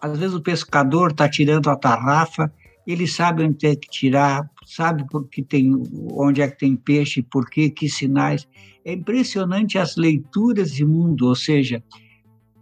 às 0.01 0.17
vezes 0.17 0.35
o 0.35 0.41
pescador 0.41 1.11
está 1.11 1.27
tirando 1.29 1.69
a 1.69 1.75
tarrafa, 1.75 2.51
ele 2.85 3.07
sabe 3.07 3.43
onde 3.43 3.57
tem 3.57 3.75
que 3.75 3.89
tirar, 3.89 4.49
sabe 4.65 5.05
porque 5.09 5.43
tem, 5.43 5.71
onde 6.11 6.41
é 6.41 6.47
que 6.47 6.57
tem 6.57 6.75
peixe, 6.75 7.21
por 7.21 7.49
quê, 7.49 7.69
que 7.69 7.87
sinais. 7.87 8.47
É 8.83 8.93
impressionante 8.93 9.77
as 9.77 9.95
leituras 9.95 10.71
de 10.71 10.83
mundo, 10.85 11.27
ou 11.27 11.35
seja, 11.35 11.83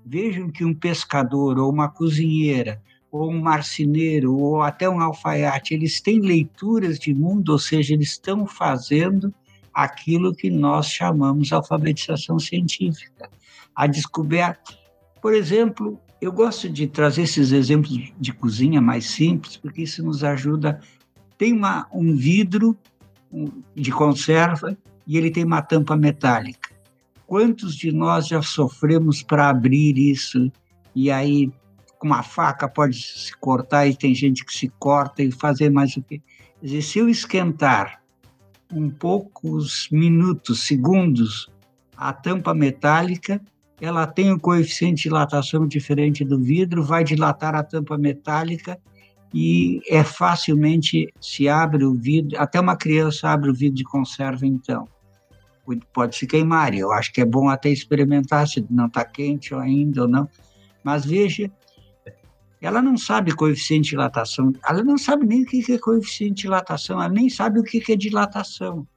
vejam 0.05 0.49
que 0.49 0.65
um 0.65 0.73
pescador 0.73 1.57
ou 1.59 1.71
uma 1.71 1.89
cozinheira 1.89 2.81
ou 3.11 3.31
um 3.31 3.39
marceneiro, 3.39 4.35
ou 4.35 4.61
até 4.61 4.89
um 4.89 4.99
alfaiate, 4.99 5.73
eles 5.73 6.01
têm 6.01 6.19
leituras 6.19 6.99
de 6.99 7.13
mundo, 7.13 7.53
ou 7.53 7.59
seja, 7.59 7.93
eles 7.93 8.11
estão 8.11 8.45
fazendo 8.45 9.33
aquilo 9.73 10.33
que 10.33 10.49
nós 10.49 10.87
chamamos 10.87 11.53
alfabetização 11.53 12.39
científica. 12.39 13.29
A 13.75 13.87
descoberta. 13.87 14.77
Por 15.21 15.33
exemplo, 15.33 15.99
eu 16.19 16.31
gosto 16.31 16.69
de 16.69 16.87
trazer 16.87 17.23
esses 17.23 17.51
exemplos 17.51 18.11
de 18.19 18.33
cozinha 18.33 18.81
mais 18.81 19.05
simples, 19.05 19.57
porque 19.57 19.83
isso 19.83 20.03
nos 20.03 20.23
ajuda. 20.23 20.79
Tem 21.37 21.53
uma, 21.53 21.87
um 21.93 22.15
vidro 22.15 22.75
de 23.75 23.91
conserva 23.91 24.75
e 25.05 25.17
ele 25.17 25.29
tem 25.29 25.43
uma 25.43 25.61
tampa 25.61 25.95
metálica. 25.95 26.71
Quantos 27.25 27.75
de 27.75 27.91
nós 27.91 28.27
já 28.27 28.41
sofremos 28.41 29.21
para 29.21 29.49
abrir 29.49 29.97
isso 29.97 30.51
e 30.95 31.11
aí 31.11 31.51
com 31.99 32.07
uma 32.07 32.23
faca 32.23 32.67
pode 32.67 33.01
se 33.01 33.35
cortar 33.37 33.87
e 33.87 33.95
tem 33.95 34.13
gente 34.15 34.45
que 34.45 34.53
se 34.53 34.69
corta 34.79 35.21
e 35.21 35.31
fazer 35.31 35.69
mais 35.69 35.95
o 35.97 36.01
que. 36.01 36.21
se 36.81 36.99
eu 36.99 37.09
esquentar 37.09 38.01
um 38.71 38.89
poucos 38.89 39.87
minutos, 39.91 40.65
segundos, 40.65 41.49
a 41.95 42.13
tampa 42.13 42.53
metálica, 42.53 43.41
ela 43.79 44.07
tem 44.07 44.31
um 44.31 44.39
coeficiente 44.39 44.95
de 44.95 45.03
dilatação 45.03 45.67
diferente 45.67 46.25
do 46.25 46.39
vidro, 46.39 46.83
vai 46.83 47.03
dilatar 47.03 47.55
a 47.55 47.63
tampa 47.63 47.97
metálica 47.97 48.77
e 49.33 49.81
é 49.89 50.03
facilmente 50.03 51.13
se 51.21 51.47
abre 51.47 51.83
o 51.83 51.93
vidro, 51.93 52.39
até 52.39 52.59
uma 52.59 52.75
criança 52.75 53.29
abre 53.29 53.49
o 53.49 53.53
vidro 53.53 53.75
de 53.75 53.83
conserva 53.83 54.45
então. 54.45 54.87
Pode 55.93 56.15
se 56.15 56.25
queimar, 56.25 56.73
eu 56.73 56.91
acho 56.91 57.11
que 57.11 57.21
é 57.21 57.25
bom 57.25 57.49
até 57.49 57.69
experimentar 57.69 58.47
se 58.47 58.65
não 58.69 58.87
está 58.87 59.03
quente 59.03 59.53
ainda 59.53 60.03
ou 60.03 60.07
não. 60.07 60.27
Mas 60.83 61.05
veja 61.05 61.51
ela 62.61 62.81
não 62.81 62.97
sabe 62.97 63.35
coeficiente 63.35 63.83
de 63.83 63.89
dilatação, 63.91 64.51
ela 64.67 64.83
não 64.83 64.97
sabe 64.97 65.25
nem 65.25 65.43
o 65.43 65.45
que 65.45 65.71
é 65.71 65.77
coeficiente 65.77 66.35
de 66.35 66.41
dilatação, 66.43 66.99
ela 66.99 67.09
nem 67.09 67.29
sabe 67.29 67.59
o 67.59 67.63
que 67.63 67.91
é 67.91 67.95
dilatação, 67.95 68.87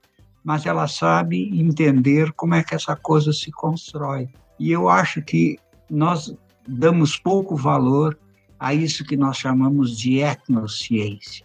mas 0.43 0.65
ela 0.65 0.89
sabe 0.89 1.51
entender 1.61 2.33
como 2.33 2.55
é 2.55 2.65
que 2.65 2.75
essa 2.75 2.97
coisa 2.97 3.33
se 3.33 3.51
constrói. 3.51 4.29
E 4.61 4.71
eu 4.71 4.89
acho 4.89 5.21
que 5.23 5.59
nós 5.91 6.33
damos 6.69 7.17
pouco 7.17 7.57
valor 7.57 8.17
a 8.61 8.73
isso 8.73 9.05
que 9.05 9.17
nós 9.17 9.39
chamamos 9.39 9.99
de 9.99 10.19
etnociência. 10.19 11.45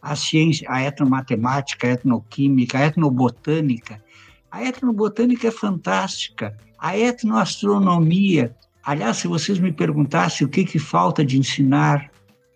A 0.00 0.16
ciência, 0.16 0.66
a 0.70 0.80
etnomatemática, 0.80 1.86
a 1.86 1.90
etnoquímica, 1.90 2.78
a 2.78 2.86
etnobotânica. 2.86 4.02
A 4.50 4.64
etnobotânica 4.64 5.48
é 5.48 5.50
fantástica. 5.50 6.56
A 6.78 6.96
etnoastronomia 6.96 8.56
Aliás, 8.84 9.16
se 9.16 9.26
vocês 9.26 9.58
me 9.58 9.72
perguntassem 9.72 10.46
o 10.46 10.50
que, 10.50 10.62
que 10.62 10.78
falta 10.78 11.24
de 11.24 11.38
ensinar 11.38 12.10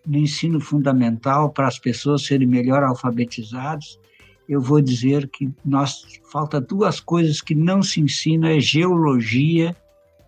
no 0.05 0.17
ensino 0.17 0.59
fundamental 0.59 1.49
para 1.49 1.67
as 1.67 1.79
pessoas 1.79 2.23
serem 2.23 2.47
melhor 2.47 2.83
alfabetizadas, 2.83 3.99
eu 4.47 4.61
vou 4.61 4.79
dizer 4.79 5.27
que 5.27 5.49
nós 5.65 6.03
falta 6.31 6.61
duas 6.61 6.99
coisas 6.99 7.41
que 7.41 7.55
não 7.55 7.81
se 7.81 7.99
ensina 7.99 8.51
é 8.51 8.59
geologia 8.59 9.75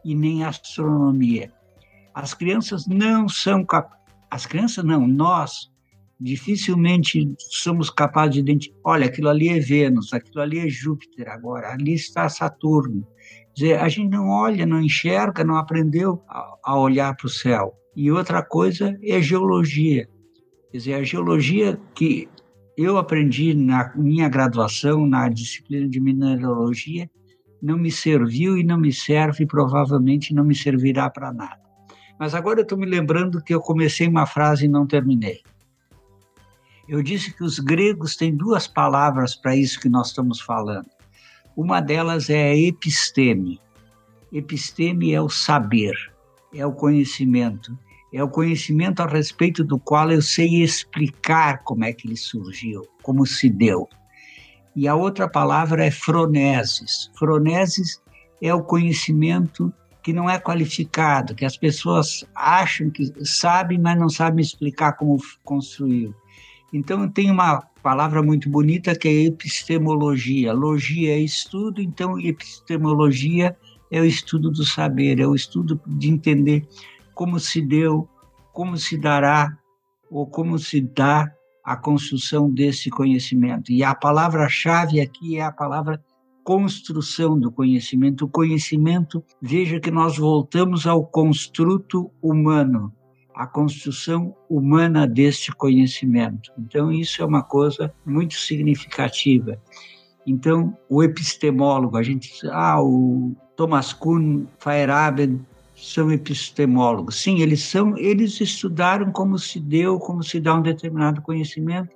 e 0.03 0.15
nem 0.15 0.43
astronomia. 0.43 1.51
As 2.13 2.33
crianças 2.33 2.87
não 2.87 3.27
são 3.27 3.63
capazes, 3.63 4.01
as 4.29 4.45
crianças 4.45 4.83
não, 4.83 5.07
nós 5.07 5.71
dificilmente 6.19 7.33
somos 7.37 7.89
capazes 7.89 8.35
de 8.35 8.39
identificar, 8.41 8.79
olha, 8.83 9.05
aquilo 9.07 9.29
ali 9.29 9.49
é 9.49 9.59
Vênus, 9.59 10.13
aquilo 10.13 10.41
ali 10.41 10.59
é 10.59 10.69
Júpiter 10.69 11.27
agora, 11.29 11.71
ali 11.71 11.93
está 11.93 12.29
Saturno 12.29 13.07
dizer, 13.53 13.79
a 13.79 13.87
gente 13.89 14.09
não 14.09 14.27
olha, 14.27 14.65
não 14.65 14.81
enxerga, 14.81 15.43
não 15.43 15.55
aprendeu 15.55 16.23
a, 16.27 16.55
a 16.63 16.79
olhar 16.79 17.15
para 17.15 17.27
o 17.27 17.29
céu. 17.29 17.73
E 17.95 18.11
outra 18.11 18.41
coisa 18.43 18.97
é 19.03 19.21
geologia. 19.21 20.07
Quer 20.71 20.77
dizer, 20.77 20.93
a 20.93 21.03
geologia 21.03 21.79
que 21.93 22.29
eu 22.77 22.97
aprendi 22.97 23.53
na 23.53 23.93
minha 23.95 24.29
graduação 24.29 25.05
na 25.05 25.27
disciplina 25.27 25.87
de 25.87 25.99
mineralogia 25.99 27.09
não 27.61 27.77
me 27.77 27.91
serviu 27.91 28.57
e 28.57 28.63
não 28.63 28.77
me 28.77 28.91
serve 28.91 29.43
e 29.43 29.47
provavelmente 29.47 30.33
não 30.33 30.43
me 30.43 30.55
servirá 30.55 31.09
para 31.09 31.31
nada. 31.31 31.61
Mas 32.19 32.33
agora 32.33 32.59
eu 32.59 32.63
estou 32.63 32.77
me 32.77 32.85
lembrando 32.85 33.41
que 33.41 33.53
eu 33.53 33.59
comecei 33.59 34.07
uma 34.07 34.25
frase 34.25 34.65
e 34.65 34.69
não 34.69 34.87
terminei. 34.87 35.41
Eu 36.87 37.01
disse 37.01 37.33
que 37.33 37.43
os 37.43 37.59
gregos 37.59 38.15
têm 38.15 38.35
duas 38.35 38.67
palavras 38.67 39.35
para 39.35 39.55
isso 39.55 39.79
que 39.79 39.89
nós 39.89 40.07
estamos 40.07 40.41
falando. 40.41 40.89
Uma 41.55 41.79
delas 41.79 42.29
é 42.29 42.57
episteme. 42.57 43.59
Episteme 44.31 45.13
é 45.13 45.21
o 45.21 45.29
saber, 45.29 45.93
é 46.53 46.65
o 46.65 46.71
conhecimento, 46.71 47.77
é 48.13 48.23
o 48.23 48.29
conhecimento 48.29 49.01
a 49.01 49.07
respeito 49.07 49.63
do 49.63 49.79
qual 49.79 50.11
eu 50.11 50.21
sei 50.21 50.63
explicar 50.63 51.63
como 51.63 51.85
é 51.85 51.93
que 51.93 52.07
ele 52.07 52.17
surgiu, 52.17 52.87
como 53.01 53.25
se 53.25 53.49
deu. 53.49 53.87
E 54.75 54.87
a 54.87 54.95
outra 54.95 55.27
palavra 55.29 55.85
é 55.85 55.91
froneses. 55.91 57.11
Froneses 57.17 58.01
é 58.41 58.53
o 58.53 58.63
conhecimento 58.63 59.73
que 60.01 60.13
não 60.13 60.29
é 60.29 60.39
qualificado, 60.39 61.35
que 61.35 61.45
as 61.45 61.55
pessoas 61.55 62.25
acham 62.33 62.89
que 62.89 63.13
sabem, 63.23 63.77
mas 63.77 63.99
não 63.99 64.09
sabem 64.09 64.41
explicar 64.41 64.93
como 64.93 65.17
construiu. 65.43 66.13
Então, 66.73 67.07
tem 67.07 67.29
uma 67.29 67.61
palavra 67.83 68.23
muito 68.23 68.49
bonita 68.49 68.95
que 68.95 69.07
é 69.07 69.25
epistemologia. 69.25 70.53
Logia 70.53 71.15
é 71.15 71.19
estudo, 71.19 71.81
então 71.81 72.19
epistemologia 72.19 73.55
é 73.91 73.99
o 73.99 74.05
estudo 74.05 74.49
do 74.49 74.63
saber, 74.63 75.19
é 75.19 75.27
o 75.27 75.35
estudo 75.35 75.79
de 75.85 76.09
entender 76.09 76.65
como 77.13 77.39
se 77.39 77.61
deu, 77.61 78.07
como 78.53 78.77
se 78.77 78.97
dará 78.97 79.57
ou 80.09 80.25
como 80.25 80.57
se 80.57 80.81
dá 80.81 81.31
a 81.63 81.75
construção 81.75 82.49
desse 82.49 82.89
conhecimento. 82.89 83.71
E 83.71 83.83
a 83.83 83.93
palavra-chave 83.93 84.99
aqui 84.99 85.37
é 85.37 85.43
a 85.43 85.51
palavra 85.51 86.03
construção 86.43 87.39
do 87.39 87.51
conhecimento. 87.51 88.25
O 88.25 88.29
conhecimento, 88.29 89.23
veja 89.41 89.79
que 89.79 89.91
nós 89.91 90.17
voltamos 90.17 90.87
ao 90.87 91.05
construto 91.05 92.11
humano 92.21 92.91
a 93.33 93.47
construção 93.47 94.35
humana 94.49 95.07
deste 95.07 95.51
conhecimento. 95.51 96.51
Então, 96.57 96.91
isso 96.91 97.21
é 97.21 97.25
uma 97.25 97.41
coisa 97.41 97.93
muito 98.05 98.35
significativa. 98.35 99.59
Então, 100.27 100.77
o 100.89 101.01
epistemólogo, 101.01 101.97
a 101.97 102.03
gente 102.03 102.31
diz, 102.31 102.43
ah, 102.51 102.81
o 102.81 103.35
Thomas 103.55 103.93
Kuhn, 103.93 104.45
Feyerabend 104.59 105.41
são 105.81 106.11
epistemólogos. 106.11 107.21
Sim, 107.21 107.41
eles 107.41 107.63
são, 107.63 107.97
eles 107.97 108.39
estudaram 108.39 109.11
como 109.11 109.39
se 109.39 109.59
deu, 109.59 109.97
como 109.97 110.23
se 110.23 110.39
dá 110.39 110.53
um 110.53 110.61
determinado 110.61 111.21
conhecimento. 111.21 111.89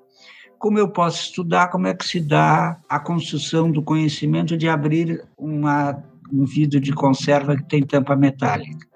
Como 0.57 0.79
eu 0.79 0.89
posso 0.89 1.21
estudar, 1.21 1.67
como 1.67 1.86
é 1.86 1.93
que 1.93 2.05
se 2.05 2.19
dá 2.19 2.79
a 2.89 2.99
construção 2.99 3.69
do 3.69 3.83
conhecimento 3.83 4.57
de 4.57 4.67
abrir 4.67 5.23
uma, 5.38 6.03
um 6.33 6.45
vidro 6.45 6.79
de 6.79 6.91
conserva 6.93 7.55
que 7.55 7.63
tem 7.63 7.83
tampa 7.83 8.15
metálica. 8.15 8.88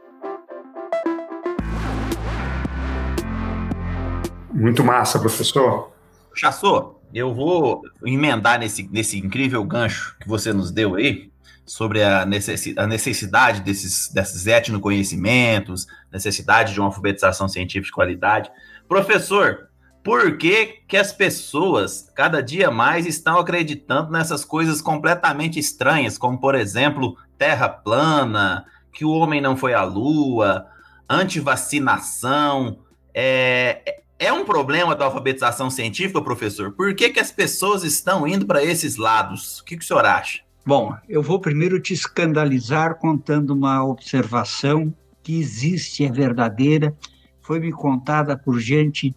Muito 4.52 4.84
massa, 4.84 5.20
professor. 5.20 5.92
Chassô, 6.34 6.96
eu 7.14 7.34
vou 7.34 7.84
emendar 8.04 8.60
nesse, 8.60 8.90
nesse 8.92 9.20
incrível 9.20 9.64
gancho 9.64 10.18
que 10.20 10.28
você 10.28 10.52
nos 10.52 10.72
deu 10.72 10.96
aí, 10.96 11.29
sobre 11.70 12.04
a 12.04 12.26
necessidade 12.26 13.62
desses, 13.62 14.10
desses 14.12 14.48
etnoconhecimentos, 14.48 15.86
necessidade 16.12 16.74
de 16.74 16.80
uma 16.80 16.88
alfabetização 16.88 17.48
científica 17.48 17.86
de 17.86 17.92
qualidade. 17.92 18.52
Professor, 18.88 19.70
por 20.04 20.36
que, 20.36 20.82
que 20.88 20.98
as 20.98 21.14
pessoas 21.14 22.12
cada 22.16 22.42
dia 22.42 22.72
mais 22.72 23.06
estão 23.06 23.38
acreditando 23.38 24.12
nessas 24.12 24.44
coisas 24.44 24.82
completamente 24.82 25.60
estranhas, 25.60 26.18
como, 26.18 26.40
por 26.40 26.56
exemplo, 26.56 27.16
terra 27.38 27.70
plana, 27.70 28.66
que 28.92 29.06
o 29.06 29.12
homem 29.12 29.40
não 29.40 29.56
foi 29.56 29.76
à 29.76 29.84
lua, 29.84 30.66
antivacinação? 31.08 32.80
É, 33.14 34.02
é 34.18 34.34
um 34.34 34.44
problema 34.44 34.96
da 34.96 35.06
alfabetização 35.06 35.70
científica, 35.70 36.20
professor? 36.20 36.72
Por 36.72 36.96
que, 36.96 37.10
que 37.10 37.20
as 37.20 37.32
pessoas 37.32 37.84
estão 37.84 38.28
indo 38.28 38.48
para 38.48 38.64
esses 38.64 38.98
lados? 38.98 39.60
O 39.60 39.66
que, 39.66 39.78
que 39.78 39.84
o 39.84 39.88
senhor 39.88 40.04
acha? 40.04 40.49
Bom, 40.66 40.95
eu 41.07 41.24
vou 41.24 41.39
primeiro 41.39 41.80
te 41.80 41.93
escandalizar 41.93 42.95
contando 42.95 43.51
uma 43.51 43.84
observação 43.84 44.93
que 45.24 45.39
existe, 45.39 46.05
é 46.05 46.12
verdadeira, 46.12 46.95
foi 47.41 47.60
me 47.60 47.72
contada 47.72 48.38
por 48.38 48.60
gente, 48.60 49.16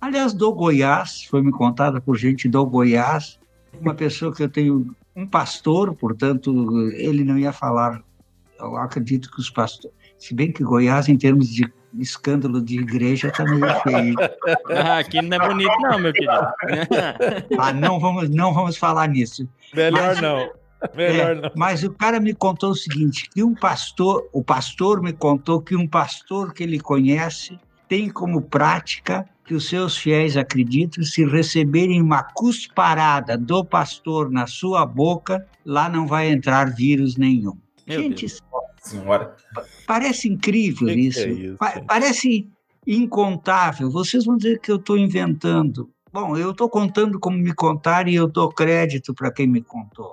aliás, 0.00 0.32
do 0.32 0.52
Goiás, 0.52 1.24
foi 1.24 1.42
me 1.42 1.50
contada 1.50 2.00
por 2.00 2.16
gente 2.16 2.48
do 2.48 2.64
Goiás, 2.64 3.38
uma 3.80 3.94
pessoa 3.94 4.34
que 4.34 4.42
eu 4.42 4.48
tenho, 4.48 4.94
um 5.16 5.26
pastor, 5.26 5.94
portanto, 5.94 6.90
ele 6.92 7.24
não 7.24 7.38
ia 7.38 7.52
falar, 7.52 8.02
eu 8.58 8.76
acredito 8.76 9.30
que 9.30 9.40
os 9.40 9.50
pastores, 9.50 9.96
se 10.18 10.34
bem 10.34 10.52
que 10.52 10.62
Goiás, 10.62 11.08
em 11.08 11.16
termos 11.16 11.48
de 11.48 11.70
escândalo 11.98 12.62
de 12.62 12.78
igreja 12.78 13.30
tá 13.30 13.44
meio 13.44 13.80
feio. 13.80 14.14
Ah, 14.70 14.98
aqui 14.98 15.20
não 15.20 15.36
é 15.36 15.48
bonito 15.48 15.80
não, 15.80 15.98
meu 15.98 16.12
querido. 16.12 16.32
ah, 17.58 17.72
não 17.72 18.00
vamos, 18.00 18.30
não 18.30 18.54
vamos 18.54 18.76
falar 18.76 19.08
nisso. 19.08 19.46
Melhor 19.74 20.08
mas, 20.08 20.20
não. 20.20 20.61
Melhor 20.94 21.36
é, 21.36 21.40
não. 21.40 21.50
Mas 21.56 21.82
o 21.82 21.90
cara 21.92 22.20
me 22.20 22.34
contou 22.34 22.70
o 22.70 22.76
seguinte, 22.76 23.28
que 23.30 23.42
um 23.42 23.54
pastor, 23.54 24.28
o 24.32 24.42
pastor 24.42 25.02
me 25.02 25.12
contou 25.12 25.60
que 25.60 25.76
um 25.76 25.86
pastor 25.86 26.52
que 26.52 26.62
ele 26.62 26.80
conhece 26.80 27.58
tem 27.88 28.08
como 28.08 28.40
prática 28.40 29.28
que 29.44 29.54
os 29.54 29.68
seus 29.68 29.96
fiéis 29.96 30.36
acreditam 30.36 31.04
se 31.04 31.24
receberem 31.24 32.00
uma 32.00 32.22
cusparada 32.22 33.36
do 33.36 33.64
pastor 33.64 34.30
na 34.30 34.46
sua 34.46 34.86
boca, 34.86 35.46
lá 35.64 35.88
não 35.88 36.06
vai 36.06 36.30
entrar 36.30 36.72
vírus 36.74 37.16
nenhum. 37.16 37.56
Meu 37.86 38.00
Gente, 38.00 38.26
Deus 38.26 38.40
senhora. 38.82 39.34
Parece 39.86 40.28
incrível 40.28 40.88
que 40.88 40.94
isso. 40.94 41.24
Que 41.24 41.30
é 41.30 41.32
isso? 41.32 41.56
Pa 41.56 41.82
parece 41.86 42.48
incontável. 42.86 43.90
Vocês 43.90 44.24
vão 44.24 44.36
dizer 44.36 44.60
que 44.60 44.70
eu 44.70 44.76
estou 44.76 44.98
inventando. 44.98 45.88
Bom, 46.12 46.36
eu 46.36 46.50
estou 46.50 46.68
contando 46.68 47.18
como 47.18 47.38
me 47.38 47.54
contaram 47.54 48.10
e 48.10 48.14
eu 48.14 48.28
dou 48.28 48.52
crédito 48.52 49.14
para 49.14 49.32
quem 49.32 49.46
me 49.46 49.62
contou. 49.62 50.12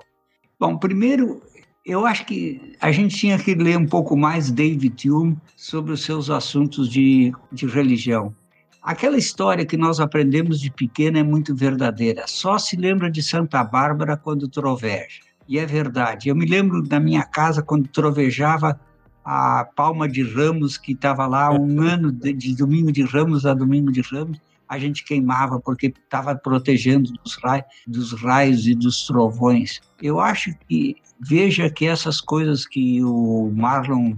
Bom, 0.60 0.76
primeiro, 0.76 1.40
eu 1.86 2.04
acho 2.04 2.26
que 2.26 2.76
a 2.82 2.92
gente 2.92 3.16
tinha 3.16 3.38
que 3.38 3.54
ler 3.54 3.78
um 3.78 3.86
pouco 3.86 4.14
mais 4.14 4.50
David 4.50 5.10
Hume 5.10 5.38
sobre 5.56 5.90
os 5.90 6.04
seus 6.04 6.28
assuntos 6.28 6.86
de, 6.86 7.32
de 7.50 7.64
religião. 7.64 8.34
Aquela 8.82 9.16
história 9.16 9.64
que 9.64 9.78
nós 9.78 10.00
aprendemos 10.00 10.60
de 10.60 10.70
pequena 10.70 11.20
é 11.20 11.22
muito 11.22 11.56
verdadeira. 11.56 12.24
Só 12.26 12.58
se 12.58 12.76
lembra 12.76 13.10
de 13.10 13.22
Santa 13.22 13.64
Bárbara 13.64 14.18
quando 14.18 14.48
troveja. 14.48 15.22
E 15.48 15.58
é 15.58 15.64
verdade. 15.64 16.28
Eu 16.28 16.36
me 16.36 16.44
lembro 16.44 16.82
da 16.82 17.00
minha 17.00 17.22
casa 17.22 17.62
quando 17.62 17.88
trovejava 17.88 18.78
a 19.24 19.64
palma 19.64 20.06
de 20.06 20.22
ramos 20.22 20.76
que 20.76 20.92
estava 20.92 21.26
lá 21.26 21.50
um 21.50 21.80
ano 21.80 22.12
de, 22.12 22.34
de, 22.34 22.54
domingo 22.54 22.92
de 22.92 23.02
ramos 23.02 23.46
a 23.46 23.54
domingo 23.54 23.90
de 23.90 24.02
ramos 24.02 24.38
a 24.70 24.78
gente 24.78 25.04
queimava 25.04 25.58
porque 25.58 25.88
estava 25.88 26.32
protegendo 26.36 27.12
dos 27.24 27.34
raios, 27.42 27.66
dos 27.88 28.12
raios 28.12 28.68
e 28.68 28.74
dos 28.76 29.04
trovões. 29.04 29.80
Eu 30.00 30.20
acho 30.20 30.54
que 30.68 30.94
veja 31.18 31.68
que 31.68 31.86
essas 31.86 32.20
coisas 32.20 32.64
que 32.64 33.02
o 33.02 33.50
Marlon 33.52 34.14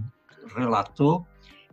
relatou, 0.55 1.27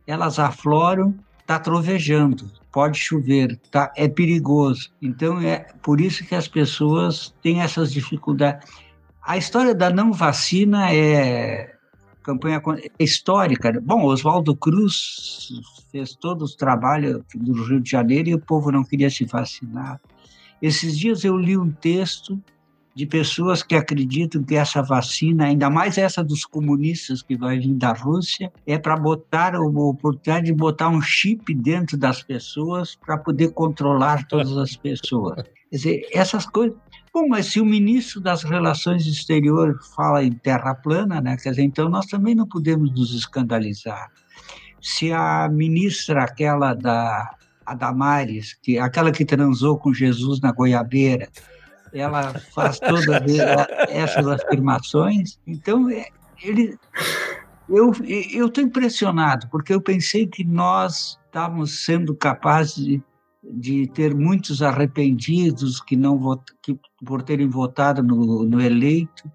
elas 0.08 0.40
afloram, 0.40 1.14
está 1.42 1.60
trovejando, 1.60 2.50
pode 2.72 2.98
chover, 2.98 3.60
tá, 3.70 3.92
é 3.98 4.08
perigoso. 4.08 4.90
Então 5.02 5.42
é 5.42 5.68
por 5.84 6.00
isso 6.00 6.26
que 6.26 6.34
as 6.34 6.48
pessoas 6.48 7.36
têm 7.44 7.60
essas 7.60 7.92
dificuldades. 7.92 8.66
A 9.22 9.38
história 9.38 9.76
da 9.76 9.90
não 9.90 10.14
vacina 10.14 10.90
é 10.90 11.76
campanha 12.24 12.62
histórica. 12.98 13.78
Bom, 13.82 14.06
Oswaldo 14.06 14.56
Cruz 14.56 15.50
fez 15.92 16.16
todo 16.16 16.46
o 16.46 16.56
trabalho 16.56 17.26
do 17.36 17.64
Rio 17.64 17.82
de 17.82 17.90
Janeiro 17.90 18.30
e 18.30 18.36
o 18.36 18.40
povo 18.40 18.72
não 18.72 18.84
queria 18.84 19.10
se 19.10 19.26
vacinar. 19.26 20.00
Esses 20.62 20.98
dias 20.98 21.24
eu 21.24 21.38
li 21.38 21.58
um 21.58 21.72
texto 21.72 22.42
de 22.96 23.06
pessoas 23.06 23.64
que 23.64 23.76
acreditam 23.76 24.44
que 24.44 24.56
essa 24.56 24.82
vacina, 24.82 25.46
ainda 25.46 25.70
mais 25.70 25.98
essa 25.98 26.24
dos 26.24 26.44
comunistas 26.44 27.22
que 27.22 27.38
vai 27.38 27.58
vir 27.58 27.76
da 27.76 27.94
Rússia, 27.94 28.52
é 28.68 28.78
para 28.78 28.98
botar 28.98 29.56
a 29.56 29.62
oportunidade 29.62 30.48
de 30.48 30.54
botar 30.54 30.90
um 30.90 31.02
chip 31.02 31.54
dentro 31.54 31.98
das 31.98 32.22
pessoas 32.22 32.96
para 32.96 33.18
poder 33.18 33.54
controlar 33.54 34.28
todas 34.28 34.58
as 34.58 34.76
pessoas. 34.76 35.44
Quer 35.70 35.76
dizer, 35.76 36.10
essas 36.12 36.46
coisas 36.46 36.78
Bom, 37.12 37.28
mas 37.28 37.48
se 37.48 37.60
o 37.60 37.66
ministro 37.66 38.22
das 38.22 38.44
Relações 38.44 39.08
Exteriores 39.08 39.76
fala 39.96 40.24
em 40.24 40.32
terra 40.32 40.76
plana, 40.76 41.20
né, 41.20 41.38
quer 41.38 41.50
dizer, 41.50 41.64
então 41.64 41.90
nós 41.90 42.06
também 42.06 42.36
não 42.36 42.48
podemos 42.48 42.92
nos 42.92 43.14
escandalizar. 43.16 44.12
Se 44.82 45.12
a 45.12 45.50
ministra, 45.50 46.24
aquela 46.24 46.74
da 46.74 47.36
a 47.66 47.76
Damares, 47.76 48.58
que, 48.64 48.80
aquela 48.80 49.12
que 49.12 49.24
transou 49.24 49.78
com 49.78 49.94
Jesus 49.94 50.42
na 50.42 50.52
goiabeira, 50.52 51.30
ela 51.94 52.34
faz 52.54 52.80
todas 52.80 53.06
essas 53.90 54.28
afirmações, 54.28 55.40
então 55.46 55.88
é, 55.88 56.08
ele, 56.42 56.76
eu 57.70 57.92
estou 58.48 58.64
impressionado, 58.64 59.48
porque 59.52 59.72
eu 59.72 59.80
pensei 59.80 60.26
que 60.26 60.44
nós 60.44 61.20
estávamos 61.28 61.86
sendo 61.86 62.16
capazes 62.16 62.84
de 62.84 63.04
de 63.44 63.88
ter 63.88 64.14
muitos 64.14 64.62
arrependidos 64.62 65.80
que 65.80 65.96
não 65.96 66.40
que, 66.62 66.78
por 67.06 67.22
terem 67.22 67.48
votado 67.48 68.04
no, 68.04 68.44
no 68.44 68.62
eleito 68.62 69.32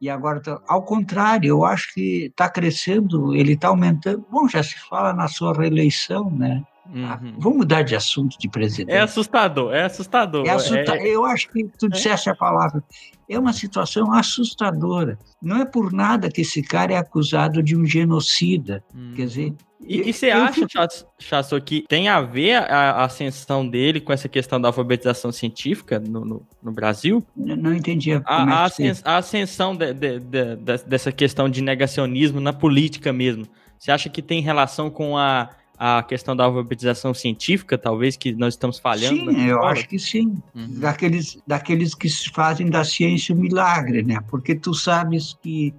e 0.00 0.08
agora 0.08 0.40
tá, 0.40 0.60
ao 0.66 0.82
contrário 0.82 1.48
eu 1.48 1.64
acho 1.64 1.92
que 1.94 2.26
está 2.26 2.48
crescendo 2.48 3.34
ele 3.34 3.52
está 3.54 3.68
aumentando. 3.68 4.24
Bom 4.30 4.48
já 4.48 4.62
se 4.62 4.78
fala 4.88 5.12
na 5.12 5.28
sua 5.28 5.52
reeleição 5.52 6.30
né 6.30 6.62
ah, 6.94 7.18
uhum. 7.22 7.34
Vamos 7.38 7.58
mudar 7.58 7.82
de 7.82 7.94
assunto 7.94 8.38
de 8.38 8.48
presidente. 8.48 8.94
É 8.94 9.00
assustador, 9.00 9.74
é 9.74 9.84
assustador. 9.84 10.46
É 10.46 10.50
assusta... 10.50 10.96
É... 10.96 11.08
Eu 11.08 11.24
acho 11.24 11.48
que 11.50 11.64
tu 11.78 11.86
é. 11.86 11.88
disseste 11.90 12.30
a 12.30 12.34
palavra. 12.34 12.82
É 13.28 13.38
uma 13.38 13.52
situação 13.52 14.12
assustadora. 14.12 15.18
Não 15.40 15.60
é 15.60 15.66
por 15.66 15.92
nada 15.92 16.30
que 16.30 16.40
esse 16.40 16.62
cara 16.62 16.94
é 16.94 16.96
acusado 16.96 17.62
de 17.62 17.76
um 17.76 17.84
genocida. 17.84 18.82
Hum. 18.94 19.12
Quer 19.14 19.26
dizer. 19.26 19.54
E, 19.80 20.08
e 20.08 20.12
você 20.12 20.30
acha, 20.30 20.66
fico... 20.66 21.60
que 21.64 21.84
tem 21.88 22.08
a 22.08 22.20
ver 22.20 22.56
a 22.56 23.04
ascensão 23.04 23.66
dele 23.66 24.00
com 24.00 24.12
essa 24.12 24.28
questão 24.28 24.60
da 24.60 24.68
alfabetização 24.68 25.30
científica 25.30 26.00
no, 26.00 26.24
no, 26.24 26.46
no 26.62 26.72
Brasil? 26.72 27.24
Não, 27.36 27.54
não 27.54 27.74
entendi. 27.74 28.12
A, 28.12 28.22
a, 28.26 28.68
é 28.80 28.92
a 29.04 29.16
ascensão 29.18 29.76
de, 29.76 29.92
de, 29.94 30.18
de, 30.18 30.56
dessa 30.86 31.12
questão 31.12 31.48
de 31.48 31.62
negacionismo 31.62 32.40
na 32.40 32.52
política 32.52 33.12
mesmo. 33.12 33.46
Você 33.78 33.92
acha 33.92 34.08
que 34.08 34.20
tem 34.20 34.42
relação 34.42 34.90
com 34.90 35.16
a 35.16 35.50
a 35.78 36.02
questão 36.02 36.34
da 36.34 36.44
alfabetização 36.44 37.14
científica, 37.14 37.78
talvez, 37.78 38.16
que 38.16 38.32
nós 38.32 38.54
estamos 38.54 38.78
falhando? 38.78 39.30
Sim, 39.30 39.46
eu 39.46 39.62
acho 39.62 39.88
que 39.88 39.98
sim. 39.98 40.42
Uhum. 40.54 40.80
Daqueles, 40.80 41.38
daqueles 41.46 41.94
que 41.94 42.08
fazem 42.32 42.68
da 42.68 42.84
ciência 42.84 43.34
um 43.34 43.38
milagre, 43.38 44.02
né? 44.02 44.18
Porque 44.28 44.54
tu 44.54 44.74
sabes 44.74 45.36
que, 45.40 45.72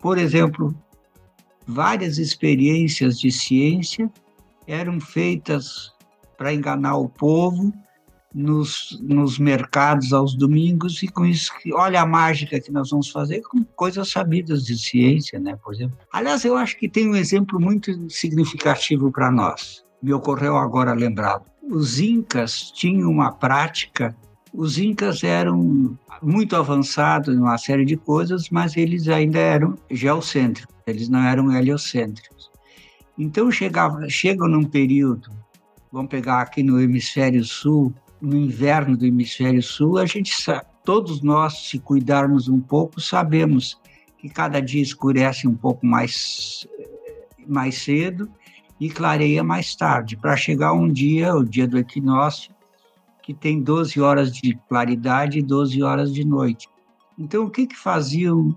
por 0.00 0.16
exemplo, 0.16 0.74
várias 1.66 2.16
experiências 2.16 3.20
de 3.20 3.30
ciência 3.30 4.10
eram 4.66 4.98
feitas 4.98 5.92
para 6.38 6.54
enganar 6.54 6.96
o 6.96 7.08
povo 7.08 7.72
nos, 8.36 9.00
nos 9.02 9.38
mercados 9.38 10.12
aos 10.12 10.34
domingos 10.34 11.02
e 11.02 11.08
com 11.08 11.24
isso, 11.24 11.50
olha 11.72 12.02
a 12.02 12.06
mágica 12.06 12.60
que 12.60 12.70
nós 12.70 12.90
vamos 12.90 13.10
fazer 13.10 13.40
com 13.40 13.64
coisas 13.74 14.10
sabidas 14.10 14.64
de 14.66 14.76
ciência, 14.78 15.40
né, 15.40 15.56
por 15.56 15.72
exemplo. 15.72 15.96
Aliás, 16.12 16.44
eu 16.44 16.54
acho 16.54 16.78
que 16.78 16.86
tem 16.86 17.08
um 17.08 17.16
exemplo 17.16 17.58
muito 17.58 17.90
significativo 18.10 19.10
para 19.10 19.30
nós. 19.30 19.82
Me 20.02 20.12
ocorreu 20.12 20.58
agora 20.58 20.92
lembrado. 20.92 21.46
Os 21.62 21.98
incas 21.98 22.70
tinham 22.70 23.10
uma 23.10 23.32
prática 23.32 24.14
os 24.56 24.78
incas 24.78 25.22
eram 25.22 25.98
muito 26.22 26.56
avançados 26.56 27.34
em 27.34 27.38
uma 27.38 27.58
série 27.58 27.84
de 27.84 27.94
coisas, 27.94 28.48
mas 28.48 28.74
eles 28.74 29.06
ainda 29.06 29.38
eram 29.38 29.76
geocêntricos, 29.90 30.74
eles 30.86 31.10
não 31.10 31.20
eram 31.20 31.52
heliocêntricos. 31.52 32.50
Então 33.18 33.50
chegava, 33.50 34.08
chega 34.08 34.48
num 34.48 34.64
período, 34.64 35.30
vamos 35.92 36.08
pegar 36.08 36.40
aqui 36.40 36.62
no 36.62 36.80
hemisfério 36.80 37.44
sul, 37.44 37.94
no 38.20 38.36
inverno 38.36 38.96
do 38.96 39.06
hemisfério 39.06 39.62
sul, 39.62 39.98
a 39.98 40.06
gente 40.06 40.34
sabe, 40.34 40.66
todos 40.84 41.22
nós, 41.22 41.68
se 41.68 41.78
cuidarmos 41.78 42.48
um 42.48 42.60
pouco, 42.60 43.00
sabemos 43.00 43.78
que 44.18 44.28
cada 44.28 44.60
dia 44.60 44.82
escurece 44.82 45.46
um 45.46 45.54
pouco 45.54 45.84
mais, 45.84 46.66
mais 47.46 47.78
cedo 47.78 48.30
e 48.80 48.90
clareia 48.90 49.42
mais 49.42 49.74
tarde, 49.74 50.16
para 50.16 50.36
chegar 50.36 50.72
um 50.72 50.90
dia, 50.90 51.34
o 51.34 51.44
dia 51.44 51.66
do 51.66 51.78
equinócio, 51.78 52.54
que 53.22 53.34
tem 53.34 53.60
12 53.60 54.00
horas 54.00 54.32
de 54.32 54.54
claridade 54.68 55.38
e 55.38 55.42
12 55.42 55.82
horas 55.82 56.12
de 56.12 56.24
noite. 56.24 56.68
Então, 57.18 57.44
o 57.44 57.50
que, 57.50 57.66
que 57.66 57.76
faziam 57.76 58.56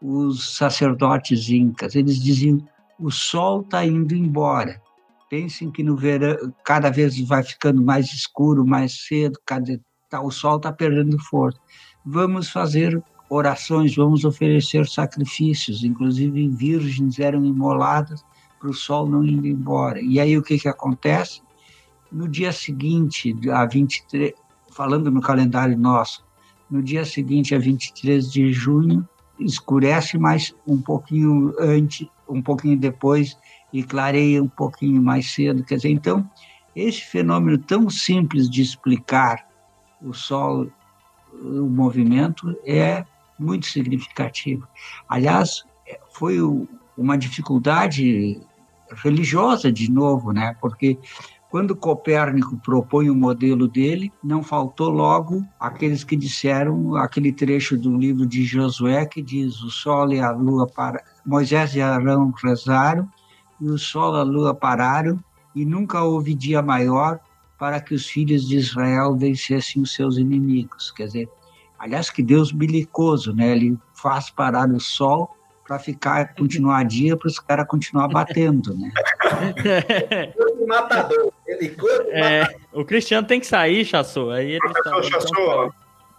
os 0.00 0.56
sacerdotes 0.56 1.50
incas? 1.50 1.94
Eles 1.94 2.22
diziam: 2.22 2.58
o 2.98 3.10
sol 3.10 3.60
está 3.62 3.84
indo 3.84 4.14
embora. 4.14 4.80
Pensem 5.28 5.70
que 5.70 5.82
no 5.82 5.96
verão, 5.96 6.52
cada 6.64 6.90
vez 6.90 7.18
vai 7.26 7.42
ficando 7.42 7.82
mais 7.82 8.06
escuro, 8.12 8.66
mais 8.66 9.06
cedo, 9.06 9.38
cada, 9.44 9.78
tá, 10.08 10.20
o 10.20 10.30
sol 10.30 10.56
está 10.56 10.72
perdendo 10.72 11.18
força. 11.24 11.58
Vamos 12.04 12.48
fazer 12.48 13.02
orações, 13.28 13.94
vamos 13.94 14.24
oferecer 14.24 14.86
sacrifícios, 14.86 15.84
inclusive 15.84 16.48
virgens 16.48 17.18
eram 17.18 17.44
imoladas 17.44 18.24
para 18.58 18.70
o 18.70 18.74
sol 18.74 19.06
não 19.06 19.24
ir 19.24 19.44
embora. 19.44 20.00
E 20.00 20.18
aí 20.18 20.36
o 20.36 20.42
que, 20.42 20.58
que 20.58 20.68
acontece? 20.68 21.42
No 22.10 22.26
dia 22.26 22.52
seguinte, 22.52 23.34
a 23.50 23.66
23, 23.66 24.32
falando 24.72 25.10
no 25.10 25.20
calendário 25.20 25.78
nosso, 25.78 26.24
no 26.70 26.82
dia 26.82 27.04
seguinte, 27.04 27.54
a 27.54 27.58
23 27.58 28.30
de 28.30 28.52
junho, 28.52 29.06
escurece 29.38 30.18
mais 30.18 30.54
um 30.66 30.80
pouquinho 30.80 31.54
antes, 31.58 32.06
um 32.28 32.42
pouquinho 32.42 32.78
depois 32.78 33.36
e 33.72 33.82
clareia 33.82 34.42
um 34.42 34.48
pouquinho 34.48 35.02
mais 35.02 35.30
cedo. 35.32 35.64
Quer 35.64 35.76
dizer, 35.76 35.90
então, 35.90 36.28
esse 36.74 37.02
fenômeno 37.02 37.58
tão 37.58 37.90
simples 37.90 38.48
de 38.48 38.62
explicar 38.62 39.46
o 40.00 40.12
Sol, 40.12 40.68
o 41.42 41.68
movimento, 41.68 42.56
é 42.64 43.04
muito 43.38 43.66
significativo. 43.66 44.66
Aliás, 45.08 45.64
foi 46.10 46.38
uma 46.96 47.16
dificuldade 47.16 48.40
religiosa 49.02 49.70
de 49.70 49.90
novo, 49.90 50.32
né? 50.32 50.56
Porque 50.60 50.98
quando 51.50 51.74
Copérnico 51.74 52.58
propõe 52.58 53.08
o 53.08 53.14
modelo 53.14 53.66
dele, 53.66 54.12
não 54.22 54.42
faltou 54.42 54.90
logo 54.90 55.44
aqueles 55.58 56.04
que 56.04 56.14
disseram 56.14 56.94
aquele 56.96 57.32
trecho 57.32 57.76
do 57.76 57.96
livro 57.96 58.26
de 58.26 58.44
Josué 58.44 59.06
que 59.06 59.22
diz: 59.22 59.62
o 59.62 59.70
sol 59.70 60.12
e 60.12 60.20
a 60.20 60.30
lua 60.30 60.66
para 60.66 61.02
Moisés 61.24 61.74
e 61.74 61.80
Arão 61.80 62.32
rezaram 62.42 63.08
e 63.60 63.68
o 63.68 63.78
sol 63.78 64.16
e 64.16 64.20
a 64.20 64.22
lua 64.22 64.54
pararam 64.54 65.18
e 65.54 65.64
nunca 65.64 66.02
houve 66.02 66.34
dia 66.34 66.62
maior 66.62 67.18
para 67.58 67.80
que 67.80 67.94
os 67.94 68.06
filhos 68.06 68.46
de 68.46 68.56
Israel 68.56 69.16
vencessem 69.16 69.82
os 69.82 69.92
seus 69.92 70.16
inimigos. 70.16 70.90
Quer 70.92 71.06
dizer, 71.06 71.28
aliás 71.78 72.10
que 72.10 72.22
Deus 72.22 72.52
belicoso, 72.52 73.34
né? 73.34 73.52
Ele 73.52 73.76
faz 73.94 74.30
parar 74.30 74.68
o 74.70 74.78
sol 74.78 75.34
para 75.66 75.78
ficar 75.78 76.34
continuar 76.34 76.84
dia 76.84 77.16
para 77.16 77.28
os 77.28 77.38
caras 77.38 77.66
continuar 77.66 78.08
batendo, 78.08 78.74
né? 78.74 78.90
matador. 80.66 81.32
Ele 81.46 81.74
é, 82.10 82.46
o 82.72 82.84
Cristiano 82.84 83.26
tem 83.26 83.40
que 83.40 83.46
sair, 83.46 83.84
Chassou. 83.84 84.30
Aí 84.30 84.52
ele 84.52 84.60
Professor 84.60 85.02
tá, 85.02 85.02
Chassou, 85.02 85.72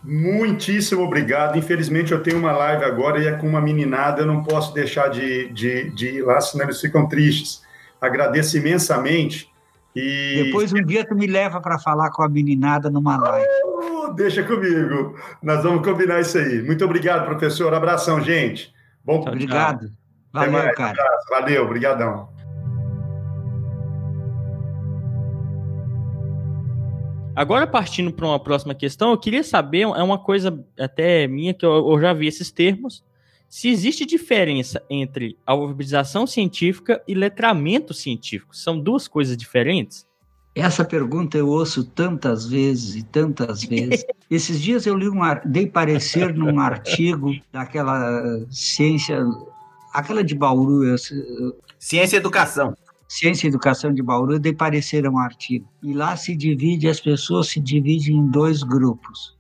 muitíssimo 0.04 1.04
obrigado. 1.04 1.58
Infelizmente 1.58 2.12
eu 2.12 2.24
tenho 2.24 2.38
uma 2.38 2.52
live 2.52 2.84
agora 2.84 3.20
e 3.20 3.28
é 3.28 3.32
com 3.34 3.48
uma 3.48 3.62
meninada, 3.62 4.22
eu 4.22 4.26
não 4.26 4.44
posso 4.44 4.74
deixar 4.74 5.10
de, 5.10 5.50
de, 5.50 5.90
de 5.92 6.08
ir 6.08 6.22
lá, 6.22 6.40
senão 6.42 6.66
eles 6.66 6.80
ficam 6.80 7.08
tristes. 7.08 7.62
Agradeço 8.00 8.58
imensamente. 8.58 9.50
E... 9.96 10.44
Depois 10.46 10.72
um 10.72 10.84
dia 10.84 11.06
tu 11.06 11.16
me 11.16 11.28
leva 11.28 11.60
para 11.60 11.78
falar 11.80 12.12
com 12.12 12.24
a 12.24 12.30
meninada 12.30 12.90
numa 12.90 13.18
live. 13.18 13.48
Oh, 13.66 14.14
deixa 14.14 14.44
comigo. 14.44 15.16
Nós 15.42 15.64
vamos 15.64 15.86
combinar 15.86 16.22
isso 16.22 16.38
aí. 16.38 16.62
Muito 16.62 16.86
obrigado, 16.86 17.26
professor. 17.26 17.74
Abração, 17.74 18.22
gente. 18.22 18.74
Bom, 19.04 19.22
obrigado. 19.28 19.90
Valeu, 20.32 20.74
cara. 20.74 20.98
Valeu, 21.30 21.66
obrigadão. 21.66 22.30
Agora, 27.40 27.66
partindo 27.66 28.12
para 28.12 28.28
uma 28.28 28.38
próxima 28.38 28.76
questão, 28.76 29.12
eu 29.12 29.18
queria 29.18 29.46
saber, 29.46 29.84
é 29.84 30.04
uma 30.04 30.18
coisa 30.18 30.62
até 30.78 31.26
minha 31.26 31.54
que 31.54 31.66
eu, 31.66 31.90
eu 31.90 32.02
já 32.02 32.12
vi 32.12 32.28
esses 32.28 32.52
termos, 32.52 33.02
se 33.48 33.70
existe 33.70 34.06
diferença 34.06 34.84
entre 34.90 35.38
alfabetização 35.46 36.28
científica 36.28 37.02
e 37.08 37.14
letramento 37.14 37.94
científico. 37.94 38.54
São 38.54 38.78
duas 38.78 39.08
coisas 39.08 39.38
diferentes? 39.38 40.06
Essa 40.54 40.84
pergunta 40.84 41.38
eu 41.38 41.48
ouço 41.48 41.86
tantas 41.86 42.46
vezes 42.46 42.96
e 42.96 43.04
tantas 43.04 43.64
vezes. 43.64 44.06
Esses 44.30 44.60
dias 44.60 44.86
eu 44.86 44.98
li 44.98 45.08
um, 45.08 45.22
dei 45.46 45.66
parecer 45.66 46.34
num 46.34 46.60
artigo 46.60 47.34
daquela 47.54 48.46
ciência, 48.52 49.26
aquela 49.94 50.26
de 50.26 50.36
Bauru. 50.36 50.84
Eu, 50.84 50.98
ciência 51.80 52.18
e 52.18 52.20
Educação. 52.20 52.76
Ciência 53.10 53.48
e 53.48 53.50
Educação 53.50 53.92
de 53.92 54.04
Bauru, 54.04 54.38
de 54.38 54.54
parecer 54.54 55.10
um 55.10 55.18
artigo. 55.18 55.68
E 55.82 55.94
lá 55.94 56.16
se 56.16 56.36
divide, 56.36 56.88
as 56.88 57.00
pessoas 57.00 57.48
se 57.48 57.60
dividem 57.60 58.16
em 58.16 58.28
dois 58.28 58.62
grupos. 58.62 59.36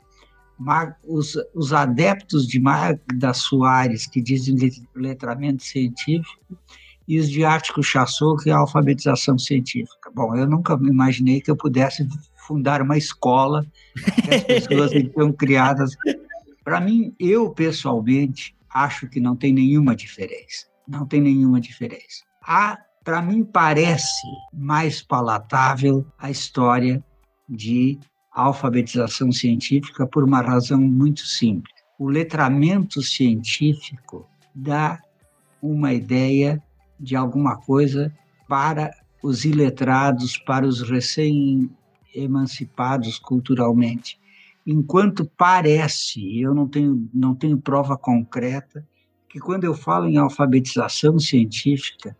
Os, 1.08 1.38
os 1.54 1.72
adeptos 1.72 2.48
de 2.48 2.60
Magda 2.60 3.32
Soares, 3.32 4.08
que 4.08 4.22
dizem 4.22 4.56
letramento 4.96 5.64
científico, 5.64 6.58
e 7.08 7.20
os 7.20 7.30
de 7.30 7.46
Ártico 7.46 7.84
Chassou, 7.84 8.36
que 8.38 8.50
é 8.50 8.54
a 8.54 8.58
alfabetização 8.58 9.38
científica. 9.38 10.12
Bom, 10.14 10.36
eu 10.36 10.48
nunca 10.48 10.74
imaginei 10.74 11.40
que 11.40 11.52
eu 11.52 11.56
pudesse 11.56 12.08
fundar 12.48 12.82
uma 12.82 12.98
escola 12.98 13.64
que 14.26 14.34
as 14.34 14.44
pessoas 14.44 14.92
então 14.94 15.32
criadas. 15.32 15.96
Para 16.64 16.82
mim, 16.82 17.14
eu 17.20 17.52
pessoalmente 17.52 18.56
acho 18.74 19.08
que 19.08 19.20
não 19.20 19.36
tem 19.36 19.54
nenhuma 19.54 19.96
diferença. 19.96 20.68
Não 20.88 21.06
tem 21.06 21.22
nenhuma 21.22 21.62
diferença. 21.62 22.24
Há 22.44 22.80
para 23.10 23.22
mim 23.24 23.44
parece 23.44 24.28
mais 24.54 25.02
palatável 25.02 26.06
a 26.16 26.30
história 26.30 27.04
de 27.50 27.98
alfabetização 28.32 29.32
científica 29.32 30.06
por 30.06 30.24
uma 30.24 30.44
razão 30.44 30.80
muito 30.80 31.22
simples. 31.22 31.74
O 31.98 32.08
letramento 32.08 33.02
científico 33.02 34.30
dá 34.54 35.02
uma 35.60 35.92
ideia 35.92 36.62
de 37.00 37.16
alguma 37.16 37.58
coisa 37.58 38.16
para 38.48 38.92
os 39.24 39.44
iletrados, 39.44 40.38
para 40.38 40.68
os 40.68 40.88
recém-emancipados 40.88 43.18
culturalmente. 43.18 44.20
Enquanto 44.68 45.26
parece, 45.36 46.40
eu 46.40 46.54
não 46.54 46.68
tenho, 46.68 47.10
não 47.12 47.34
tenho 47.34 47.58
prova 47.58 47.98
concreta, 47.98 48.88
que 49.28 49.40
quando 49.40 49.64
eu 49.64 49.74
falo 49.74 50.08
em 50.08 50.18
alfabetização 50.18 51.18
científica, 51.18 52.16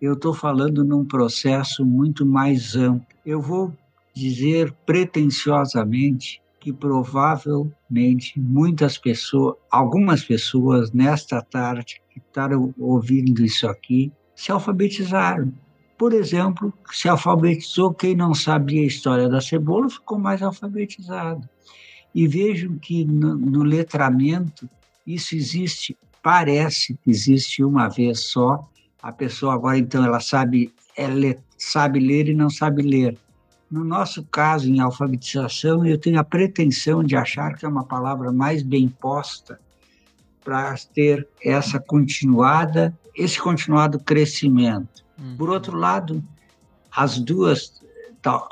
eu 0.00 0.12
estou 0.12 0.32
falando 0.32 0.84
num 0.84 1.04
processo 1.04 1.84
muito 1.84 2.24
mais 2.24 2.76
amplo. 2.76 3.06
Eu 3.26 3.40
vou 3.40 3.72
dizer 4.14 4.72
pretensiosamente 4.86 6.40
que 6.60 6.72
provavelmente 6.72 8.38
muitas 8.38 8.98
pessoas, 8.98 9.56
algumas 9.70 10.24
pessoas 10.24 10.92
nesta 10.92 11.40
tarde 11.40 12.00
que 12.12 12.18
estão 12.18 12.74
ouvindo 12.78 13.44
isso 13.44 13.68
aqui, 13.68 14.12
se 14.34 14.52
alfabetizaram. 14.52 15.52
Por 15.96 16.12
exemplo, 16.12 16.72
se 16.92 17.08
alfabetizou 17.08 17.92
quem 17.92 18.14
não 18.14 18.34
sabia 18.34 18.82
a 18.82 18.86
história 18.86 19.28
da 19.28 19.40
cebola, 19.40 19.90
ficou 19.90 20.18
mais 20.18 20.42
alfabetizado. 20.42 21.48
E 22.14 22.26
vejam 22.26 22.76
que 22.78 23.04
no, 23.04 23.36
no 23.36 23.62
letramento 23.64 24.68
isso 25.06 25.34
existe, 25.34 25.96
parece 26.22 26.94
que 27.02 27.10
existe 27.10 27.64
uma 27.64 27.88
vez 27.88 28.30
só, 28.30 28.68
a 29.08 29.12
pessoa 29.12 29.54
agora 29.54 29.78
então 29.78 30.04
ela 30.04 30.20
sabe 30.20 30.70
ela 30.94 31.34
sabe 31.56 31.98
ler 31.98 32.28
e 32.28 32.34
não 32.34 32.50
sabe 32.50 32.82
ler. 32.82 33.16
No 33.70 33.82
nosso 33.84 34.22
caso, 34.24 34.68
em 34.68 34.80
alfabetização, 34.80 35.84
eu 35.84 35.98
tenho 35.98 36.18
a 36.18 36.24
pretensão 36.24 37.02
de 37.02 37.16
achar 37.16 37.54
que 37.54 37.64
é 37.64 37.68
uma 37.68 37.84
palavra 37.84 38.32
mais 38.32 38.62
bem 38.62 38.88
posta 38.88 39.60
para 40.44 40.74
ter 40.94 41.26
essa 41.42 41.78
continuada, 41.78 42.96
esse 43.14 43.38
continuado 43.38 43.98
crescimento. 43.98 45.04
Uhum. 45.18 45.36
Por 45.36 45.50
outro 45.50 45.76
lado, 45.76 46.22
as 46.94 47.18
duas, 47.18 47.82
tá, 48.20 48.46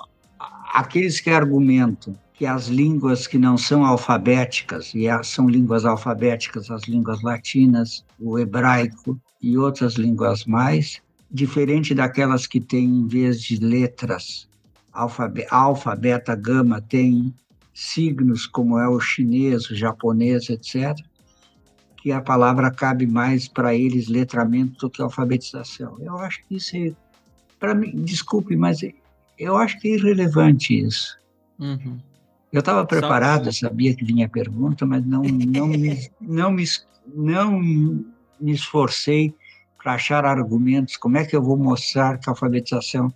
aqueles 0.72 1.20
que 1.20 1.30
argumentam 1.30 2.16
que 2.36 2.44
as 2.44 2.66
línguas 2.68 3.26
que 3.26 3.38
não 3.38 3.56
são 3.56 3.84
alfabéticas, 3.84 4.94
e 4.94 5.06
são 5.24 5.48
línguas 5.48 5.86
alfabéticas, 5.86 6.70
as 6.70 6.82
línguas 6.82 7.22
latinas, 7.22 8.04
o 8.20 8.38
hebraico, 8.38 9.18
e 9.40 9.56
outras 9.56 9.94
línguas 9.94 10.44
mais, 10.44 11.00
diferente 11.30 11.94
daquelas 11.94 12.46
que 12.46 12.60
têm, 12.60 12.84
em 12.84 13.06
vez 13.06 13.40
de 13.40 13.56
letras, 13.56 14.48
alfa, 14.92 15.96
beta, 15.96 16.34
gama, 16.34 16.80
tem 16.80 17.34
signos 17.72 18.46
como 18.46 18.78
é 18.78 18.88
o 18.88 19.00
chinês, 19.00 19.70
o 19.70 19.74
japonês, 19.74 20.50
etc., 20.50 20.94
que 21.96 22.12
a 22.12 22.20
palavra 22.20 22.70
cabe 22.70 23.06
mais 23.06 23.48
para 23.48 23.74
eles 23.74 24.08
letramento 24.08 24.78
do 24.78 24.90
que 24.90 25.02
alfabetização. 25.02 25.96
Eu 26.00 26.18
acho 26.18 26.44
que 26.46 26.56
isso 26.56 26.76
é, 26.76 26.92
para 27.58 27.74
mim, 27.74 27.90
desculpe, 28.04 28.54
mas 28.56 28.80
eu 29.38 29.56
acho 29.56 29.80
que 29.80 29.88
é 29.88 29.94
irrelevante 29.94 30.78
isso. 30.78 31.18
Uhum. 31.58 31.98
Eu 32.56 32.60
estava 32.60 32.86
preparado, 32.86 33.52
sabia 33.52 33.94
que 33.94 34.02
vinha 34.02 34.24
a 34.24 34.30
pergunta, 34.30 34.86
mas 34.86 35.04
não, 35.04 35.20
não, 35.22 35.66
me, 35.66 36.10
não, 36.18 36.50
me, 36.50 36.64
não 37.14 37.60
me 37.60 38.52
esforcei 38.52 39.34
para 39.76 39.92
achar 39.92 40.24
argumentos, 40.24 40.96
como 40.96 41.18
é 41.18 41.26
que 41.26 41.36
eu 41.36 41.42
vou 41.42 41.58
mostrar 41.58 42.18
que 42.18 42.30
a 42.30 42.32
alfabetização 42.32 43.12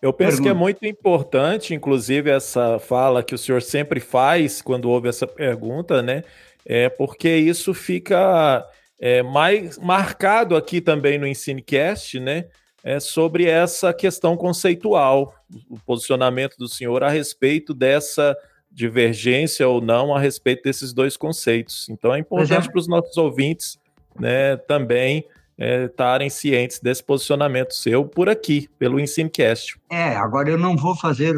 Eu 0.00 0.14
penso 0.14 0.38
Pergunta. 0.38 0.42
que 0.42 0.48
é 0.48 0.54
muito 0.54 0.86
importante, 0.86 1.74
inclusive, 1.74 2.30
essa 2.30 2.78
fala 2.78 3.22
que 3.22 3.34
o 3.34 3.38
senhor 3.38 3.60
sempre 3.60 4.00
faz 4.00 4.62
quando 4.62 4.88
ouve 4.88 5.10
essa 5.10 5.26
pergunta, 5.26 6.00
né? 6.00 6.24
É 6.64 6.88
porque 6.88 7.36
isso 7.36 7.74
fica 7.74 8.66
é, 8.98 9.22
mais 9.22 9.76
marcado 9.76 10.56
aqui 10.56 10.80
também 10.80 11.18
no 11.18 11.26
EnsineCast, 11.26 12.18
né? 12.18 12.46
É 12.82 12.98
sobre 12.98 13.44
essa 13.44 13.92
questão 13.92 14.38
conceitual, 14.38 15.34
o 15.68 15.78
posicionamento 15.80 16.56
do 16.56 16.66
senhor 16.66 17.04
a 17.04 17.10
respeito 17.10 17.74
dessa 17.74 18.34
divergência 18.70 19.66
ou 19.68 19.80
não 19.80 20.14
a 20.14 20.20
respeito 20.20 20.62
desses 20.62 20.92
dois 20.92 21.16
conceitos. 21.16 21.88
Então 21.88 22.14
é 22.14 22.18
importante 22.18 22.52
exemplo- 22.52 22.72
para 22.72 22.78
os 22.78 22.88
nossos 22.88 23.16
ouvintes 23.16 23.78
né, 24.18 24.56
também 24.56 25.24
é, 25.58 25.84
estarem 25.84 26.30
cientes 26.30 26.80
desse 26.80 27.02
posicionamento 27.04 27.74
seu 27.74 28.04
por 28.04 28.28
aqui, 28.28 28.68
pelo 28.78 28.98
EnsineCast. 28.98 29.78
É, 29.90 30.16
agora 30.16 30.48
eu 30.48 30.58
não 30.58 30.76
vou 30.76 30.96
fazer. 30.96 31.34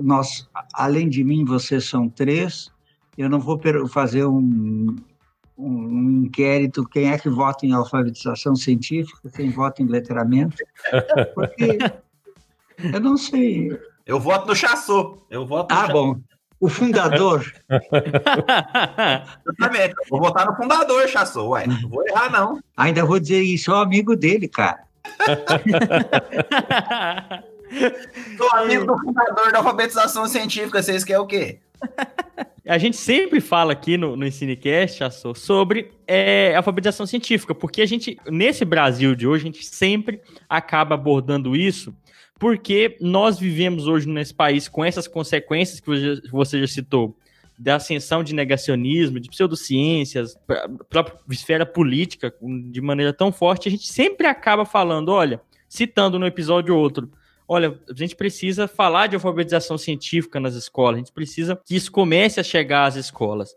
nós, 0.00 0.48
além 0.74 1.08
de 1.08 1.22
mim, 1.22 1.44
vocês 1.44 1.84
são 1.84 2.08
três. 2.08 2.70
Eu 3.16 3.28
não 3.28 3.38
vou 3.38 3.60
fazer 3.88 4.24
um, 4.24 4.96
um 5.56 6.24
inquérito 6.24 6.84
quem 6.88 7.12
é 7.12 7.18
que 7.18 7.28
vota 7.28 7.66
em 7.66 7.72
alfabetização 7.72 8.56
científica, 8.56 9.30
quem 9.30 9.50
vota 9.50 9.82
em 9.82 9.86
letramento, 9.86 10.56
porque 11.34 11.78
eu 12.92 13.00
não 13.00 13.16
sei. 13.16 13.78
Eu 14.12 14.20
voto 14.20 14.46
no 14.46 14.54
Chassô. 14.54 15.16
Eu 15.30 15.46
voto 15.46 15.72
no 15.72 15.78
Ah, 15.80 15.86
Chassô. 15.86 15.92
bom. 15.94 16.20
O 16.60 16.68
fundador, 16.68 17.50
Exatamente. 19.48 19.94
Vou 20.10 20.20
votar 20.20 20.44
no 20.46 20.54
fundador, 20.54 21.08
Chassô. 21.08 21.48
Ué, 21.48 21.66
não 21.66 21.88
vou 21.88 22.06
errar, 22.06 22.30
não. 22.30 22.60
ainda 22.76 23.04
vou 23.06 23.18
dizer 23.18 23.40
isso, 23.42 23.64
sou 23.64 23.76
amigo 23.76 24.14
dele, 24.14 24.46
cara. 24.48 24.80
Sou 28.36 28.50
amigo 28.52 28.84
do 28.84 28.98
fundador 28.98 29.50
da 29.50 29.58
alfabetização 29.58 30.26
científica. 30.28 30.82
Vocês 30.82 31.02
querem 31.04 31.22
o 31.22 31.26
quê? 31.26 31.58
A 32.68 32.76
gente 32.76 32.98
sempre 32.98 33.40
fala 33.40 33.72
aqui 33.72 33.96
no, 33.96 34.14
no 34.14 34.26
EnsineCast, 34.26 35.02
Assô, 35.02 35.34
sobre 35.34 35.90
é, 36.06 36.54
alfabetização 36.54 37.06
científica, 37.06 37.54
porque 37.54 37.80
a 37.80 37.86
gente, 37.86 38.18
nesse 38.30 38.64
Brasil 38.66 39.14
de 39.16 39.26
hoje, 39.26 39.44
a 39.44 39.46
gente 39.46 39.64
sempre 39.64 40.20
acaba 40.48 40.94
abordando 40.94 41.56
isso, 41.56 41.94
porque 42.42 42.96
nós 43.00 43.38
vivemos 43.38 43.86
hoje 43.86 44.08
nesse 44.08 44.34
país 44.34 44.66
com 44.66 44.84
essas 44.84 45.06
consequências 45.06 45.78
que 45.78 45.86
você- 46.32 46.58
já 46.58 46.66
citou, 46.66 47.16
da 47.56 47.76
ascensão 47.76 48.24
de 48.24 48.34
negacionismo, 48.34 49.20
de 49.20 49.28
pseudociências, 49.28 50.36
pra- 50.44 50.68
própria 50.90 51.16
esfera 51.30 51.64
política, 51.64 52.34
de 52.68 52.80
maneira 52.80 53.12
tão 53.12 53.30
forte, 53.30 53.68
a 53.68 53.70
gente 53.70 53.86
sempre 53.86 54.26
acaba 54.26 54.64
falando, 54.64 55.10
olha, 55.10 55.40
citando 55.68 56.18
no 56.18 56.26
episódio 56.26 56.76
outro, 56.76 57.08
olha, 57.46 57.78
a 57.88 57.94
gente 57.94 58.16
precisa 58.16 58.66
falar 58.66 59.06
de 59.06 59.14
alfabetização 59.14 59.78
científica 59.78 60.40
nas 60.40 60.54
escolas, 60.56 60.96
a 60.96 60.98
gente 60.98 61.12
precisa 61.12 61.60
que 61.64 61.76
isso 61.76 61.92
comece 61.92 62.40
a 62.40 62.42
chegar 62.42 62.86
às 62.86 62.96
escolas. 62.96 63.54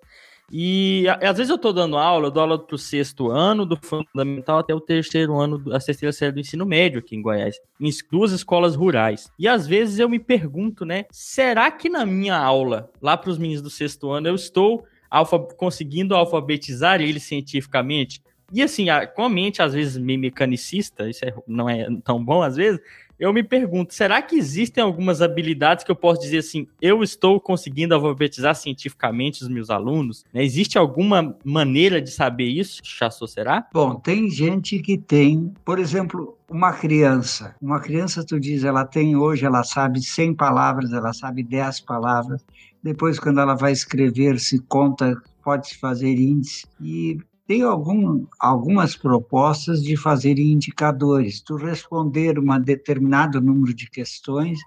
E 0.51 1.05
às 1.21 1.37
vezes 1.37 1.49
eu 1.49 1.55
estou 1.55 1.73
dando 1.73 1.97
aula, 1.97 2.27
eu 2.27 2.31
dou 2.31 2.41
aula 2.43 2.59
para 2.59 2.75
o 2.75 2.77
sexto 2.77 3.29
ano, 3.31 3.65
do 3.65 3.77
fundamental 3.81 4.59
até 4.59 4.73
o 4.75 4.79
terceiro 4.79 5.35
ano, 5.39 5.57
do- 5.57 5.75
a 5.75 5.79
terceira 5.79 6.13
série 6.13 6.31
do 6.31 6.39
ensino 6.39 6.65
médio 6.65 6.99
aqui 6.99 7.15
em 7.15 7.21
Goiás, 7.21 7.55
em 7.81 7.89
duas 8.11 8.31
escolas 8.31 8.75
rurais. 8.75 9.31
E 9.39 9.47
às 9.47 9.65
vezes 9.67 9.97
eu 9.99 10.07
me 10.07 10.19
pergunto, 10.19 10.85
né, 10.85 11.05
será 11.11 11.71
que 11.71 11.89
na 11.89 12.05
minha 12.05 12.37
aula, 12.37 12.89
lá 13.01 13.17
para 13.17 13.31
os 13.31 13.37
meninos 13.37 13.61
do 13.61 13.69
sexto 13.69 14.11
ano, 14.11 14.27
eu 14.27 14.35
estou 14.35 14.85
alfa- 15.09 15.39
conseguindo 15.39 16.15
alfabetizar 16.15 17.01
eles 17.01 17.23
cientificamente? 17.23 18.21
E 18.53 18.61
assim, 18.61 18.85
com 19.15 19.23
a 19.23 19.29
mente 19.29 19.63
às 19.63 19.73
vezes 19.73 19.97
meio 19.97 20.19
mecanicista, 20.19 21.09
isso 21.09 21.25
é- 21.25 21.33
não 21.47 21.67
é 21.67 21.87
tão 22.03 22.23
bom 22.23 22.43
às 22.43 22.55
vezes, 22.55 22.79
eu 23.19 23.31
me 23.33 23.43
pergunto, 23.43 23.93
será 23.93 24.21
que 24.21 24.35
existem 24.35 24.83
algumas 24.83 25.21
habilidades 25.21 25.83
que 25.83 25.91
eu 25.91 25.95
posso 25.95 26.21
dizer 26.21 26.39
assim, 26.39 26.67
eu 26.81 27.01
estou 27.01 27.39
conseguindo 27.39 27.95
alfabetizar 27.95 28.55
cientificamente 28.55 29.41
os 29.41 29.47
meus 29.47 29.69
alunos? 29.69 30.25
Né? 30.33 30.43
Existe 30.43 30.77
alguma 30.77 31.35
maneira 31.43 32.01
de 32.01 32.11
saber 32.11 32.45
isso, 32.45 32.81
Chassô, 32.83 33.27
será? 33.27 33.67
Bom, 33.73 33.95
tem 33.95 34.29
gente 34.29 34.79
que 34.79 34.97
tem, 34.97 35.53
por 35.63 35.79
exemplo, 35.79 36.37
uma 36.49 36.73
criança. 36.73 37.55
Uma 37.61 37.79
criança, 37.79 38.25
tu 38.25 38.39
diz, 38.39 38.63
ela 38.63 38.85
tem 38.85 39.15
hoje, 39.15 39.45
ela 39.45 39.63
sabe 39.63 40.01
100 40.01 40.33
palavras, 40.33 40.91
ela 40.91 41.13
sabe 41.13 41.43
10 41.43 41.81
palavras. 41.81 42.45
Depois, 42.83 43.17
quando 43.19 43.39
ela 43.39 43.55
vai 43.55 43.71
escrever, 43.71 44.39
se 44.39 44.59
conta, 44.59 45.15
pode-se 45.43 45.77
fazer 45.79 46.13
índice. 46.13 46.67
E 46.79 47.17
tem 47.47 47.61
algum, 47.61 48.25
algumas 48.39 48.95
propostas 48.95 49.83
de 49.83 49.95
fazer 49.95 50.39
indicadores. 50.39 51.41
Tu 51.41 51.55
responder 51.55 52.39
um 52.39 52.59
determinado 52.59 53.39
número 53.39 53.73
de 53.73 53.89
questões, 53.89 54.59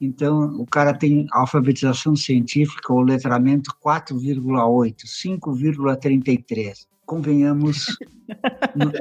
então 0.00 0.60
o 0.60 0.66
cara 0.66 0.92
tem 0.92 1.26
alfabetização 1.32 2.16
científica 2.16 2.92
ou 2.92 3.00
letramento 3.00 3.70
4,8, 3.84 5.04
5,33. 5.06 6.86
Convenhamos, 7.06 7.86
no- 8.74 8.92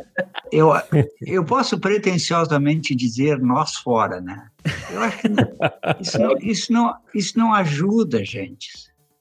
eu, 0.51 0.69
eu 1.21 1.43
posso 1.43 1.80
pretensiosamente 1.80 2.93
dizer 2.93 3.39
nós 3.39 3.76
fora, 3.78 4.21
né? 4.21 4.47
Eu 4.91 5.01
acho 5.01 5.17
que 5.19 5.30
não- 5.30 5.47
isso, 5.99 6.19
não, 6.19 6.38
isso, 6.39 6.71
não, 6.73 6.95
isso 7.15 7.39
não 7.39 7.53
ajuda, 7.53 8.23
gente. 8.23 8.69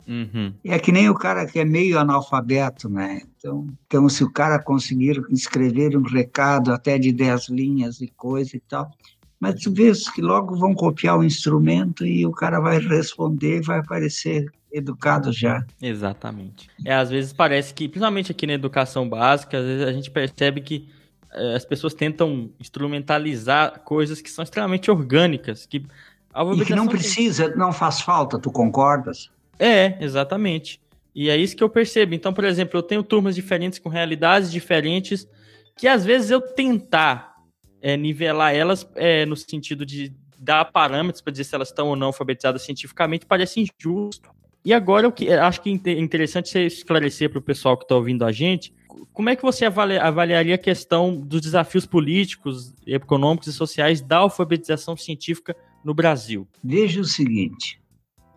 Uhum. 0.06 0.52
É 0.62 0.78
que 0.78 0.92
nem 0.92 1.08
o 1.08 1.14
cara 1.14 1.46
que 1.46 1.58
é 1.58 1.64
meio 1.64 1.98
analfabeto, 1.98 2.90
né? 2.90 3.22
Então, 3.44 3.66
então 3.86 4.08
se 4.08 4.24
o 4.24 4.30
cara 4.30 4.58
conseguir 4.58 5.22
escrever 5.30 5.94
um 5.98 6.02
recado 6.02 6.72
até 6.72 6.98
de 6.98 7.12
10 7.12 7.50
linhas 7.50 8.00
e 8.00 8.08
coisa 8.08 8.56
e 8.56 8.60
tal, 8.60 8.90
mas 9.38 9.60
tu 9.60 9.70
vês 9.70 10.08
que 10.08 10.22
logo 10.22 10.56
vão 10.56 10.74
copiar 10.74 11.18
o 11.18 11.22
instrumento 11.22 12.06
e 12.06 12.24
o 12.24 12.32
cara 12.32 12.58
vai 12.58 12.78
responder 12.78 13.58
e 13.58 13.60
vai 13.60 13.80
aparecer 13.80 14.50
educado 14.72 15.30
já. 15.30 15.62
Exatamente. 15.80 16.70
É, 16.82 16.94
às 16.94 17.10
vezes 17.10 17.34
parece 17.34 17.74
que, 17.74 17.86
principalmente 17.86 18.32
aqui 18.32 18.46
na 18.46 18.54
educação 18.54 19.06
básica, 19.06 19.58
às 19.58 19.64
vezes 19.64 19.86
a 19.86 19.92
gente 19.92 20.10
percebe 20.10 20.62
que 20.62 20.88
eh, 21.30 21.54
as 21.54 21.66
pessoas 21.66 21.92
tentam 21.92 22.48
instrumentalizar 22.58 23.80
coisas 23.80 24.22
que 24.22 24.30
são 24.30 24.42
extremamente 24.42 24.90
orgânicas, 24.90 25.66
que 25.66 25.84
a 26.32 26.42
E 26.42 26.64
que 26.64 26.74
não 26.74 26.88
precisa, 26.88 27.54
não 27.54 27.72
faz 27.72 28.00
falta, 28.00 28.38
tu 28.38 28.50
concordas? 28.50 29.30
É, 29.58 30.02
exatamente. 30.02 30.80
E 31.14 31.30
é 31.30 31.36
isso 31.36 31.56
que 31.56 31.62
eu 31.62 31.68
percebo. 31.68 32.14
Então, 32.14 32.32
por 32.32 32.44
exemplo, 32.44 32.78
eu 32.78 32.82
tenho 32.82 33.02
turmas 33.02 33.34
diferentes 33.34 33.78
com 33.78 33.88
realidades 33.88 34.50
diferentes, 34.50 35.28
que 35.76 35.86
às 35.86 36.04
vezes 36.04 36.30
eu 36.30 36.40
tentar 36.40 37.34
é, 37.80 37.96
nivelar 37.96 38.54
elas 38.54 38.88
é, 38.96 39.24
no 39.24 39.36
sentido 39.36 39.86
de 39.86 40.12
dar 40.38 40.64
parâmetros 40.66 41.22
para 41.22 41.30
dizer 41.30 41.44
se 41.44 41.54
elas 41.54 41.68
estão 41.68 41.88
ou 41.88 41.96
não 41.96 42.08
alfabetizadas 42.08 42.62
cientificamente 42.62 43.26
parece 43.26 43.60
injusto. 43.60 44.30
E 44.64 44.72
agora, 44.72 45.06
o 45.06 45.12
que 45.12 45.30
acho 45.30 45.60
que 45.60 45.80
é 45.84 45.92
interessante 45.92 46.48
você 46.48 46.66
esclarecer 46.66 47.28
para 47.28 47.38
o 47.38 47.42
pessoal 47.42 47.76
que 47.76 47.84
está 47.84 47.94
ouvindo 47.94 48.24
a 48.24 48.32
gente, 48.32 48.74
como 49.12 49.28
é 49.28 49.36
que 49.36 49.42
você 49.42 49.66
avalia- 49.66 50.02
avaliaria 50.02 50.54
a 50.54 50.58
questão 50.58 51.14
dos 51.14 51.40
desafios 51.40 51.84
políticos, 51.84 52.74
econômicos 52.86 53.48
e 53.48 53.52
sociais 53.52 54.00
da 54.00 54.18
alfabetização 54.18 54.96
científica 54.96 55.54
no 55.84 55.92
Brasil? 55.92 56.48
Veja 56.62 57.00
o 57.00 57.04
seguinte: 57.04 57.78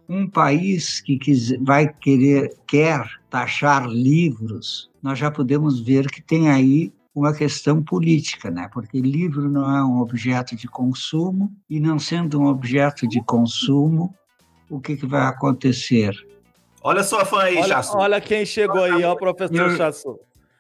um 0.10 0.28
país 0.30 1.01
que 1.01 1.18
quis- 1.18 1.58
vai 1.62 1.91
querer 1.93 2.55
quer 2.68 3.05
taxar 3.30 3.88
livros, 3.88 4.89
nós 5.01 5.20
já 5.20 5.30
podemos 5.30 5.80
ver 5.80 6.08
que 6.10 6.22
tem 6.22 6.49
aí 6.49 6.91
uma 7.14 7.34
questão 7.34 7.84
política, 7.84 8.49
né? 8.51 8.70
Porque 8.72 9.01
livro 9.01 9.49
não 9.49 9.76
é 9.76 9.84
um 9.84 9.99
objeto 9.99 10.55
de 10.55 10.68
consumo 10.68 11.51
e 11.70 11.80
não 11.80 11.97
sendo 11.97 12.39
um 12.39 12.45
objeto 12.45 13.08
de 13.08 13.22
consumo, 13.24 14.14
o 14.70 14.80
que, 14.80 14.95
que 14.95 15.05
vai 15.05 15.24
acontecer? 15.24 16.14
Olha 16.84 17.03
sua 17.03 17.26
fã 17.26 17.39
aí, 17.41 17.58
Olha, 17.58 17.68
Chassô. 17.68 17.97
olha 17.97 18.22
quem 18.22 18.45
chegou 18.45 18.84
aí, 18.84 19.03
ó, 19.03 19.16
professor 19.16 19.55
Eu- 19.72 19.76
Chassô. 19.76 20.20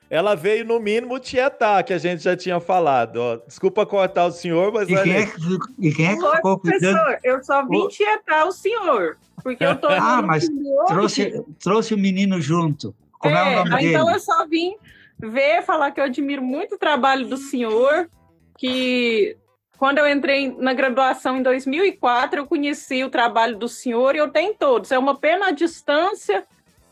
Ela 0.09 0.35
veio 0.35 0.63
no 0.63 0.79
mínimo 0.79 1.19
tietar, 1.19 1.83
que 1.83 1.93
a 1.93 1.97
gente 1.97 2.23
já 2.23 2.35
tinha 2.35 2.59
falado. 2.59 3.17
Ó. 3.17 3.35
Desculpa 3.45 3.85
cortar 3.85 4.25
o 4.27 4.31
senhor, 4.31 4.71
mas 4.71 4.87
E 4.89 4.95
quem 5.03 5.13
é 5.13 5.25
que, 5.25 5.31
ficou- 5.31 5.67
e 5.79 5.93
quem 5.93 6.05
é 6.05 6.15
que 6.15 6.35
ficou 6.35 6.59
cuidando? 6.59 6.97
professor, 6.97 7.19
eu 7.23 7.43
só 7.43 7.65
vim 7.67 7.77
Ô. 7.77 7.87
tietar 7.89 8.47
o 8.47 8.51
senhor, 8.51 9.17
porque 9.43 9.65
eu 9.65 9.75
tô 9.75 9.87
Ah, 9.91 10.21
mas. 10.21 10.47
Trouxe, 10.87 11.43
trouxe 11.61 11.93
o 11.93 11.97
menino 11.97 12.39
junto. 12.39 12.95
Como 13.19 13.35
é, 13.35 13.41
o 13.41 13.55
nome 13.57 13.73
ah, 13.73 13.77
dele? 13.77 13.89
Então 13.89 14.09
eu 14.09 14.19
só 14.19 14.47
vim 14.47 14.75
ver, 15.19 15.63
falar 15.63 15.91
que 15.91 15.99
eu 15.99 16.05
admiro 16.05 16.41
muito 16.41 16.75
o 16.75 16.77
trabalho 16.77 17.27
do 17.27 17.35
senhor, 17.35 18.09
que 18.57 19.35
quando 19.77 19.97
eu 19.97 20.09
entrei 20.09 20.55
na 20.57 20.73
graduação 20.73 21.37
em 21.37 21.43
2004, 21.43 22.39
eu 22.39 22.45
conheci 22.45 23.03
o 23.03 23.09
trabalho 23.09 23.57
do 23.57 23.67
senhor 23.67 24.15
e 24.15 24.19
eu 24.19 24.29
tenho 24.29 24.53
todos. 24.53 24.91
É 24.91 24.97
uma 24.97 25.15
pena 25.15 25.47
a 25.47 25.51
distância, 25.51 26.45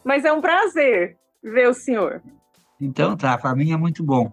mas 0.03 0.25
é 0.25 0.33
um 0.33 0.41
prazer 0.41 1.17
ver 1.41 1.69
o 1.69 1.73
senhor. 1.73 2.21
Então 2.79 3.15
tá, 3.15 3.37
para 3.37 3.55
mim 3.55 3.71
é 3.71 3.77
muito 3.77 4.03
bom. 4.03 4.31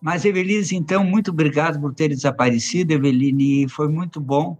Mas, 0.00 0.24
Evelise, 0.24 0.76
então, 0.76 1.02
muito 1.02 1.32
obrigado 1.32 1.80
por 1.80 1.92
ter 1.92 2.08
desaparecido, 2.08 2.92
Eveline, 2.92 3.68
foi 3.68 3.88
muito 3.88 4.20
bom. 4.20 4.56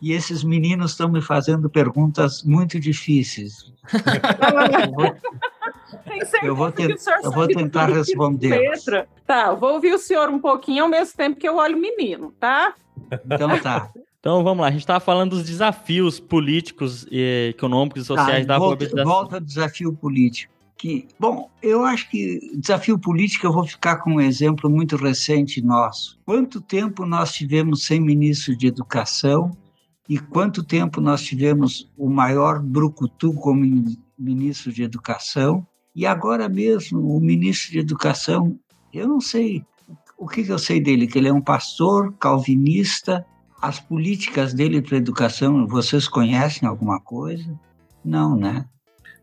E 0.00 0.12
esses 0.12 0.42
meninos 0.42 0.90
estão 0.90 1.08
me 1.08 1.22
fazendo 1.22 1.70
perguntas 1.70 2.42
muito 2.42 2.80
difíceis. 2.80 3.72
Eu 4.82 4.90
vou, 4.92 5.16
Eu 6.42 6.56
vou, 6.56 6.72
ter, 6.72 6.96
eu 7.22 7.30
vou 7.30 7.46
tentar 7.46 7.86
responder. 7.86 8.48
Letra. 8.48 9.06
Tá, 9.24 9.54
vou 9.54 9.74
ouvir 9.74 9.94
o 9.94 9.98
senhor 9.98 10.28
um 10.28 10.40
pouquinho 10.40 10.84
ao 10.84 10.90
mesmo 10.90 11.16
tempo 11.16 11.38
que 11.38 11.48
eu 11.48 11.56
olho 11.56 11.76
o 11.76 11.80
menino, 11.80 12.32
tá? 12.40 12.74
Então 13.24 13.60
tá. 13.60 13.90
Então 14.18 14.42
vamos 14.42 14.62
lá, 14.62 14.68
a 14.68 14.70
gente 14.70 14.80
estava 14.80 15.00
falando 15.00 15.30
dos 15.30 15.44
desafios 15.44 16.20
políticos, 16.20 17.06
econômicos 17.10 18.02
e 18.02 18.06
sociais 18.06 18.46
tá, 18.46 18.54
da 18.54 18.58
volta, 18.58 19.04
volta 19.04 19.36
ao 19.36 19.40
desafio 19.40 19.92
político. 19.92 20.52
Que, 20.82 21.06
bom, 21.16 21.48
eu 21.62 21.84
acho 21.84 22.10
que 22.10 22.40
desafio 22.56 22.98
político 22.98 23.46
eu 23.46 23.52
vou 23.52 23.64
ficar 23.64 23.98
com 23.98 24.14
um 24.14 24.20
exemplo 24.20 24.68
muito 24.68 24.96
recente 24.96 25.62
nosso. 25.62 26.18
Quanto 26.26 26.60
tempo 26.60 27.06
nós 27.06 27.32
tivemos 27.32 27.86
sem 27.86 28.00
ministro 28.00 28.56
de 28.56 28.66
educação 28.66 29.56
e 30.08 30.18
quanto 30.18 30.64
tempo 30.64 31.00
nós 31.00 31.22
tivemos 31.22 31.88
o 31.96 32.10
maior 32.10 32.60
brucutu 32.60 33.32
como 33.32 33.94
ministro 34.18 34.72
de 34.72 34.82
educação 34.82 35.64
e 35.94 36.04
agora 36.04 36.48
mesmo 36.48 37.16
o 37.16 37.20
ministro 37.20 37.70
de 37.70 37.78
educação, 37.78 38.58
eu 38.92 39.06
não 39.06 39.20
sei 39.20 39.64
o 40.18 40.26
que, 40.26 40.42
que 40.42 40.50
eu 40.50 40.58
sei 40.58 40.80
dele, 40.80 41.06
que 41.06 41.16
ele 41.16 41.28
é 41.28 41.32
um 41.32 41.40
pastor 41.40 42.12
calvinista, 42.14 43.24
as 43.60 43.78
políticas 43.78 44.52
dele 44.52 44.82
para 44.82 44.96
educação, 44.96 45.64
vocês 45.68 46.08
conhecem 46.08 46.68
alguma 46.68 46.98
coisa? 46.98 47.56
Não, 48.04 48.34
né? 48.34 48.66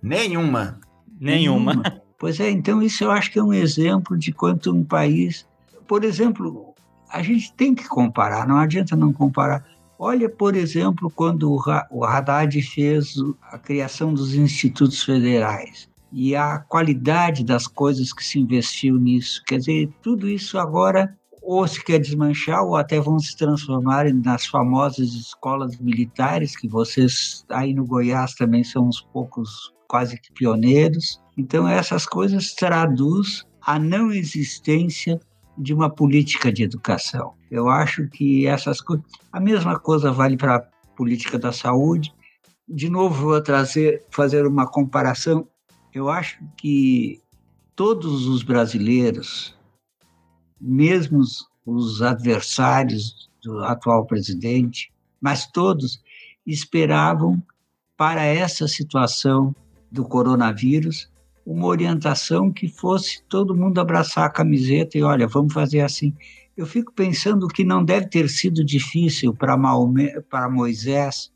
Nenhuma. 0.01 0.80
Nenhuma. 1.20 2.01
Pois 2.17 2.39
é, 2.39 2.49
então 2.49 2.82
isso 2.82 3.03
eu 3.03 3.11
acho 3.11 3.32
que 3.32 3.39
é 3.39 3.43
um 3.43 3.53
exemplo 3.53 4.17
de 4.17 4.34
quanto 4.34 4.76
um 4.76 4.84
país. 4.84 5.47
Por 5.88 6.03
exemplo, 6.03 6.74
a 7.09 7.24
gente 7.24 7.53
tem 7.53 7.74
que 7.74 7.88
comparar, 7.88 8.47
não 8.47 8.57
adianta 8.57 8.95
não 8.95 9.13
comparar. 9.13 9.65
Olha, 9.97 10.30
por 10.30 10.55
exemplo, 10.55 11.09
quando 11.09 11.57
o 11.89 12.05
Haddad 12.05 12.61
fez 12.61 13.15
a 13.41 13.57
criação 13.57 14.13
dos 14.13 14.34
institutos 14.34 15.03
federais 15.03 15.89
e 16.11 16.36
a 16.36 16.59
qualidade 16.59 17.43
das 17.43 17.67
coisas 17.67 18.11
que 18.11 18.24
se 18.24 18.39
investiu 18.39 18.97
nisso. 18.97 19.43
Quer 19.45 19.59
dizer, 19.59 19.89
tudo 20.01 20.28
isso 20.28 20.57
agora 20.57 21.15
ou 21.41 21.67
se 21.67 21.84
quer 21.84 21.99
desmanchar, 21.99 22.63
ou 22.63 22.76
até 22.76 22.99
vão 22.99 23.17
se 23.17 23.36
transformar 23.36 24.13
nas 24.13 24.45
famosas 24.45 25.13
escolas 25.13 25.80
militares, 25.80 26.55
que 26.55 26.67
vocês 26.67 27.43
aí 27.49 27.74
no 27.74 27.88
Goiás 27.88 28.36
também 28.36 28.63
são 28.63 28.88
uns 28.88 29.01
poucos 29.01 29.74
quase 29.90 30.22
que 30.22 30.32
pioneiros. 30.32 31.20
Então, 31.36 31.68
essas 31.68 32.06
coisas 32.06 32.54
traduz 32.54 33.46
a 33.62 33.80
não 33.80 34.12
existência 34.12 35.20
de 35.58 35.74
uma 35.74 35.90
política 35.90 36.54
de 36.54 36.64
educação. 36.64 37.34
Eu 37.52 37.68
acho 37.68 38.08
que 38.08 38.48
essas 38.48 38.80
coisas. 38.80 39.06
A 39.34 39.40
mesma 39.40 39.78
coisa 39.78 40.12
vale 40.12 40.38
para 40.38 40.58
a 40.58 40.62
política 40.96 41.38
da 41.38 41.52
saúde. 41.52 42.14
De 42.68 42.90
novo, 42.90 43.26
vou 43.26 43.42
trazer, 43.42 44.06
fazer 44.12 44.46
uma 44.46 44.70
comparação. 44.70 45.48
Eu 45.92 46.08
acho 46.08 46.40
que 46.56 47.20
todos 47.76 48.28
os 48.28 48.44
brasileiros 48.44 49.58
mesmo 50.60 51.22
os 51.66 52.02
adversários 52.02 53.30
do 53.44 53.64
atual 53.64 54.06
presidente, 54.06 54.92
mas 55.22 55.48
todos 55.48 56.02
esperavam 56.46 57.42
para 57.96 58.24
essa 58.24 58.68
situação 58.68 59.56
do 59.92 60.04
coronavírus 60.06 61.10
uma 61.46 61.66
orientação 61.66 62.52
que 62.52 62.68
fosse 62.68 63.24
todo 63.28 63.56
mundo 63.56 63.82
abraçar 63.82 64.26
a 64.26 64.30
camiseta 64.30 64.98
e 64.98 65.04
olha, 65.04 65.28
vamos 65.28 65.52
fazer 65.52 65.82
assim. 65.82 66.14
Eu 66.56 66.68
fico 66.68 66.94
pensando 66.94 67.48
que 67.48 67.64
não 67.64 67.84
deve 67.84 68.08
ter 68.08 68.30
sido 68.30 68.64
difícil 68.64 69.34
para, 69.34 69.58
Moisés 70.48 71.32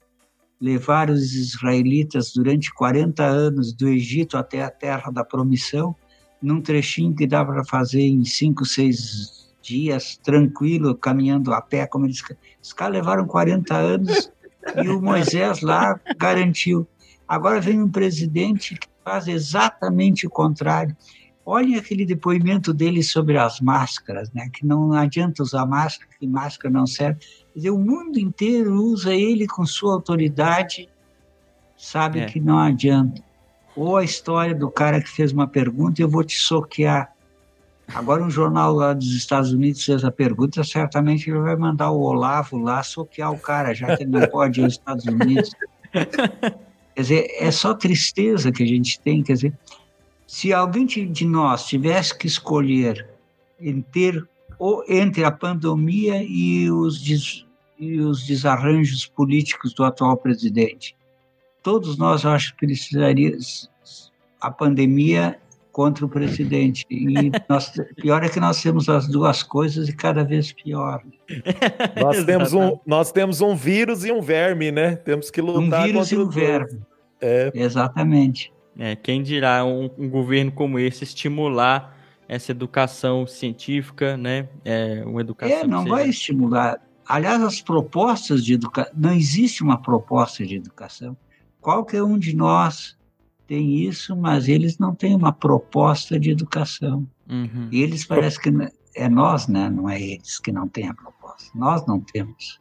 levar 0.61 1.09
os 1.09 1.33
israelitas 1.33 2.31
durante 2.31 2.71
40 2.73 3.23
anos 3.23 3.73
do 3.73 3.87
Egito 3.87 4.37
até 4.37 4.61
a 4.61 4.69
terra 4.69 5.09
da 5.11 5.25
promissão 5.25 5.95
num 6.39 6.61
trechinho 6.61 7.15
que 7.15 7.25
dá 7.25 7.43
para 7.43 7.63
fazer 7.63 8.01
em 8.01 8.23
cinco, 8.23 8.65
seis 8.65 9.49
dias, 9.61 10.17
tranquilo, 10.17 10.93
caminhando 10.93 11.53
a 11.53 11.61
pé, 11.61 11.87
como 11.87 12.05
eles. 12.05 12.21
Os 12.61 12.73
caras 12.73 12.93
levaram 12.93 13.25
40 13.25 13.75
anos 13.75 14.31
e 14.83 14.89
o 14.89 15.01
Moisés 15.01 15.61
lá 15.61 15.99
garantiu. 16.17 16.85
Agora 17.27 17.59
vem 17.59 17.81
um 17.81 17.89
presidente 17.89 18.75
que 18.75 18.87
faz 19.03 19.27
exatamente 19.27 20.27
o 20.27 20.29
contrário. 20.29 20.95
Olhem 21.45 21.75
aquele 21.75 22.05
depoimento 22.05 22.73
dele 22.73 23.03
sobre 23.03 23.37
as 23.37 23.59
máscaras, 23.59 24.31
né? 24.31 24.49
que 24.51 24.65
não 24.65 24.93
adianta 24.93 25.43
usar 25.43 25.65
máscara, 25.65 26.09
que 26.17 26.25
máscara 26.25 26.73
não 26.73 26.87
serve. 26.87 27.19
Quer 27.19 27.59
dizer, 27.59 27.69
o 27.71 27.77
mundo 27.77 28.17
inteiro 28.17 28.73
usa 28.75 29.13
ele 29.13 29.45
com 29.45 29.65
sua 29.65 29.93
autoridade, 29.93 30.89
sabe 31.75 32.19
é. 32.19 32.25
que 32.25 32.39
não 32.39 32.57
adianta. 32.57 33.21
Ou 33.75 33.97
a 33.97 34.03
história 34.03 34.55
do 34.55 34.69
cara 34.71 35.01
que 35.01 35.09
fez 35.09 35.33
uma 35.33 35.47
pergunta 35.47 35.99
e 35.99 36.03
eu 36.03 36.09
vou 36.09 36.23
te 36.23 36.37
soquear. 36.37 37.11
Agora 37.93 38.23
um 38.23 38.29
jornal 38.29 38.73
lá 38.73 38.93
dos 38.93 39.13
Estados 39.13 39.51
Unidos 39.51 39.83
fez 39.83 40.05
a 40.05 40.11
pergunta, 40.11 40.63
certamente 40.63 41.29
ele 41.29 41.39
vai 41.39 41.57
mandar 41.57 41.91
o 41.91 41.99
Olavo 41.99 42.57
lá 42.57 42.81
soquear 42.81 43.33
o 43.33 43.37
cara, 43.37 43.73
já 43.73 43.97
que 43.97 44.03
ele 44.03 44.11
não 44.11 44.25
pode 44.27 44.61
ir 44.61 44.63
aos 44.63 44.73
Estados 44.73 45.05
Unidos. 45.05 45.51
Quer 46.95 47.01
dizer, 47.01 47.27
é 47.37 47.51
só 47.51 47.73
tristeza 47.73 48.51
que 48.51 48.63
a 48.63 48.67
gente 48.67 48.99
tem. 48.99 49.23
Quer 49.23 49.33
dizer, 49.33 49.59
se 50.27 50.53
alguém 50.53 50.85
de 50.85 51.25
nós 51.25 51.67
tivesse 51.67 52.17
que 52.17 52.27
escolher 52.27 53.07
entre, 53.59 54.23
ou 54.59 54.83
entre 54.87 55.23
a 55.23 55.31
pandemia 55.31 56.23
e 56.23 56.69
os, 56.69 57.01
des, 57.01 57.45
e 57.79 57.99
os 57.99 58.25
desarranjos 58.25 59.05
políticos 59.05 59.73
do 59.73 59.83
atual 59.83 60.17
presidente, 60.17 60.95
todos 61.61 61.97
nós, 61.97 62.23
eu 62.23 62.31
acho, 62.31 62.55
precisaríamos 62.55 63.69
a 64.39 64.51
pandemia 64.51 65.39
contra 65.73 66.05
o 66.05 66.09
presidente. 66.09 66.85
E 66.89 67.31
nós, 67.49 67.73
pior 67.97 68.23
é 68.23 68.29
que 68.29 68.39
nós 68.39 68.61
temos 68.61 68.87
as 68.87 69.07
duas 69.07 69.43
coisas 69.43 69.89
e 69.89 69.93
cada 69.93 70.23
vez 70.23 70.53
pior. 70.53 71.03
nós, 71.99 72.23
temos 72.23 72.53
um, 72.53 72.79
nós 72.85 73.11
temos 73.11 73.41
um 73.41 73.55
vírus 73.55 74.05
e 74.05 74.11
um 74.11 74.21
verme, 74.21 74.71
né? 74.71 74.95
Temos 74.95 75.29
que 75.29 75.41
lutar 75.41 75.81
um 75.81 75.85
vírus 75.85 76.09
contra 76.09 76.15
e 76.15 76.25
um 76.25 76.29
verme. 76.29 76.81
É. 77.19 77.51
Exatamente. 77.53 78.53
É, 78.77 78.95
quem 78.95 79.21
dirá 79.21 79.65
um, 79.65 79.89
um, 79.97 80.09
governo 80.09 80.51
como 80.51 80.79
esse 80.79 81.03
estimular 81.03 81.97
essa 82.27 82.51
educação 82.51 83.27
científica, 83.27 84.15
né? 84.15 84.47
É, 84.63 85.03
uma 85.05 85.21
educação. 85.21 85.57
É, 85.57 85.67
não 85.67 85.85
vai 85.85 86.07
estimular. 86.07 86.79
Aliás, 87.05 87.41
as 87.43 87.61
propostas 87.61 88.45
de 88.45 88.53
educação. 88.53 88.91
Não 88.95 89.11
existe 89.11 89.61
uma 89.61 89.81
proposta 89.81 90.45
de 90.45 90.55
educação. 90.55 91.17
Qualquer 91.59 92.01
um 92.01 92.17
de 92.17 92.35
nós 92.35 92.97
tem 93.47 93.81
isso, 93.81 94.15
mas 94.15 94.47
eles 94.47 94.77
não 94.77 94.95
têm 94.95 95.15
uma 95.15 95.31
proposta 95.31 96.19
de 96.19 96.31
educação. 96.31 97.07
Uhum. 97.29 97.67
E 97.71 97.81
eles 97.81 98.05
parece 98.05 98.39
que 98.39 98.49
é 98.95 99.09
nós, 99.09 99.47
né? 99.47 99.69
Não 99.69 99.89
é 99.89 100.01
eles 100.01 100.39
que 100.39 100.51
não 100.51 100.67
têm 100.67 100.87
a 100.87 100.93
proposta. 100.93 101.49
Nós 101.55 101.85
não 101.85 101.99
temos. 101.99 102.59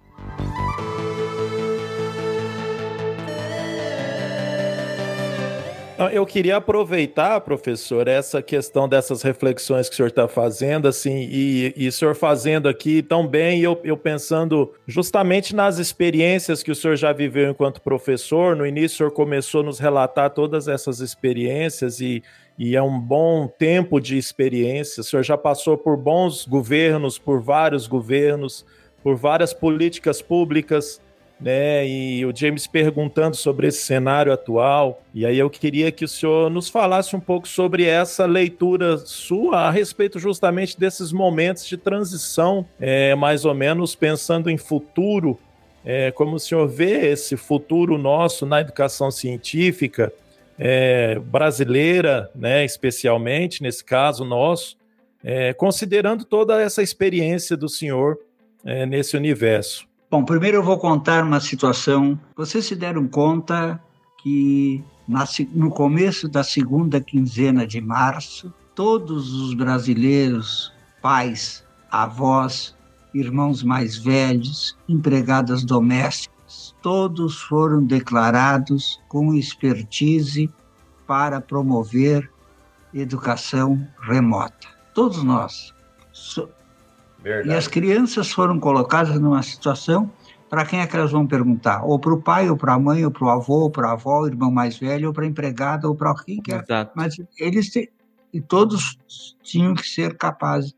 Eu 6.12 6.24
queria 6.24 6.56
aproveitar, 6.56 7.40
professor, 7.42 8.08
essa 8.08 8.42
questão 8.42 8.88
dessas 8.88 9.22
reflexões 9.22 9.88
que 9.88 9.94
o 9.94 9.96
senhor 9.96 10.08
está 10.08 10.26
fazendo, 10.26 10.88
assim, 10.88 11.28
e, 11.30 11.72
e 11.76 11.86
o 11.86 11.92
senhor 11.92 12.14
fazendo 12.14 12.68
aqui 12.68 13.02
tão 13.02 13.26
bem, 13.26 13.60
eu, 13.60 13.78
eu 13.84 13.96
pensando 13.96 14.72
justamente 14.86 15.54
nas 15.54 15.78
experiências 15.78 16.62
que 16.62 16.70
o 16.70 16.74
senhor 16.74 16.96
já 16.96 17.12
viveu 17.12 17.50
enquanto 17.50 17.80
professor. 17.80 18.56
No 18.56 18.66
início, 18.66 18.94
o 18.94 18.98
senhor 18.98 19.10
começou 19.10 19.60
a 19.60 19.64
nos 19.64 19.78
relatar 19.78 20.30
todas 20.30 20.66
essas 20.66 21.00
experiências 21.00 22.00
e, 22.00 22.22
e 22.58 22.74
é 22.74 22.82
um 22.82 22.98
bom 22.98 23.46
tempo 23.46 24.00
de 24.00 24.16
experiência. 24.16 25.02
O 25.02 25.04
senhor 25.04 25.22
já 25.22 25.36
passou 25.36 25.76
por 25.76 25.96
bons 25.96 26.46
governos, 26.46 27.18
por 27.18 27.40
vários 27.40 27.86
governos, 27.86 28.64
por 29.02 29.14
várias 29.14 29.52
políticas 29.52 30.22
públicas 30.22 31.00
né? 31.42 31.86
E 31.86 32.24
o 32.24 32.34
James 32.34 32.66
perguntando 32.66 33.36
sobre 33.36 33.66
esse 33.66 33.82
cenário 33.82 34.32
atual. 34.32 35.02
E 35.12 35.26
aí 35.26 35.38
eu 35.38 35.50
queria 35.50 35.90
que 35.90 36.04
o 36.04 36.08
senhor 36.08 36.48
nos 36.48 36.68
falasse 36.68 37.16
um 37.16 37.20
pouco 37.20 37.48
sobre 37.48 37.84
essa 37.84 38.24
leitura 38.24 38.96
sua 38.98 39.66
a 39.66 39.70
respeito 39.70 40.18
justamente 40.20 40.78
desses 40.78 41.12
momentos 41.12 41.66
de 41.66 41.76
transição, 41.76 42.64
é, 42.80 43.14
mais 43.16 43.44
ou 43.44 43.54
menos 43.54 43.94
pensando 43.96 44.48
em 44.48 44.56
futuro. 44.56 45.38
É, 45.84 46.12
como 46.12 46.36
o 46.36 46.40
senhor 46.40 46.68
vê 46.68 47.08
esse 47.10 47.36
futuro 47.36 47.98
nosso 47.98 48.46
na 48.46 48.60
educação 48.60 49.10
científica 49.10 50.12
é, 50.56 51.18
brasileira, 51.18 52.30
né, 52.36 52.64
especialmente 52.64 53.60
nesse 53.64 53.84
caso 53.84 54.24
nosso, 54.24 54.76
é, 55.24 55.52
considerando 55.52 56.24
toda 56.24 56.62
essa 56.62 56.84
experiência 56.84 57.56
do 57.56 57.68
senhor 57.68 58.16
é, 58.64 58.86
nesse 58.86 59.16
universo. 59.16 59.88
Bom, 60.12 60.26
primeiro 60.26 60.58
eu 60.58 60.62
vou 60.62 60.76
contar 60.76 61.24
uma 61.24 61.40
situação. 61.40 62.20
Vocês 62.36 62.66
se 62.66 62.76
deram 62.76 63.08
conta 63.08 63.82
que 64.18 64.84
no 65.54 65.70
começo 65.70 66.28
da 66.28 66.44
segunda 66.44 67.00
quinzena 67.00 67.66
de 67.66 67.80
março, 67.80 68.52
todos 68.74 69.32
os 69.32 69.54
brasileiros, 69.54 70.70
pais, 71.00 71.64
avós, 71.90 72.76
irmãos 73.14 73.62
mais 73.62 73.96
velhos, 73.96 74.76
empregadas 74.86 75.64
domésticas, 75.64 76.74
todos 76.82 77.40
foram 77.40 77.82
declarados 77.82 79.00
com 79.08 79.32
expertise 79.32 80.50
para 81.06 81.40
promover 81.40 82.30
educação 82.92 83.82
remota. 83.98 84.68
Todos 84.92 85.22
nós. 85.22 85.72
Verdade. 87.22 87.48
E 87.48 87.54
as 87.54 87.68
crianças 87.68 88.30
foram 88.30 88.58
colocadas 88.58 89.18
numa 89.18 89.42
situação 89.42 90.10
para 90.52 90.66
quem 90.66 90.80
é 90.80 90.86
que 90.86 90.94
elas 90.94 91.10
vão 91.10 91.26
perguntar? 91.26 91.82
Ou 91.82 91.98
para 91.98 92.12
o 92.12 92.20
pai, 92.20 92.50
ou 92.50 92.56
para 92.58 92.74
a 92.74 92.78
mãe, 92.78 93.04
ou 93.06 93.10
para 93.10 93.24
o 93.24 93.30
avô, 93.30 93.60
ou 93.60 93.70
para 93.70 93.88
a 93.88 93.92
avó, 93.92 94.20
o 94.20 94.26
irmão 94.26 94.50
mais 94.50 94.76
velho, 94.76 95.08
ou 95.08 95.14
para 95.14 95.24
a 95.24 95.26
empregada, 95.26 95.88
ou 95.88 95.94
para 95.94 96.14
quem 96.22 96.42
quer. 96.42 96.62
Exato. 96.62 96.92
Mas 96.94 97.16
eles 97.38 97.70
têm, 97.70 97.88
e 98.34 98.40
todos 98.40 98.98
tinham 99.42 99.74
que 99.74 99.88
ser 99.88 100.16
capazes. 100.18 100.74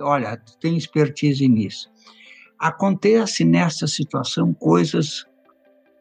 Olha, 0.00 0.40
tem 0.60 0.76
expertise 0.76 1.48
nisso. 1.48 1.90
Acontece 2.58 3.44
nessa 3.44 3.88
situação 3.88 4.54
coisas 4.54 5.26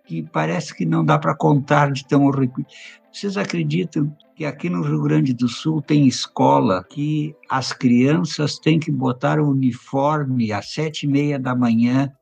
que 0.06 0.22
parece 0.22 0.76
que 0.76 0.86
não 0.86 1.04
dá 1.04 1.18
para 1.18 1.36
contar 1.36 1.92
de 1.92 2.06
tão 2.08 2.26
horrível. 2.26 2.64
Vocês 3.12 3.36
acreditam 3.36 4.16
que 4.38 4.46
aqui 4.46 4.70
no 4.70 4.84
Rio 4.84 5.02
Grande 5.02 5.34
do 5.34 5.50
Sul 5.50 5.82
tem 5.82 6.06
escola 6.06 6.86
que 6.88 7.36
as 7.50 7.74
crianças 7.74 8.60
têm 8.60 8.80
que 8.80 8.92
botar 8.92 9.40
o 9.40 9.50
uniforme 9.50 10.52
às 10.52 10.74
sete 10.74 11.08
e 11.08 11.10
meia 11.10 11.40
da 11.40 11.56
manhã, 11.56 12.14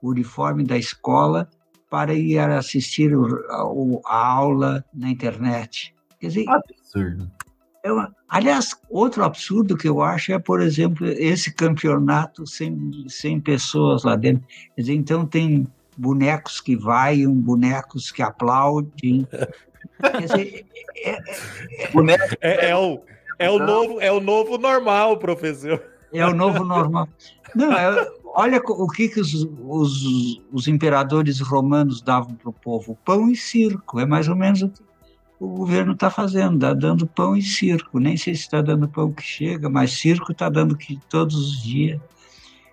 o 0.00 0.10
uniforme 0.10 0.62
da 0.62 0.78
escola, 0.78 1.50
para 1.90 2.14
ir 2.14 2.38
assistir 2.38 3.16
o, 3.16 4.00
a 4.06 4.26
aula 4.28 4.84
na 4.94 5.10
internet? 5.10 5.92
Quer 6.20 6.28
dizer, 6.28 6.44
Absurdo. 6.48 7.28
é 7.82 7.92
uma- 7.92 8.14
aliás, 8.28 8.70
outro 8.88 9.24
absurdo 9.24 9.76
que 9.76 9.88
eu 9.88 10.00
acho 10.00 10.32
é, 10.32 10.38
por 10.38 10.60
exemplo, 10.60 11.04
esse 11.04 11.52
campeonato 11.52 12.46
sem, 12.46 12.92
sem 13.08 13.40
pessoas 13.40 14.04
lá 14.04 14.14
dentro. 14.14 14.46
Quer 14.76 14.82
dizer, 14.82 14.94
então 14.94 15.26
tem 15.26 15.66
bonecos 15.96 16.60
que 16.60 16.76
vaiam, 16.76 17.34
bonecos 17.34 18.12
que 18.12 18.22
aplaudem. 18.22 19.26
Quer 20.00 20.20
dizer, 20.26 20.66
Boneco 21.92 22.36
É, 22.40 22.70
é 22.70 22.76
o, 22.76 23.00
é, 23.38 23.50
o 23.50 23.58
novo, 23.58 24.00
é 24.00 24.10
o 24.12 24.20
novo 24.20 24.58
normal, 24.58 25.18
professor. 25.18 25.82
é 26.12 26.26
o 26.26 26.34
novo 26.34 26.64
normal. 26.64 27.08
Não, 27.54 27.72
é- 27.72 28.08
olha 28.24 28.60
o 28.64 28.88
que, 28.88 29.08
que 29.08 29.20
os, 29.20 29.46
os, 29.60 30.42
os 30.52 30.68
imperadores 30.68 31.40
romanos 31.40 32.00
davam 32.02 32.34
para 32.34 32.50
o 32.50 32.52
povo: 32.52 32.98
pão 33.04 33.30
e 33.30 33.36
circo. 33.36 34.00
É 34.00 34.06
mais 34.06 34.28
ou 34.28 34.36
menos 34.36 34.62
o 34.62 34.68
que 34.68 34.82
o 35.38 35.48
governo 35.48 35.92
está 35.92 36.10
fazendo, 36.10 36.54
está 36.56 36.72
dando 36.74 37.06
pão 37.06 37.36
e 37.36 37.42
circo. 37.42 37.98
Nem 37.98 38.16
sei 38.16 38.34
se 38.34 38.42
está 38.42 38.60
dando 38.62 38.88
pão 38.88 39.12
que 39.12 39.22
chega, 39.22 39.68
mas 39.68 39.92
circo 39.92 40.32
está 40.32 40.48
dando 40.48 40.76
que 40.76 40.98
todos 41.08 41.36
os 41.36 41.62
dias. 41.62 42.00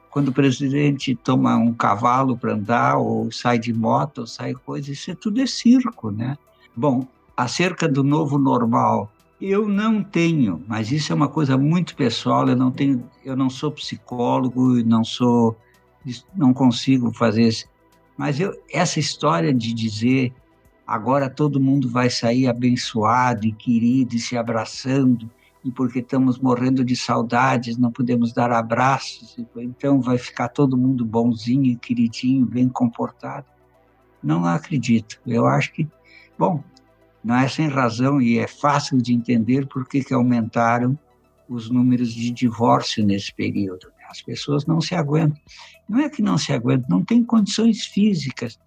Quando 0.09 0.27
o 0.27 0.33
presidente 0.33 1.15
toma 1.15 1.55
um 1.57 1.73
cavalo 1.73 2.37
para 2.37 2.53
andar, 2.53 2.97
ou 2.97 3.31
sai 3.31 3.57
de 3.57 3.73
moto, 3.73 4.19
ou 4.19 4.27
sai 4.27 4.53
coisa, 4.53 4.91
isso 4.91 5.09
é 5.09 5.15
tudo 5.15 5.41
é 5.41 5.47
circo, 5.47 6.11
né? 6.11 6.37
Bom, 6.75 7.07
acerca 7.35 7.87
do 7.87 8.03
novo 8.03 8.37
normal, 8.37 9.11
eu 9.39 9.67
não 9.67 10.03
tenho, 10.03 10.63
mas 10.67 10.91
isso 10.91 11.11
é 11.11 11.15
uma 11.15 11.27
coisa 11.27 11.57
muito 11.57 11.95
pessoal. 11.95 12.47
Eu 12.47 12.55
não 12.55 12.71
tenho, 12.71 13.03
eu 13.23 13.35
não 13.35 13.49
sou 13.49 13.71
psicólogo, 13.71 14.83
não 14.83 15.03
sou, 15.03 15.57
não 16.35 16.53
consigo 16.53 17.13
fazer 17.13 17.47
isso. 17.47 17.65
Mas 18.17 18.39
eu, 18.39 18.53
essa 18.71 18.99
história 18.99 19.53
de 19.53 19.73
dizer 19.73 20.33
agora 20.85 21.29
todo 21.29 21.59
mundo 21.59 21.89
vai 21.89 22.09
sair 22.09 22.47
abençoado 22.47 23.45
e 23.47 23.51
querido 23.51 24.15
e 24.15 24.19
se 24.19 24.37
abraçando 24.37 25.29
e 25.63 25.71
porque 25.71 25.99
estamos 25.99 26.37
morrendo 26.37 26.83
de 26.83 26.95
saudades 26.95 27.77
não 27.77 27.89
podemos 27.89 28.33
dar 28.33 28.51
abraços 28.51 29.37
então 29.55 30.01
vai 30.01 30.17
ficar 30.17 30.49
todo 30.49 30.77
mundo 30.77 31.05
bonzinho, 31.05 31.77
queridinho, 31.79 32.45
bem 32.45 32.67
comportado. 32.67 33.45
Não 34.21 34.45
acredito. 34.45 35.19
Eu 35.27 35.45
acho 35.45 35.73
que, 35.73 35.87
bom, 36.43 36.63
não 37.23 37.35
é 37.35 37.47
sem 37.47 37.69
razão 37.69 38.21
e 38.21 38.37
é 38.37 38.47
fácil 38.47 39.01
de 39.01 39.13
entender 39.13 39.65
por 39.67 39.87
que 39.87 40.13
aumentaram 40.13 40.99
os 41.47 41.69
números 41.69 42.13
de 42.13 42.31
divórcio 42.31 43.05
nesse 43.05 43.33
período. 43.33 43.87
As 44.09 44.21
pessoas 44.21 44.65
não 44.65 44.81
se 44.81 44.93
aguentam. 44.93 45.41
Não 45.87 45.99
é 45.99 46.09
que 46.09 46.21
não 46.21 46.37
se 46.37 46.51
aguentam, 46.51 46.85
não 46.89 47.05
tem 47.05 47.23
condições 47.23 47.85
físicas. 47.85 48.59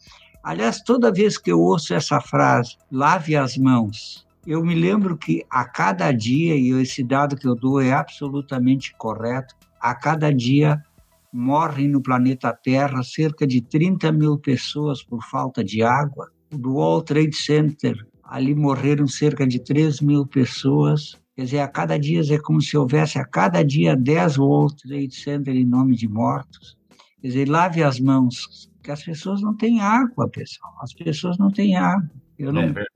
Aliás, 0.42 0.80
toda 0.80 1.12
vez 1.12 1.36
que 1.36 1.52
eu 1.52 1.60
ouço 1.60 1.92
essa 1.92 2.18
frase, 2.18 2.76
lave 2.90 3.36
as 3.36 3.58
mãos, 3.58 4.26
eu 4.46 4.64
me 4.64 4.74
lembro 4.74 5.18
que 5.18 5.44
a 5.50 5.64
cada 5.64 6.10
dia, 6.12 6.56
e 6.56 6.70
esse 6.80 7.04
dado 7.04 7.36
que 7.36 7.46
eu 7.46 7.54
dou 7.54 7.80
é 7.80 7.92
absolutamente 7.92 8.94
correto, 8.96 9.54
a 9.80 9.94
cada 9.94 10.32
dia 10.32 10.82
morrem 11.30 11.88
no 11.88 12.00
planeta 12.00 12.52
Terra 12.52 13.02
cerca 13.02 13.46
de 13.46 13.60
30 13.60 14.10
mil 14.12 14.38
pessoas 14.38 15.02
por 15.02 15.22
falta 15.22 15.62
de 15.62 15.82
água. 15.82 16.30
Do 16.56 16.74
World 16.74 17.06
Trade 17.06 17.36
Center, 17.36 17.96
ali 18.24 18.54
morreram 18.54 19.06
cerca 19.06 19.46
de 19.46 19.58
3 19.58 20.00
mil 20.00 20.26
pessoas. 20.26 21.16
Quer 21.34 21.44
dizer, 21.44 21.60
a 21.60 21.68
cada 21.68 21.98
dia 21.98 22.22
é 22.34 22.38
como 22.38 22.60
se 22.62 22.76
houvesse 22.76 23.18
a 23.18 23.24
cada 23.24 23.62
dia 23.62 23.94
10 23.94 24.38
World 24.38 24.76
Trade 24.76 25.14
Center 25.14 25.54
em 25.54 25.64
nome 25.64 25.94
de 25.94 26.08
mortos. 26.08 26.76
Quer 27.20 27.28
dizer, 27.28 27.48
lave 27.48 27.82
as 27.82 28.00
mãos, 28.00 28.70
que 28.82 28.90
as 28.90 29.02
pessoas 29.02 29.42
não 29.42 29.54
têm 29.54 29.80
água, 29.80 30.28
pessoal. 30.28 30.72
As 30.80 30.92
pessoas 30.92 31.38
não 31.38 31.50
têm 31.50 31.76
água. 31.76 32.10
Eu 32.38 32.52
não, 32.52 32.62
É 32.62 32.86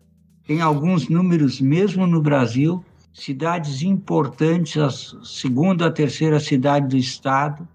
tem 0.51 0.61
alguns 0.61 1.09
números, 1.09 1.61
mesmo 1.61 2.09
no 2.09 2.21
Brasil, 2.21 2.85
cidades 3.13 3.83
importantes, 3.83 4.77
a 4.77 4.91
segunda, 5.25 5.87
a 5.87 5.93
terceira 5.93 6.41
cidade 6.41 6.89
do 6.89 6.97
estado, 6.97 7.69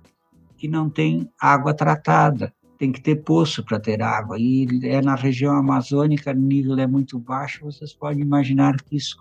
que 0.57 0.67
não 0.67 0.89
tem 0.89 1.29
água 1.39 1.73
tratada. 1.73 2.53
Tem 2.77 2.91
que 2.91 3.01
ter 3.01 3.15
poço 3.23 3.63
para 3.63 3.79
ter 3.79 4.01
água. 4.01 4.37
E 4.39 4.67
é 4.83 5.01
na 5.01 5.15
região 5.15 5.55
amazônica, 5.55 6.31
o 6.31 6.33
nível 6.33 6.77
é 6.77 6.87
muito 6.87 7.17
baixo, 7.17 7.65
vocês 7.65 7.93
podem 7.93 8.21
imaginar 8.21 8.75
que 8.81 8.95
isso 8.95 9.17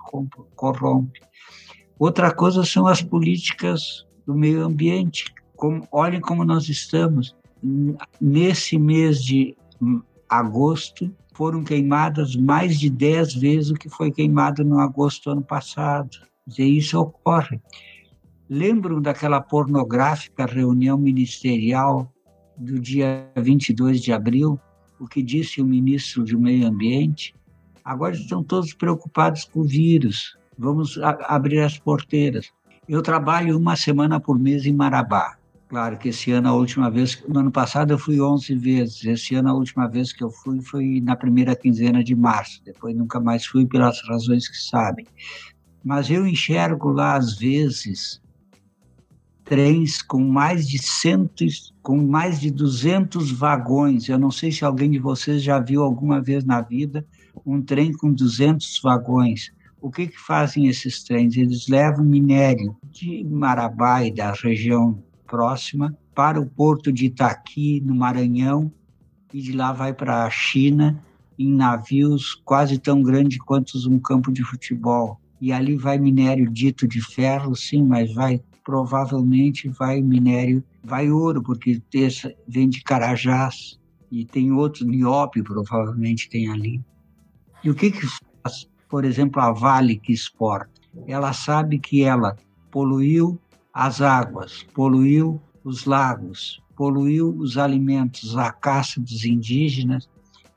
corrompe. 0.57 1.21
Outra 1.99 2.35
coisa 2.35 2.65
são 2.65 2.87
as 2.87 3.01
políticas 3.01 4.07
do 4.27 4.35
meio 4.35 4.65
ambiente. 4.65 5.33
Como, 5.57 5.87
olhem 5.93 6.21
como 6.21 6.45
nós 6.45 6.69
estamos. 6.69 7.37
Nesse 8.21 8.79
mês 8.79 9.23
de 9.23 9.57
agosto, 10.29 11.15
foram 11.35 11.65
queimadas 11.65 12.37
mais 12.37 12.79
de 12.79 12.89
10 12.89 13.35
vezes 13.35 13.71
o 13.71 13.75
que 13.75 13.89
foi 13.89 14.11
queimado 14.11 14.65
no 14.65 14.79
agosto 14.79 15.25
do 15.25 15.31
ano 15.33 15.43
passado. 15.43 16.11
Dizer, 16.47 16.65
isso 16.65 16.99
ocorre. 16.99 17.61
Lembram 18.49 19.01
daquela 19.01 19.41
pornográfica 19.41 20.47
reunião 20.47 20.99
ministerial 20.99 22.14
do 22.57 22.79
dia 22.79 23.29
22 23.37 24.01
de 24.01 24.13
abril? 24.13 24.59
O 24.99 25.07
que 25.07 25.23
disse 25.23 25.61
o 25.61 25.67
ministro 25.67 26.25
do 26.25 26.39
Meio 26.39 26.67
Ambiente? 26.67 27.35
Agora 27.85 28.15
estão 28.15 28.43
todos 28.43 28.73
preocupados 28.73 29.45
com 29.45 29.61
o 29.61 29.65
vírus. 29.65 30.37
Vamos 30.57 30.99
abrir 30.99 31.61
as 31.61 31.79
porteiras. 31.79 32.51
Eu 32.89 33.03
trabalho 33.03 33.59
uma 33.59 33.77
semana 33.77 34.21
por 34.21 34.39
mês 34.39 34.67
em 34.67 34.73
Marabá. 34.73 35.37
Claro 35.69 35.99
que 35.99 36.11
esse 36.11 36.31
ano, 36.31 36.49
a 36.49 36.55
última 36.55 36.91
vez, 36.91 37.23
no 37.27 37.41
ano 37.41 37.51
passado 37.51 37.93
eu 37.93 37.99
fui 37.99 38.21
11 38.21 38.55
vezes. 38.55 39.05
Esse 39.05 39.35
ano, 39.35 39.49
a 39.49 39.55
última 39.55 39.89
vez 39.89 40.13
que 40.13 40.23
eu 40.23 40.31
fui 40.31 40.61
foi 40.61 41.01
na 41.03 41.17
primeira 41.17 41.57
quinzena 41.57 42.05
de 42.05 42.15
março. 42.15 42.63
Depois 42.65 42.95
nunca 42.95 43.19
mais 43.19 43.45
fui 43.45 43.67
pelas 43.67 44.01
razões 44.07 44.49
que 44.49 44.57
sabem. 44.57 45.07
Mas 45.83 46.09
eu 46.09 46.27
enxergo 46.27 46.91
lá, 46.91 47.17
às 47.17 47.37
vezes, 47.37 48.23
trens 49.45 50.01
com 50.01 50.21
mais 50.21 50.67
de 50.67 50.79
cento, 50.79 51.45
com 51.83 51.99
mais 51.99 52.41
de 52.41 52.51
200 52.51 53.31
vagões. 53.31 54.09
Eu 54.09 54.19
não 54.19 54.31
sei 54.31 54.51
se 54.51 54.65
alguém 54.65 54.91
de 54.91 54.99
vocês 54.99 55.43
já 55.43 55.61
viu 55.61 55.83
alguma 55.83 56.21
vez 56.21 56.45
na 56.45 56.61
vida 56.61 57.07
um 57.45 57.61
trem 57.61 57.93
com 57.93 58.13
200 58.13 58.81
vagões. 58.83 59.53
O 59.81 59.91
que, 59.91 60.07
que 60.07 60.19
fazem 60.19 60.67
esses 60.67 61.05
trens? 61.05 61.37
Eles 61.37 61.69
levam 61.69 62.05
minério 62.05 62.75
de 62.91 63.23
Marabá 63.25 64.03
e 64.03 64.11
da 64.11 64.33
região 64.33 65.03
próxima 65.27 65.97
para 66.15 66.41
o 66.41 66.47
porto 66.47 66.91
de 66.91 67.07
Itaqui, 67.07 67.83
no 67.85 67.95
Maranhão, 67.95 68.73
e 69.33 69.43
de 69.43 69.53
lá 69.53 69.73
vai 69.73 69.93
para 69.93 70.25
a 70.25 70.31
China 70.31 71.03
em 71.39 71.53
navios 71.53 72.35
quase 72.45 72.79
tão 72.79 73.03
grandes 73.03 73.39
quanto 73.39 73.77
um 73.91 73.99
campo 73.99 74.33
de 74.33 74.43
futebol. 74.43 75.21
E 75.41 75.53
ali 75.53 75.77
vai 75.77 75.99
minério 75.99 76.49
dito 76.49 76.89
de 76.89 77.03
ferro, 77.03 77.55
sim, 77.55 77.83
mas 77.83 78.15
vai 78.15 78.41
provavelmente 78.65 79.69
vai 79.69 80.01
minério, 80.01 80.65
vai 80.83 81.11
ouro, 81.11 81.43
porque 81.43 81.83
esse 81.93 82.35
vem 82.49 82.69
de 82.69 82.83
Carajás 82.83 83.79
e 84.11 84.25
tem 84.25 84.53
outro 84.53 84.87
nióbio 84.87 85.45
provavelmente 85.45 86.29
tem 86.29 86.49
ali. 86.51 86.81
E 87.63 87.71
o 87.71 87.75
que 87.75 87.91
que 87.91 88.07
faz, 88.43 88.69
por 88.89 89.05
exemplo, 89.05 89.41
a 89.41 89.53
Vale 89.53 89.97
que 89.97 90.13
exporta? 90.13 90.73
Ela 91.07 91.33
sabe 91.33 91.79
que 91.79 92.03
ela 92.03 92.37
poluiu 92.71 93.39
as 93.73 94.01
águas, 94.01 94.65
poluiu 94.75 95.41
os 95.65 95.85
lagos, 95.85 96.63
poluiu 96.77 97.35
os 97.37 97.57
alimentos, 97.59 98.37
a 98.37 98.53
caça 98.53 99.01
dos 99.01 99.25
indígenas, 99.25 100.09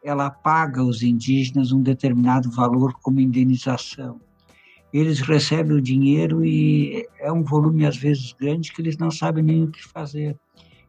ela 0.03 0.30
paga 0.30 0.82
aos 0.82 1.01
indígenas 1.01 1.72
um 1.72 1.82
determinado 1.82 2.49
valor 2.51 2.93
como 3.01 3.20
indenização. 3.20 4.20
Eles 4.94 5.20
recebem 5.20 5.78
o 5.78 5.82
dinheiro 5.82 6.46
e 6.46 7.08
é 7.20 7.32
um 7.32 7.44
volume 7.44 7.86
às 7.86 7.98
vezes 7.98 8.34
grande 8.34 8.72
que 8.72 8.82
eles 8.82 8.98
não 8.98 9.12
sabem 9.12 9.44
nem 9.44 9.64
o 9.64 9.72
que 9.72 9.86
fazer. 9.86 10.38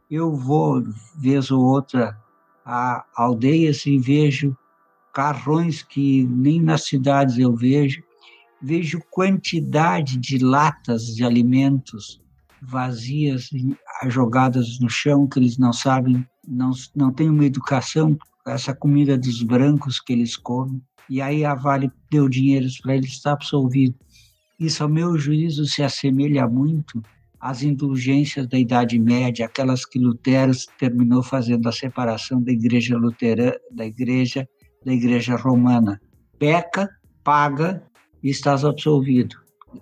Eu 0.09 0.33
vou, 0.33 0.83
vez 1.17 1.51
ou 1.51 1.63
outra, 1.63 2.17
a 2.65 3.05
aldeias 3.15 3.85
e 3.85 3.97
vejo 3.97 4.55
carrões 5.13 5.83
que 5.83 6.23
nem 6.23 6.61
nas 6.61 6.85
cidades 6.85 7.37
eu 7.37 7.55
vejo, 7.55 8.01
vejo 8.61 9.01
quantidade 9.11 10.17
de 10.17 10.37
latas 10.37 11.15
de 11.15 11.23
alimentos 11.23 12.21
vazias 12.61 13.49
jogadas 14.07 14.79
no 14.79 14.89
chão 14.89 15.27
que 15.27 15.39
eles 15.39 15.57
não 15.57 15.73
sabem, 15.73 16.25
não, 16.47 16.71
não 16.95 17.11
têm 17.11 17.29
uma 17.29 17.45
educação 17.45 18.17
essa 18.47 18.73
comida 18.73 19.17
dos 19.17 19.43
brancos 19.43 19.99
que 19.99 20.13
eles 20.13 20.35
comem. 20.35 20.81
E 21.09 21.21
aí 21.21 21.43
a 21.43 21.55
Vale 21.55 21.91
deu 22.11 22.29
dinheiro 22.29 22.67
para 22.81 22.95
eles, 22.95 23.11
está 23.11 23.31
absolvido. 23.31 23.95
Isso, 24.59 24.83
ao 24.83 24.89
meu 24.89 25.17
juízo, 25.17 25.65
se 25.65 25.81
assemelha 25.81 26.47
muito 26.47 27.01
às 27.39 27.63
indulgências 27.63 28.47
da 28.47 28.59
Idade 28.59 28.99
Média, 28.99 29.45
aquelas 29.45 29.85
que 29.85 29.97
Lutero 29.97 30.51
terminou 30.77 31.23
fazendo 31.23 31.67
a 31.69 31.71
separação 31.71 32.41
da 32.41 32.51
igreja 32.51 32.97
luterana, 32.97 33.55
da 33.71 33.85
igreja, 33.85 34.47
da 34.85 34.93
igreja 34.93 35.35
romana. 35.37 36.01
Peca, 36.37 36.89
paga 37.23 37.81
e 38.21 38.29
estás 38.29 38.65
absolvido. 38.65 39.37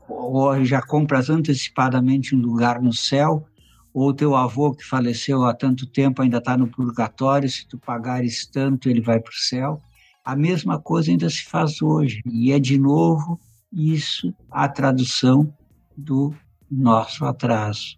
Ou 0.07 0.63
já 0.63 0.81
compras 0.81 1.29
antecipadamente 1.29 2.35
um 2.35 2.39
lugar 2.39 2.81
no 2.81 2.93
céu, 2.93 3.47
ou 3.93 4.13
teu 4.13 4.35
avô 4.35 4.75
que 4.75 4.83
faleceu 4.83 5.43
há 5.43 5.55
tanto 5.55 5.87
tempo 5.87 6.21
ainda 6.21 6.37
está 6.37 6.55
no 6.55 6.67
purgatório, 6.67 7.49
se 7.49 7.67
tu 7.67 7.79
pagares 7.79 8.45
tanto 8.45 8.89
ele 8.89 9.01
vai 9.01 9.19
para 9.19 9.31
o 9.31 9.35
céu. 9.35 9.81
A 10.27 10.35
mesma 10.35 10.77
coisa 10.77 11.09
ainda 11.09 11.29
se 11.29 11.45
faz 11.45 11.81
hoje. 11.81 12.21
E 12.29 12.51
é 12.51 12.59
de 12.59 12.77
novo 12.77 13.39
isso 13.71 14.35
a 14.51 14.67
tradução 14.67 15.55
do 15.95 16.35
nosso 16.69 17.23
atraso. 17.23 17.97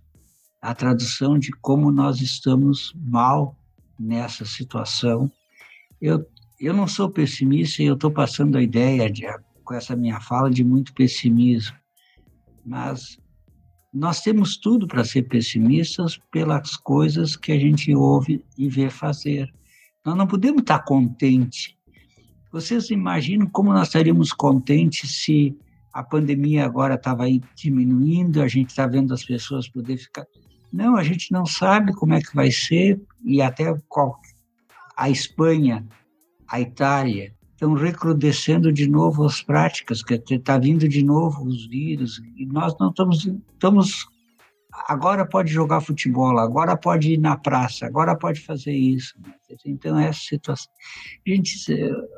A 0.61 0.75
tradução 0.75 1.39
de 1.39 1.51
como 1.53 1.91
nós 1.91 2.21
estamos 2.21 2.93
mal 2.95 3.57
nessa 3.99 4.45
situação. 4.45 5.31
Eu, 5.99 6.23
eu 6.59 6.71
não 6.71 6.87
sou 6.87 7.09
pessimista 7.09 7.81
e 7.81 7.87
eu 7.87 7.95
estou 7.95 8.11
passando 8.11 8.59
a 8.59 8.61
ideia, 8.61 9.11
de, 9.11 9.23
com 9.63 9.73
essa 9.73 9.95
minha 9.95 10.21
fala, 10.21 10.51
de 10.51 10.63
muito 10.63 10.93
pessimismo. 10.93 11.75
Mas 12.63 13.17
nós 13.91 14.21
temos 14.21 14.55
tudo 14.55 14.85
para 14.85 15.03
ser 15.03 15.23
pessimistas 15.23 16.19
pelas 16.31 16.77
coisas 16.77 17.35
que 17.35 17.51
a 17.51 17.57
gente 17.57 17.91
ouve 17.95 18.45
e 18.55 18.69
vê 18.69 18.87
fazer. 18.87 19.51
Nós 20.05 20.15
não 20.15 20.27
podemos 20.27 20.61
estar 20.61 20.85
contentes. 20.85 21.78
Vocês 22.51 22.89
imaginam 22.89 23.47
como 23.47 23.71
nós 23.71 23.87
estaríamos 23.87 24.33
contentes 24.33 25.23
se 25.23 25.55
a 25.93 26.03
pandemia 26.03 26.65
agora 26.65 26.95
estava 26.95 27.23
aí 27.23 27.41
diminuindo, 27.55 28.41
a 28.41 28.47
gente 28.47 28.69
está 28.69 28.87
vendo 28.87 29.13
as 29.13 29.23
pessoas 29.23 29.67
poder 29.67 29.97
ficar. 29.97 30.25
Não, 30.71 30.95
a 30.95 31.03
gente 31.03 31.31
não 31.31 31.45
sabe 31.45 31.93
como 31.93 32.13
é 32.13 32.21
que 32.21 32.35
vai 32.35 32.51
ser 32.51 33.01
e 33.23 33.41
até 33.41 33.73
qual. 33.87 34.19
A 34.95 35.09
Espanha, 35.09 35.85
a 36.47 36.59
Itália 36.59 37.33
estão 37.51 37.73
recrudescendo 37.73 38.71
de 38.71 38.87
novo 38.87 39.25
as 39.25 39.41
práticas, 39.41 40.01
que 40.01 40.13
está 40.33 40.57
vindo 40.57 40.87
de 40.87 41.03
novo 41.03 41.43
os 41.43 41.67
vírus 41.67 42.21
e 42.35 42.45
nós 42.45 42.75
não 42.79 42.89
estamos 42.89 43.25
estamos 43.53 44.07
agora 44.71 45.25
pode 45.25 45.51
jogar 45.51 45.81
futebol, 45.81 46.37
agora 46.37 46.77
pode 46.77 47.13
ir 47.13 47.17
na 47.17 47.37
praça, 47.37 47.85
agora 47.85 48.15
pode 48.15 48.39
fazer 48.41 48.73
isso. 48.73 49.15
Né? 49.21 49.33
Então 49.65 49.97
essa 49.99 50.19
situação, 50.19 50.71
gente, 51.25 51.73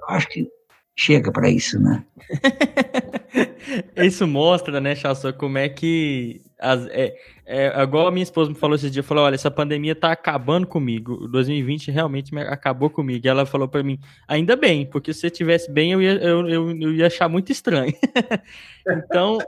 acho 0.07 0.27
que 0.27 0.47
chega 0.95 1.31
para 1.31 1.49
isso, 1.49 1.79
né? 1.79 2.05
isso 3.97 4.27
mostra, 4.27 4.79
né, 4.79 4.95
Chassô, 4.95 5.33
como 5.33 5.57
é 5.57 5.69
que. 5.69 6.41
As, 6.59 6.85
é, 6.87 7.15
é, 7.45 7.81
igual 7.81 8.07
a 8.07 8.11
minha 8.11 8.23
esposa 8.23 8.51
me 8.51 8.55
falou 8.55 8.75
esse 8.75 8.89
dia, 8.89 9.01
falou: 9.01 9.23
olha, 9.23 9.35
essa 9.35 9.49
pandemia 9.49 9.95
tá 9.95 10.11
acabando 10.11 10.67
comigo. 10.67 11.27
2020 11.27 11.89
realmente 11.89 12.37
acabou 12.37 12.89
comigo. 12.89 13.25
E 13.25 13.29
ela 13.29 13.45
falou 13.45 13.67
para 13.67 13.83
mim: 13.83 13.97
ainda 14.27 14.55
bem, 14.55 14.85
porque 14.85 15.13
se 15.13 15.21
você 15.21 15.27
estivesse 15.27 15.71
bem, 15.71 15.91
eu 15.91 16.01
ia, 16.01 16.13
eu, 16.13 16.47
eu, 16.47 16.71
eu 16.71 16.93
ia 16.93 17.07
achar 17.07 17.27
muito 17.27 17.51
estranho. 17.51 17.93
então, 18.87 19.39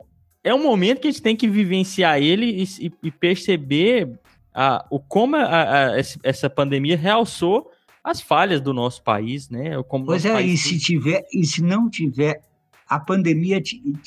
é 0.43 0.53
um 0.53 0.61
momento 0.61 0.99
que 0.99 1.07
a 1.07 1.11
gente 1.11 1.21
tem 1.21 1.35
que 1.35 1.47
vivenciar 1.47 2.21
ele 2.21 2.63
e, 2.79 2.91
e 3.01 3.11
perceber 3.11 4.19
a, 4.53 4.85
o 4.89 4.99
como 4.99 5.35
a, 5.35 5.45
a, 5.45 5.97
essa 6.23 6.49
pandemia 6.49 6.97
realçou 6.97 7.71
as 8.03 8.19
falhas 8.19 8.59
do 8.59 8.73
nosso 8.73 9.01
país, 9.01 9.49
né? 9.49 9.81
Como 9.83 10.05
pois 10.05 10.25
é, 10.25 10.41
e 10.41 10.57
se 10.57 10.77
tiver, 10.77 11.25
e 11.33 11.45
se 11.45 11.63
não 11.63 11.89
tiver 11.89 12.41
a 12.87 12.99
pandemia, 12.99 13.61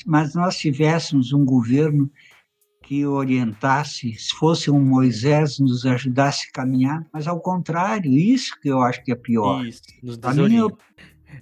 mas 0.05 0.35
nós 0.35 0.57
tivéssemos 0.57 1.33
um 1.33 1.43
governo 1.43 2.09
que 2.83 3.05
orientasse, 3.05 4.13
se 4.13 4.33
fosse 4.33 4.71
um 4.71 4.79
Moisés, 4.79 5.59
nos 5.59 5.85
ajudasse 5.85 6.47
a 6.47 6.51
caminhar, 6.53 7.05
mas 7.11 7.27
ao 7.27 7.41
contrário, 7.41 8.09
isso 8.13 8.57
que 8.61 8.69
eu 8.69 8.81
acho 8.81 9.03
que 9.03 9.11
é 9.11 9.15
pior. 9.15 9.65
Isso, 9.65 9.81
nos 10.01 10.17
minha... 10.17 10.69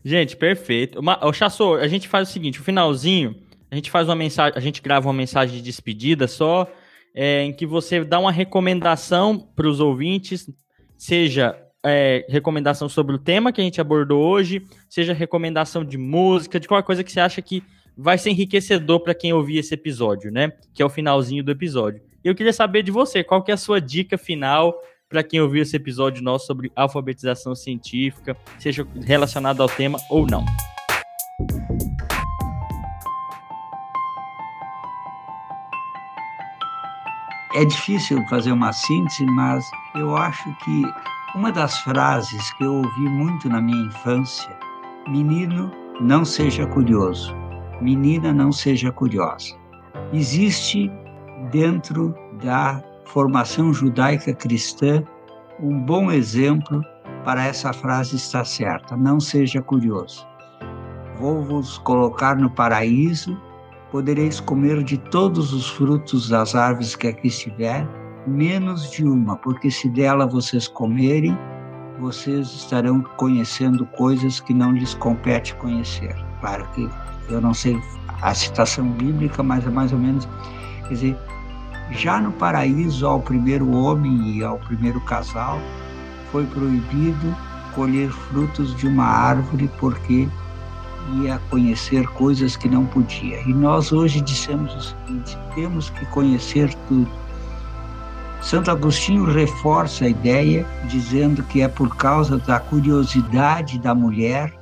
Gente, 0.04 0.36
perfeito. 0.36 1.00
O 1.22 1.34
Chassor, 1.34 1.82
a 1.82 1.88
gente 1.88 2.08
faz 2.08 2.30
o 2.30 2.32
seguinte, 2.32 2.60
o 2.60 2.64
finalzinho, 2.64 3.36
a 3.70 3.76
gente 3.76 3.92
faz 3.92 4.08
uma 4.08 4.16
mensagem, 4.16 4.54
a 4.56 4.60
gente 4.60 4.82
grava 4.82 5.08
uma 5.08 5.14
mensagem 5.14 5.56
de 5.56 5.62
despedida 5.62 6.28
só, 6.28 6.68
é, 7.14 7.44
em 7.44 7.54
que 7.54 7.66
você 7.66 8.04
dá 8.04 8.20
uma 8.20 8.32
recomendação 8.32 9.38
para 9.38 9.68
os 9.68 9.80
ouvintes, 9.80 10.50
seja 10.98 11.58
é, 11.84 12.26
recomendação 12.30 12.90
sobre 12.90 13.16
o 13.16 13.20
tema 13.20 13.52
que 13.52 13.62
a 13.62 13.64
gente 13.64 13.80
abordou 13.80 14.24
hoje, 14.24 14.62
seja 14.90 15.14
recomendação 15.14 15.86
de 15.86 15.98
música, 15.98 16.60
de 16.60 16.68
qualquer 16.68 16.86
coisa 16.86 17.04
que 17.04 17.12
você 17.12 17.20
acha 17.20 17.42
que 17.42 17.64
vai 17.98 18.18
ser 18.18 18.32
enriquecedor 18.32 19.00
para 19.00 19.14
quem 19.14 19.32
ouvir 19.32 19.60
esse 19.60 19.74
episódio, 19.74 20.32
né? 20.32 20.52
Que 20.74 20.82
é 20.82 20.86
o 20.86 20.90
finalzinho 20.90 21.44
do 21.44 21.52
episódio. 21.52 22.02
Eu 22.24 22.36
queria 22.36 22.52
saber 22.52 22.84
de 22.84 22.92
você, 22.92 23.24
qual 23.24 23.44
que 23.44 23.52
é 23.52 23.54
a 23.54 23.58
sua 23.58 23.80
dica 23.80 24.18
final 24.18 24.76
para 25.08 25.24
quem 25.24 25.40
ouviu 25.40 25.62
esse 25.62 25.76
episódio 25.76 26.24
nosso 26.24 26.48
sobre 26.48 26.72
alfabetização 26.76 27.56
científica, 27.56 28.36
seja 28.60 28.86
relacionado 29.06 29.62
ao 29.62 29.70
tema 29.70 30.00
ou 30.10 30.26
não. 30.26 30.44
É 37.56 37.64
difícil 37.64 38.22
fazer 38.28 38.52
uma 38.52 38.74
síntese, 38.74 39.26
mas 39.28 39.72
eu 39.96 40.18
acho 40.18 40.54
que 40.58 40.84
uma 41.36 41.54
das 41.54 41.80
frases 41.80 42.52
que 42.56 42.66
eu 42.66 42.74
ouvi 42.74 43.08
muito 43.08 43.48
na 43.48 43.62
minha 43.62 43.88
infância: 43.88 44.54
menino, 45.08 45.72
não 46.02 46.26
seja 46.26 46.68
curioso, 46.68 47.34
menina, 47.80 48.34
não 48.34 48.52
seja 48.52 48.92
curiosa. 48.92 49.56
Existe 50.12 50.92
dentro 51.50 52.14
da 52.44 52.84
formação 53.06 53.74
judaica 53.74 54.34
cristã 54.34 55.02
um 55.58 55.80
bom 55.80 56.12
exemplo 56.12 56.82
para 57.24 57.46
essa 57.46 57.72
frase 57.72 58.18
estar 58.18 58.44
certa: 58.44 58.98
não 58.98 59.18
seja 59.18 59.62
curioso. 59.62 60.28
Vou 61.18 61.42
vos 61.42 61.78
colocar 61.78 62.36
no 62.36 62.50
paraíso, 62.50 63.42
podereis 63.96 64.42
comer 64.42 64.84
de 64.84 64.98
todos 64.98 65.54
os 65.54 65.70
frutos 65.70 66.28
das 66.28 66.54
árvores 66.54 66.98
que 66.98 67.08
aqui 67.08 67.30
estiver 67.30 67.88
menos 68.28 68.92
de 68.92 69.06
uma, 69.06 69.38
porque 69.38 69.72
se 69.72 69.88
dela 69.88 70.28
vocês 70.28 70.68
comerem, 70.68 71.34
vocês 72.02 72.46
estarão 72.48 73.02
conhecendo 73.16 73.86
coisas 73.86 74.42
que 74.42 74.54
não 74.54 74.74
lhes 74.74 74.94
compete 74.96 75.56
conhecer. 75.56 76.14
Claro 76.42 76.68
que 76.74 76.90
eu 77.30 77.40
não 77.40 77.54
sei 77.54 77.80
a 78.22 78.34
citação 78.34 78.86
bíblica, 78.86 79.42
mas 79.42 79.66
é 79.66 79.70
mais 79.70 79.94
ou 79.94 80.00
menos, 80.00 80.28
quer 80.90 80.94
dizer, 80.94 81.18
já 81.92 82.20
no 82.20 82.34
paraíso 82.34 83.08
ao 83.08 83.22
primeiro 83.22 83.72
homem 83.72 84.40
e 84.40 84.44
ao 84.44 84.58
primeiro 84.60 85.00
casal 85.06 85.58
foi 86.34 86.46
proibido 86.48 87.34
colher 87.74 88.10
frutos 88.10 88.76
de 88.76 88.90
uma 88.90 89.06
árvore 89.06 89.70
porque 89.80 90.28
ia 91.24 91.40
conhecer 91.50 92.08
coisas 92.10 92.56
que 92.56 92.68
não 92.68 92.86
podia. 92.86 93.40
E 93.42 93.54
nós 93.54 93.92
hoje 93.92 94.22
dissemos 94.22 94.74
o 94.76 94.82
seguinte: 94.82 95.38
temos 95.54 95.90
que 95.90 96.06
conhecer 96.08 96.74
tudo 96.88 97.26
Santo 98.46 98.70
Agostinho 98.70 99.26
reforça 99.26 100.06
a 100.06 100.10
ideia, 100.10 100.68
dizendo 100.88 101.42
que 101.42 101.64
é 101.64 101.68
por 101.68 101.96
causa 101.96 102.38
da 102.38 102.60
curiosidade 102.60 103.80
da 103.80 103.96
mulher, 103.96 104.54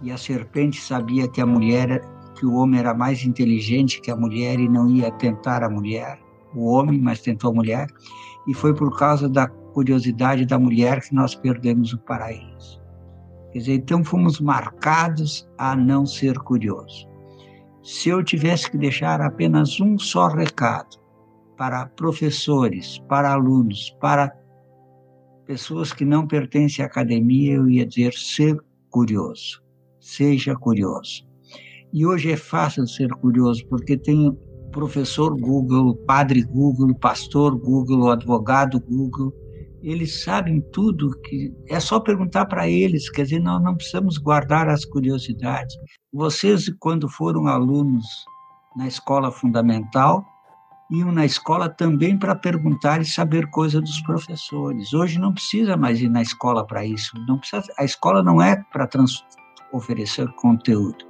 e 0.00 0.10
a 0.10 0.16
serpente 0.16 0.80
sabia 0.80 1.28
que 1.28 1.38
a 1.38 1.44
mulher, 1.44 2.00
que 2.34 2.46
o 2.46 2.54
homem 2.54 2.80
era 2.80 2.94
mais 2.94 3.22
inteligente 3.26 4.00
que 4.00 4.10
a 4.10 4.16
mulher 4.16 4.58
e 4.58 4.66
não 4.66 4.88
ia 4.88 5.10
tentar 5.10 5.62
a 5.62 5.68
mulher, 5.68 6.18
o 6.54 6.64
homem, 6.64 6.98
mas 6.98 7.20
tentou 7.20 7.50
a 7.50 7.54
mulher, 7.54 7.88
e 8.48 8.54
foi 8.54 8.72
por 8.72 8.96
causa 8.96 9.28
da 9.28 9.48
curiosidade 9.48 10.46
da 10.46 10.58
mulher 10.58 11.02
que 11.02 11.14
nós 11.14 11.34
perdemos 11.34 11.92
o 11.92 11.98
paraíso. 11.98 12.80
Quer 13.54 13.60
dizer, 13.60 13.74
então 13.74 14.02
fomos 14.02 14.40
marcados 14.40 15.48
a 15.56 15.76
não 15.76 16.04
ser 16.04 16.36
curioso. 16.40 17.08
Se 17.84 18.08
eu 18.08 18.24
tivesse 18.24 18.68
que 18.68 18.76
deixar 18.76 19.20
apenas 19.20 19.80
um 19.80 19.96
só 19.96 20.26
recado, 20.26 20.98
para 21.56 21.86
professores, 21.86 22.98
para 23.08 23.32
alunos, 23.32 23.96
para 24.00 24.36
pessoas 25.46 25.92
que 25.92 26.04
não 26.04 26.26
pertencem 26.26 26.84
à 26.84 26.88
academia, 26.88 27.54
eu 27.54 27.70
ia 27.70 27.86
dizer 27.86 28.12
ser 28.14 28.58
curioso. 28.90 29.62
Seja 30.00 30.56
curioso. 30.56 31.24
E 31.92 32.04
hoje 32.04 32.32
é 32.32 32.36
fácil 32.36 32.88
ser 32.88 33.08
curioso, 33.10 33.64
porque 33.68 33.96
tem 33.96 34.36
professor 34.72 35.38
Google, 35.38 35.94
padre 35.98 36.42
Google, 36.42 36.92
pastor 36.96 37.56
Google, 37.56 38.10
advogado 38.10 38.80
Google, 38.80 39.32
eles 39.84 40.24
sabem 40.24 40.62
tudo 40.72 41.10
que 41.20 41.52
é 41.68 41.78
só 41.78 42.00
perguntar 42.00 42.46
para 42.46 42.66
eles, 42.68 43.10
quer 43.10 43.24
dizer, 43.24 43.40
nós 43.40 43.62
não 43.62 43.76
precisamos 43.76 44.16
guardar 44.16 44.66
as 44.68 44.84
curiosidades. 44.84 45.76
vocês, 46.10 46.72
quando 46.80 47.06
foram 47.08 47.46
alunos 47.46 48.06
na 48.74 48.88
escola 48.88 49.30
fundamental, 49.30 50.24
iam 50.90 51.12
na 51.12 51.26
escola 51.26 51.68
também 51.68 52.18
para 52.18 52.34
perguntar 52.34 53.02
e 53.02 53.04
saber 53.04 53.46
coisa 53.50 53.80
dos 53.80 54.00
professores. 54.02 54.92
Hoje 54.94 55.18
não 55.18 55.34
precisa 55.34 55.76
mais 55.76 56.00
ir 56.00 56.08
na 56.08 56.22
escola 56.22 56.66
para 56.66 56.84
isso. 56.84 57.12
Não 57.28 57.38
precisa, 57.38 57.62
a 57.78 57.84
escola 57.84 58.22
não 58.22 58.40
é 58.40 58.56
para 58.72 58.88
oferecer 59.72 60.26
conteúdo. 60.36 61.04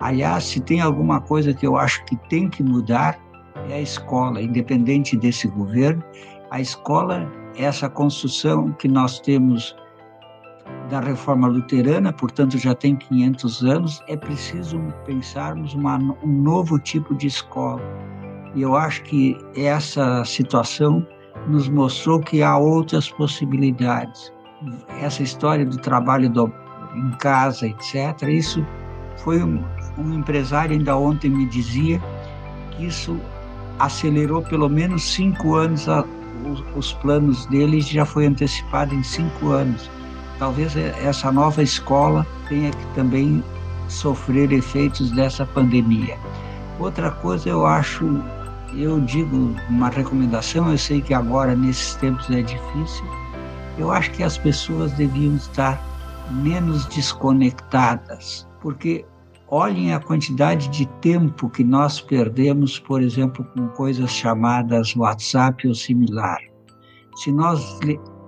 Aliás, 0.00 0.44
se 0.44 0.60
tem 0.60 0.80
alguma 0.80 1.20
coisa 1.20 1.52
que 1.52 1.66
eu 1.66 1.76
acho 1.76 2.04
que 2.06 2.16
tem 2.28 2.48
que 2.48 2.62
mudar, 2.62 3.18
é 3.68 3.74
a 3.74 3.80
escola, 3.80 4.40
independente 4.40 5.16
desse 5.16 5.46
governo. 5.48 6.02
A 6.50 6.60
escola 6.60 7.30
essa 7.56 7.88
construção 7.88 8.72
que 8.72 8.88
nós 8.88 9.20
temos 9.20 9.76
da 10.90 11.00
reforma 11.00 11.48
luterana, 11.48 12.12
portanto 12.12 12.58
já 12.58 12.74
tem 12.74 12.96
500 12.96 13.64
anos, 13.64 14.02
é 14.08 14.16
preciso 14.16 14.78
pensarmos 15.06 15.74
uma, 15.74 15.96
um 16.22 16.42
novo 16.42 16.78
tipo 16.78 17.14
de 17.14 17.26
escola. 17.26 17.80
E 18.54 18.62
eu 18.62 18.76
acho 18.76 19.02
que 19.02 19.36
essa 19.56 20.24
situação 20.24 21.06
nos 21.48 21.68
mostrou 21.68 22.20
que 22.20 22.42
há 22.42 22.56
outras 22.56 23.10
possibilidades. 23.10 24.32
Essa 25.00 25.22
história 25.22 25.64
do 25.64 25.76
trabalho 25.78 26.30
do, 26.30 26.52
em 26.94 27.10
casa, 27.18 27.66
etc., 27.66 28.28
isso 28.28 28.64
foi 29.18 29.42
um, 29.42 29.62
um 29.98 30.14
empresário 30.14 30.76
ainda 30.76 30.96
ontem 30.96 31.30
me 31.30 31.46
dizia 31.46 32.00
que 32.72 32.86
isso 32.86 33.18
acelerou 33.78 34.42
pelo 34.42 34.68
menos 34.68 35.02
cinco 35.02 35.54
anos 35.54 35.88
a, 35.88 36.04
os, 36.50 36.62
os 36.76 36.92
planos 36.94 37.46
dele 37.46 37.80
já 37.80 38.04
foi 38.04 38.26
antecipado 38.26 38.94
em 38.94 39.02
cinco 39.02 39.50
anos. 39.50 39.90
Talvez 40.38 40.76
essa 40.76 41.30
nova 41.30 41.62
escola 41.62 42.26
tenha 42.48 42.70
que 42.70 42.86
também 42.94 43.42
sofrer 43.88 44.52
efeitos 44.52 45.10
dessa 45.12 45.46
pandemia. 45.46 46.18
Outra 46.78 47.10
coisa, 47.10 47.48
eu 47.48 47.64
acho, 47.64 48.20
eu 48.74 49.00
digo 49.00 49.54
uma 49.68 49.88
recomendação, 49.88 50.70
eu 50.70 50.78
sei 50.78 51.00
que 51.00 51.14
agora 51.14 51.54
nesses 51.54 51.94
tempos 51.96 52.28
é 52.30 52.42
difícil, 52.42 53.04
eu 53.78 53.90
acho 53.92 54.10
que 54.10 54.22
as 54.22 54.36
pessoas 54.36 54.92
deviam 54.92 55.36
estar 55.36 55.80
menos 56.30 56.84
desconectadas, 56.86 58.48
porque 58.60 59.04
olhem 59.54 59.94
a 59.94 60.00
quantidade 60.00 60.68
de 60.68 60.84
tempo 61.00 61.48
que 61.48 61.62
nós 61.62 62.00
perdemos, 62.00 62.80
por 62.80 63.00
exemplo, 63.00 63.44
com 63.54 63.68
coisas 63.68 64.10
chamadas 64.10 64.96
WhatsApp 64.96 65.68
ou 65.68 65.74
similar. 65.74 66.40
Se 67.14 67.30
nós, 67.30 67.78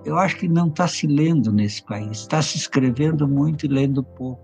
eu 0.05 0.17
acho 0.17 0.37
que 0.37 0.47
não 0.47 0.67
está 0.67 0.87
se 0.87 1.05
lendo 1.05 1.51
nesse 1.51 1.83
país, 1.83 2.19
está 2.19 2.41
se 2.41 2.57
escrevendo 2.57 3.27
muito 3.27 3.65
e 3.65 3.69
lendo 3.69 4.01
pouco. 4.01 4.41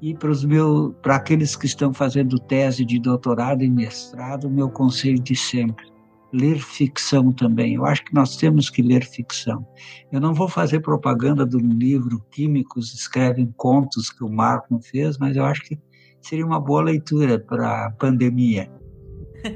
E 0.00 0.14
para 0.14 0.30
os 0.30 0.44
meus, 0.44 0.94
para 1.02 1.16
aqueles 1.16 1.56
que 1.56 1.66
estão 1.66 1.92
fazendo 1.92 2.38
tese 2.38 2.84
de 2.84 3.00
doutorado 3.00 3.64
e 3.64 3.68
mestrado, 3.68 4.48
meu 4.48 4.70
conselho 4.70 5.18
de 5.20 5.34
sempre: 5.34 5.84
ler 6.32 6.58
ficção 6.58 7.32
também. 7.32 7.74
Eu 7.74 7.84
acho 7.84 8.04
que 8.04 8.14
nós 8.14 8.36
temos 8.36 8.70
que 8.70 8.82
ler 8.82 9.04
ficção. 9.04 9.66
Eu 10.12 10.20
não 10.20 10.34
vou 10.34 10.48
fazer 10.48 10.80
propaganda 10.80 11.44
do 11.44 11.58
livro 11.58 12.24
Químicos 12.30 12.94
Escrevem 12.94 13.52
Contos 13.56 14.10
que 14.10 14.24
o 14.24 14.28
Marco 14.28 14.78
fez, 14.80 15.18
mas 15.18 15.36
eu 15.36 15.44
acho 15.44 15.62
que 15.62 15.78
seria 16.20 16.46
uma 16.46 16.60
boa 16.60 16.82
leitura 16.82 17.38
para 17.38 17.86
a 17.86 17.90
pandemia. 17.92 18.70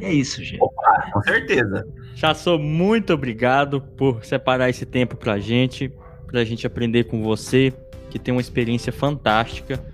É 0.01 0.12
isso, 0.12 0.42
gente. 0.42 0.62
Opa, 0.62 1.10
com 1.12 1.22
certeza. 1.22 1.86
Já 2.14 2.34
sou 2.34 2.59
muito 2.59 3.12
obrigado 3.12 3.80
por 3.80 4.24
separar 4.24 4.70
esse 4.70 4.86
tempo 4.86 5.16
para 5.16 5.34
a 5.34 5.38
gente, 5.38 5.92
para 6.26 6.40
a 6.40 6.44
gente 6.44 6.66
aprender 6.66 7.05
com 7.05 7.22
você, 7.22 7.72
que 8.10 8.18
tem 8.18 8.32
uma 8.32 8.40
experiência 8.40 8.92
fantástica. 8.92 9.84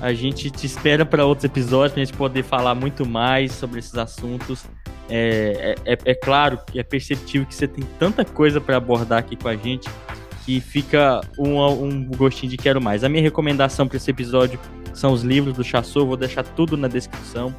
A 0.00 0.12
gente 0.12 0.50
te 0.50 0.66
espera 0.66 1.04
para 1.04 1.24
outros 1.24 1.44
episódios, 1.44 1.92
para 1.92 2.02
a 2.02 2.04
gente 2.04 2.16
poder 2.16 2.42
falar 2.42 2.74
muito 2.74 3.06
mais 3.06 3.52
sobre 3.52 3.80
esses 3.80 3.96
assuntos. 3.96 4.64
É, 5.10 5.74
é, 5.84 5.92
é, 5.92 5.98
é 6.04 6.14
claro 6.14 6.58
que 6.64 6.78
é 6.78 6.82
perceptível 6.82 7.46
que 7.46 7.54
você 7.54 7.66
tem 7.66 7.84
tanta 7.98 8.24
coisa 8.24 8.60
para 8.60 8.76
abordar 8.76 9.18
aqui 9.18 9.36
com 9.36 9.48
a 9.48 9.56
gente 9.56 9.90
que 10.46 10.60
fica 10.60 11.20
um, 11.38 11.60
um 11.60 12.04
gostinho 12.04 12.50
de 12.50 12.56
quero 12.56 12.80
mais. 12.80 13.04
A 13.04 13.08
minha 13.08 13.22
recomendação 13.22 13.86
para 13.86 13.96
esse 13.96 14.10
episódio 14.10 14.58
são 14.94 15.12
os 15.12 15.22
livros 15.22 15.54
do 15.54 15.64
Chassot, 15.64 16.06
vou 16.06 16.16
deixar 16.16 16.42
tudo 16.42 16.76
na 16.76 16.88
descrição. 16.88 17.54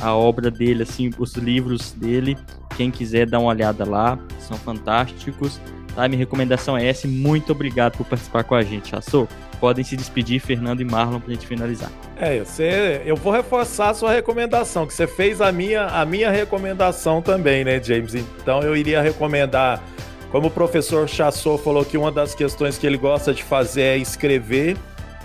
A 0.00 0.14
obra 0.14 0.50
dele, 0.50 0.82
assim, 0.82 1.10
os 1.18 1.34
livros 1.34 1.92
dele. 1.92 2.36
Quem 2.76 2.90
quiser 2.90 3.26
dar 3.26 3.38
uma 3.38 3.50
olhada 3.50 3.88
lá, 3.88 4.18
são 4.40 4.56
fantásticos. 4.56 5.60
Tá? 5.94 6.08
Minha 6.08 6.18
recomendação 6.18 6.76
é 6.76 6.86
essa. 6.86 7.06
Muito 7.06 7.52
obrigado 7.52 7.96
por 7.96 8.06
participar 8.06 8.42
com 8.42 8.54
a 8.54 8.62
gente, 8.62 8.88
Chassot 8.88 9.28
podem 9.54 9.84
se 9.84 9.96
despedir, 9.96 10.40
Fernando 10.40 10.80
e 10.80 10.84
Marlon, 10.84 11.20
pra 11.20 11.32
gente 11.32 11.46
finalizar. 11.46 11.90
É, 12.16 12.38
você, 12.40 13.02
eu 13.04 13.16
vou 13.16 13.32
reforçar 13.32 13.90
a 13.90 13.94
sua 13.94 14.12
recomendação, 14.12 14.86
que 14.86 14.94
você 14.94 15.06
fez 15.06 15.40
a 15.40 15.50
minha, 15.50 15.86
a 15.86 16.04
minha 16.04 16.30
recomendação 16.30 17.22
também, 17.22 17.64
né, 17.64 17.82
James? 17.82 18.14
Então 18.14 18.60
eu 18.60 18.76
iria 18.76 19.00
recomendar, 19.00 19.82
como 20.30 20.48
o 20.48 20.50
professor 20.50 21.08
Chassot 21.08 21.62
falou 21.62 21.84
que 21.84 21.96
uma 21.96 22.12
das 22.12 22.34
questões 22.34 22.78
que 22.78 22.86
ele 22.86 22.96
gosta 22.96 23.32
de 23.32 23.42
fazer 23.42 23.82
é 23.82 23.96
escrever, 23.96 24.76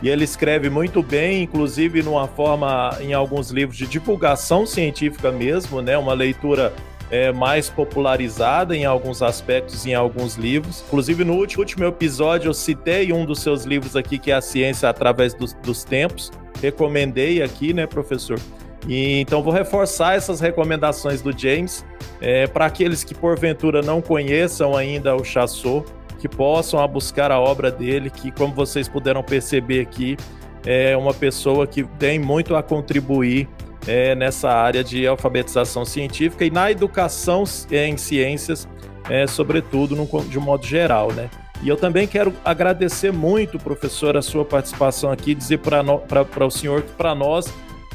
e 0.01 0.09
ele 0.09 0.23
escreve 0.23 0.69
muito 0.69 1.03
bem, 1.03 1.43
inclusive 1.43 2.01
numa 2.01 2.27
forma, 2.27 2.97
em 3.01 3.13
alguns 3.13 3.49
livros 3.49 3.77
de 3.77 3.85
divulgação 3.85 4.65
científica 4.65 5.29
mesmo, 5.31 5.81
né? 5.81 5.97
Uma 5.97 6.13
leitura 6.13 6.73
é, 7.11 7.31
mais 7.31 7.69
popularizada 7.69 8.75
em 8.75 8.85
alguns 8.85 9.21
aspectos, 9.21 9.85
em 9.85 9.93
alguns 9.93 10.35
livros. 10.35 10.83
Inclusive, 10.87 11.23
no 11.23 11.33
último 11.33 11.85
episódio, 11.85 12.49
eu 12.49 12.53
citei 12.53 13.11
um 13.11 13.25
dos 13.25 13.39
seus 13.39 13.63
livros 13.63 13.95
aqui, 13.95 14.19
que 14.19 14.31
é 14.31 14.35
A 14.35 14.41
Ciência 14.41 14.89
através 14.89 15.33
dos, 15.33 15.53
dos 15.55 15.83
Tempos. 15.83 16.31
Recomendei 16.61 17.41
aqui, 17.41 17.73
né, 17.73 17.87
professor? 17.87 18.39
E, 18.87 19.19
então, 19.19 19.41
vou 19.41 19.51
reforçar 19.51 20.15
essas 20.15 20.39
recomendações 20.39 21.21
do 21.21 21.37
James 21.37 21.85
é, 22.21 22.47
para 22.47 22.65
aqueles 22.65 23.03
que, 23.03 23.13
porventura, 23.15 23.81
não 23.81 24.01
conheçam 24.01 24.75
ainda 24.75 25.15
o 25.15 25.23
Chassot, 25.23 25.85
que 26.19 26.27
possam 26.27 26.85
buscar 26.87 27.31
a 27.31 27.39
obra 27.39 27.71
dele, 27.71 28.09
que, 28.09 28.31
como 28.31 28.53
vocês 28.53 28.87
puderam 28.87 29.23
perceber 29.23 29.81
aqui, 29.81 30.17
é 30.65 30.95
uma 30.95 31.13
pessoa 31.13 31.65
que 31.65 31.83
tem 31.97 32.19
muito 32.19 32.55
a 32.55 32.61
contribuir 32.61 33.47
é, 33.87 34.15
nessa 34.15 34.49
área 34.49 34.83
de 34.83 35.07
alfabetização 35.07 35.85
científica 35.85 36.45
e 36.45 36.51
na 36.51 36.71
educação 36.71 37.43
em 37.71 37.97
ciências, 37.97 38.67
é, 39.09 39.25
sobretudo 39.25 39.95
no, 39.95 40.05
de 40.25 40.37
um 40.37 40.41
modo 40.41 40.65
geral, 40.65 41.11
né? 41.11 41.29
E 41.61 41.67
eu 41.67 41.75
também 41.75 42.07
quero 42.07 42.33
agradecer 42.45 43.11
muito, 43.11 43.59
professor, 43.59 44.15
a 44.15 44.21
sua 44.21 44.45
participação 44.45 45.11
aqui, 45.11 45.35
dizer 45.35 45.59
para 45.59 46.45
o 46.45 46.51
senhor 46.51 46.83
que 46.83 46.91
para 46.93 47.13
nós 47.13 47.53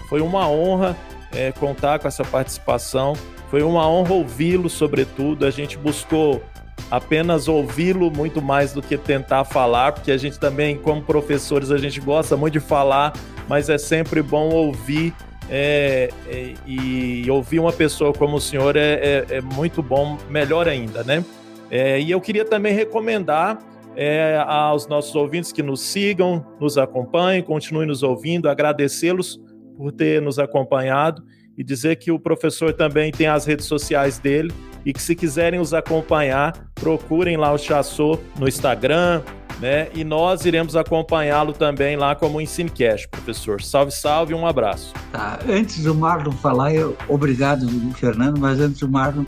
foi 0.09 0.21
uma 0.21 0.49
honra 0.49 0.95
é, 1.33 1.51
contar 1.51 1.99
com 1.99 2.07
essa 2.07 2.25
participação, 2.25 3.15
foi 3.51 3.63
uma 3.63 3.89
honra 3.89 4.13
ouvi-lo, 4.13 4.69
sobretudo. 4.69 5.47
A 5.47 5.51
gente 5.51 5.79
buscou 5.79 6.43
apenas 6.91 7.49
ouvi-lo 7.49 8.11
muito 8.11 8.43
mais 8.43 8.73
do 8.73 8.83
que 8.83 8.99
tentar 8.99 9.45
falar, 9.45 9.93
porque 9.93 10.13
a 10.13 10.17
gente 10.17 10.39
também, 10.39 10.77
como 10.77 11.03
professores, 11.03 11.71
a 11.71 11.79
gente 11.79 12.01
gosta 12.01 12.37
muito 12.37 12.55
de 12.55 12.61
falar, 12.61 13.15
mas 13.49 13.71
é 13.71 13.79
sempre 13.79 14.23
bom 14.23 14.51
ouvir 14.51 15.15
é, 15.51 16.11
é, 16.29 16.55
e 16.67 17.31
ouvir 17.31 17.59
uma 17.59 17.73
pessoa 17.73 18.13
como 18.13 18.37
o 18.37 18.41
senhor 18.41 18.77
é, 18.77 18.95
é, 18.95 19.27
é 19.37 19.41
muito 19.41 19.83
bom, 19.83 20.17
melhor 20.29 20.69
ainda, 20.69 21.03
né? 21.05 21.25
É, 21.71 22.01
e 22.01 22.11
eu 22.11 22.21
queria 22.21 22.45
também 22.45 22.75
recomendar 22.75 23.59
é, 23.97 24.43
aos 24.47 24.87
nossos 24.87 25.15
ouvintes 25.15 25.53
que 25.53 25.63
nos 25.63 25.81
sigam, 25.81 26.45
nos 26.61 26.79
acompanhem, 26.79 27.43
continuem 27.43 27.87
nos 27.87 28.03
ouvindo, 28.03 28.49
agradecê-los 28.49 29.41
por 29.77 29.93
ter 29.93 30.21
nos 30.21 30.39
acompanhado 30.39 31.23
e 31.57 31.63
dizer 31.63 31.97
que 31.97 32.11
o 32.11 32.19
professor 32.19 32.73
também 32.73 33.13
tem 33.13 33.27
as 33.27 33.47
redes 33.47 33.67
sociais 33.67 34.19
dele 34.19 34.53
e 34.85 34.93
que 34.93 35.01
se 35.01 35.15
quiserem 35.15 35.61
os 35.61 35.73
acompanhar, 35.73 36.53
procurem 36.75 37.37
lá 37.37 37.53
o 37.53 37.59
Chassot 37.59 38.21
no 38.39 38.47
Instagram, 38.47 39.23
né? 39.61 39.89
E 39.95 40.05
nós 40.05 40.45
iremos 40.45 40.77
acompanhá-lo 40.77 41.53
também 41.53 41.97
lá 41.97 42.15
como 42.15 42.41
Ensinecast, 42.41 43.09
professor. 43.09 43.63
Salve, 43.63 43.93
salve, 43.93 44.35
um 44.35 44.47
abraço. 44.47 44.93
Tá, 45.13 45.39
antes 45.49 45.83
do 45.83 45.95
Marlon 45.95 46.33
falar, 46.33 46.75
eu, 46.75 46.97
obrigado, 47.09 47.67
Fernando, 47.93 48.39
mas 48.39 48.61
antes 48.61 48.81
do 48.81 48.89
Marlon, 48.89 49.25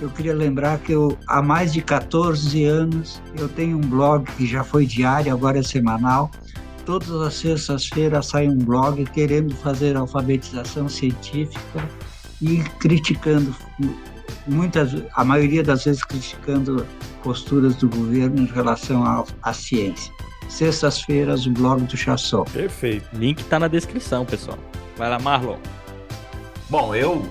eu 0.00 0.08
queria 0.10 0.34
lembrar 0.34 0.78
que 0.78 0.92
eu, 0.92 1.16
há 1.26 1.42
mais 1.42 1.72
de 1.72 1.82
14 1.82 2.64
anos, 2.64 3.20
eu 3.36 3.48
tenho 3.48 3.76
um 3.76 3.80
blog 3.80 4.24
que 4.36 4.46
já 4.46 4.62
foi 4.62 4.86
diário, 4.86 5.32
agora 5.32 5.58
é 5.58 5.62
semanal. 5.62 6.30
Todas 6.84 7.10
as 7.10 7.34
sextas-feiras 7.34 8.26
sai 8.26 8.48
um 8.48 8.56
blog 8.56 9.04
querendo 9.06 9.54
fazer 9.56 9.96
alfabetização 9.96 10.88
científica 10.88 11.86
e 12.40 12.58
criticando 12.78 13.54
muitas, 14.46 14.90
a 15.14 15.24
maioria 15.24 15.62
das 15.62 15.84
vezes 15.84 16.04
criticando 16.04 16.86
posturas 17.22 17.76
do 17.76 17.88
governo 17.88 18.42
em 18.42 18.46
relação 18.46 19.04
à 19.42 19.52
ciência. 19.52 20.12
Sextas-feiras, 20.48 21.46
o 21.46 21.50
blog 21.50 21.82
do 21.82 21.96
Chassol. 21.96 22.44
Perfeito. 22.46 23.08
Link 23.12 23.40
está 23.40 23.58
na 23.58 23.68
descrição, 23.68 24.24
pessoal. 24.24 24.58
Vai 24.96 25.10
lá, 25.10 25.18
Marlon. 25.18 25.58
Bom, 26.70 26.94
eu 26.94 27.26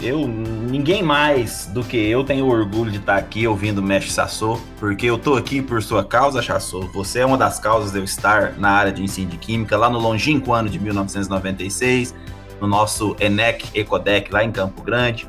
eu 0.00 0.28
ninguém 0.28 1.02
mais 1.02 1.66
do 1.66 1.82
que 1.82 1.96
eu 1.96 2.22
tenho 2.22 2.46
orgulho 2.46 2.90
de 2.90 2.98
estar 2.98 3.16
aqui 3.16 3.46
ouvindo 3.46 3.78
o 3.78 3.82
Mestre 3.82 4.12
Sassou, 4.12 4.60
porque 4.78 5.06
eu 5.06 5.16
tô 5.16 5.34
aqui 5.34 5.62
por 5.62 5.82
sua 5.82 6.04
causa, 6.04 6.42
Chassou. 6.42 6.82
Você 6.92 7.20
é 7.20 7.26
uma 7.26 7.38
das 7.38 7.58
causas 7.58 7.92
de 7.92 7.98
eu 7.98 8.04
estar 8.04 8.58
na 8.58 8.70
área 8.70 8.92
de 8.92 9.02
ensino 9.02 9.30
de 9.30 9.38
química 9.38 9.76
lá 9.76 9.88
no 9.88 9.98
longínquo 9.98 10.52
ano 10.52 10.68
de 10.68 10.78
1996, 10.78 12.14
no 12.60 12.66
nosso 12.66 13.16
ENEC 13.18 13.68
Ecodec 13.74 14.30
lá 14.30 14.44
em 14.44 14.52
Campo 14.52 14.82
Grande. 14.82 15.28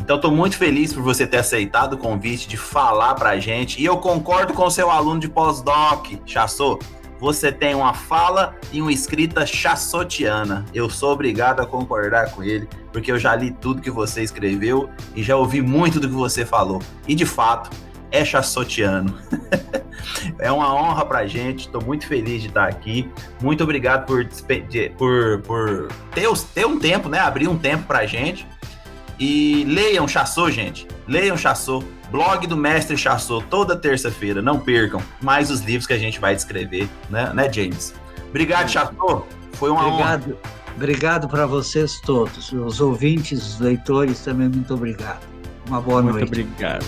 Então, 0.00 0.16
estou 0.16 0.30
muito 0.30 0.56
feliz 0.56 0.92
por 0.92 1.02
você 1.02 1.26
ter 1.26 1.38
aceitado 1.38 1.94
o 1.94 1.98
convite 1.98 2.48
de 2.48 2.56
falar 2.56 3.14
para 3.14 3.30
a 3.30 3.38
gente. 3.38 3.80
E 3.80 3.84
eu 3.84 3.96
concordo 3.96 4.52
com 4.52 4.66
o 4.66 4.70
seu 4.70 4.90
aluno 4.90 5.20
de 5.20 5.28
pós-doc, 5.28 6.12
Chassou 6.26 6.78
você 7.24 7.50
tem 7.50 7.74
uma 7.74 7.94
fala 7.94 8.54
e 8.70 8.82
uma 8.82 8.92
escrita 8.92 9.46
chassotiana. 9.46 10.64
Eu 10.74 10.90
sou 10.90 11.12
obrigado 11.12 11.60
a 11.60 11.66
concordar 11.66 12.30
com 12.32 12.42
ele, 12.42 12.68
porque 12.92 13.10
eu 13.10 13.18
já 13.18 13.34
li 13.34 13.50
tudo 13.50 13.80
que 13.80 13.90
você 13.90 14.22
escreveu 14.22 14.90
e 15.16 15.22
já 15.22 15.34
ouvi 15.34 15.62
muito 15.62 15.98
do 15.98 16.06
que 16.06 16.14
você 16.14 16.44
falou. 16.44 16.82
E 17.08 17.14
de 17.14 17.24
fato, 17.24 17.70
é 18.10 18.24
chassotiano. 18.24 19.18
é 20.38 20.52
uma 20.52 20.74
honra 20.74 21.06
pra 21.06 21.26
gente, 21.26 21.60
estou 21.60 21.82
muito 21.82 22.06
feliz 22.06 22.42
de 22.42 22.48
estar 22.48 22.68
aqui. 22.68 23.10
Muito 23.40 23.64
obrigado 23.64 24.04
por, 24.04 24.26
por, 24.98 25.40
por 25.42 25.88
ter, 26.14 26.28
ter 26.54 26.66
um 26.66 26.78
tempo, 26.78 27.08
né? 27.08 27.20
Abrir 27.20 27.48
um 27.48 27.56
tempo 27.56 27.84
pra 27.84 28.04
gente. 28.04 28.46
E 29.18 29.64
leiam 29.64 30.06
Chassô, 30.08 30.50
gente. 30.50 30.86
Leiam 31.06 31.36
Chassô. 31.36 31.82
Blog 32.10 32.46
do 32.46 32.56
Mestre 32.56 32.96
Chassô, 32.96 33.42
toda 33.42 33.76
terça-feira. 33.76 34.40
Não 34.40 34.60
percam 34.60 35.02
mais 35.20 35.50
os 35.50 35.60
livros 35.60 35.86
que 35.86 35.92
a 35.92 35.98
gente 35.98 36.20
vai 36.20 36.34
descrever, 36.34 36.88
né, 37.10 37.32
né 37.34 37.52
James? 37.52 37.92
Obrigado, 38.28 38.68
Chassô. 38.68 39.24
Foi 39.54 39.70
uma 39.70 39.86
obrigado. 39.86 40.30
honra. 40.30 40.54
Obrigado 40.76 41.28
para 41.28 41.46
vocês 41.46 42.00
todos. 42.00 42.52
Os 42.52 42.80
ouvintes, 42.80 43.54
os 43.54 43.60
leitores 43.60 44.20
também, 44.20 44.48
muito 44.48 44.74
obrigado. 44.74 45.20
Uma 45.68 45.80
boa 45.80 46.02
muito 46.02 46.18
noite. 46.18 46.30
Muito 46.30 46.50
obrigado. 46.50 46.84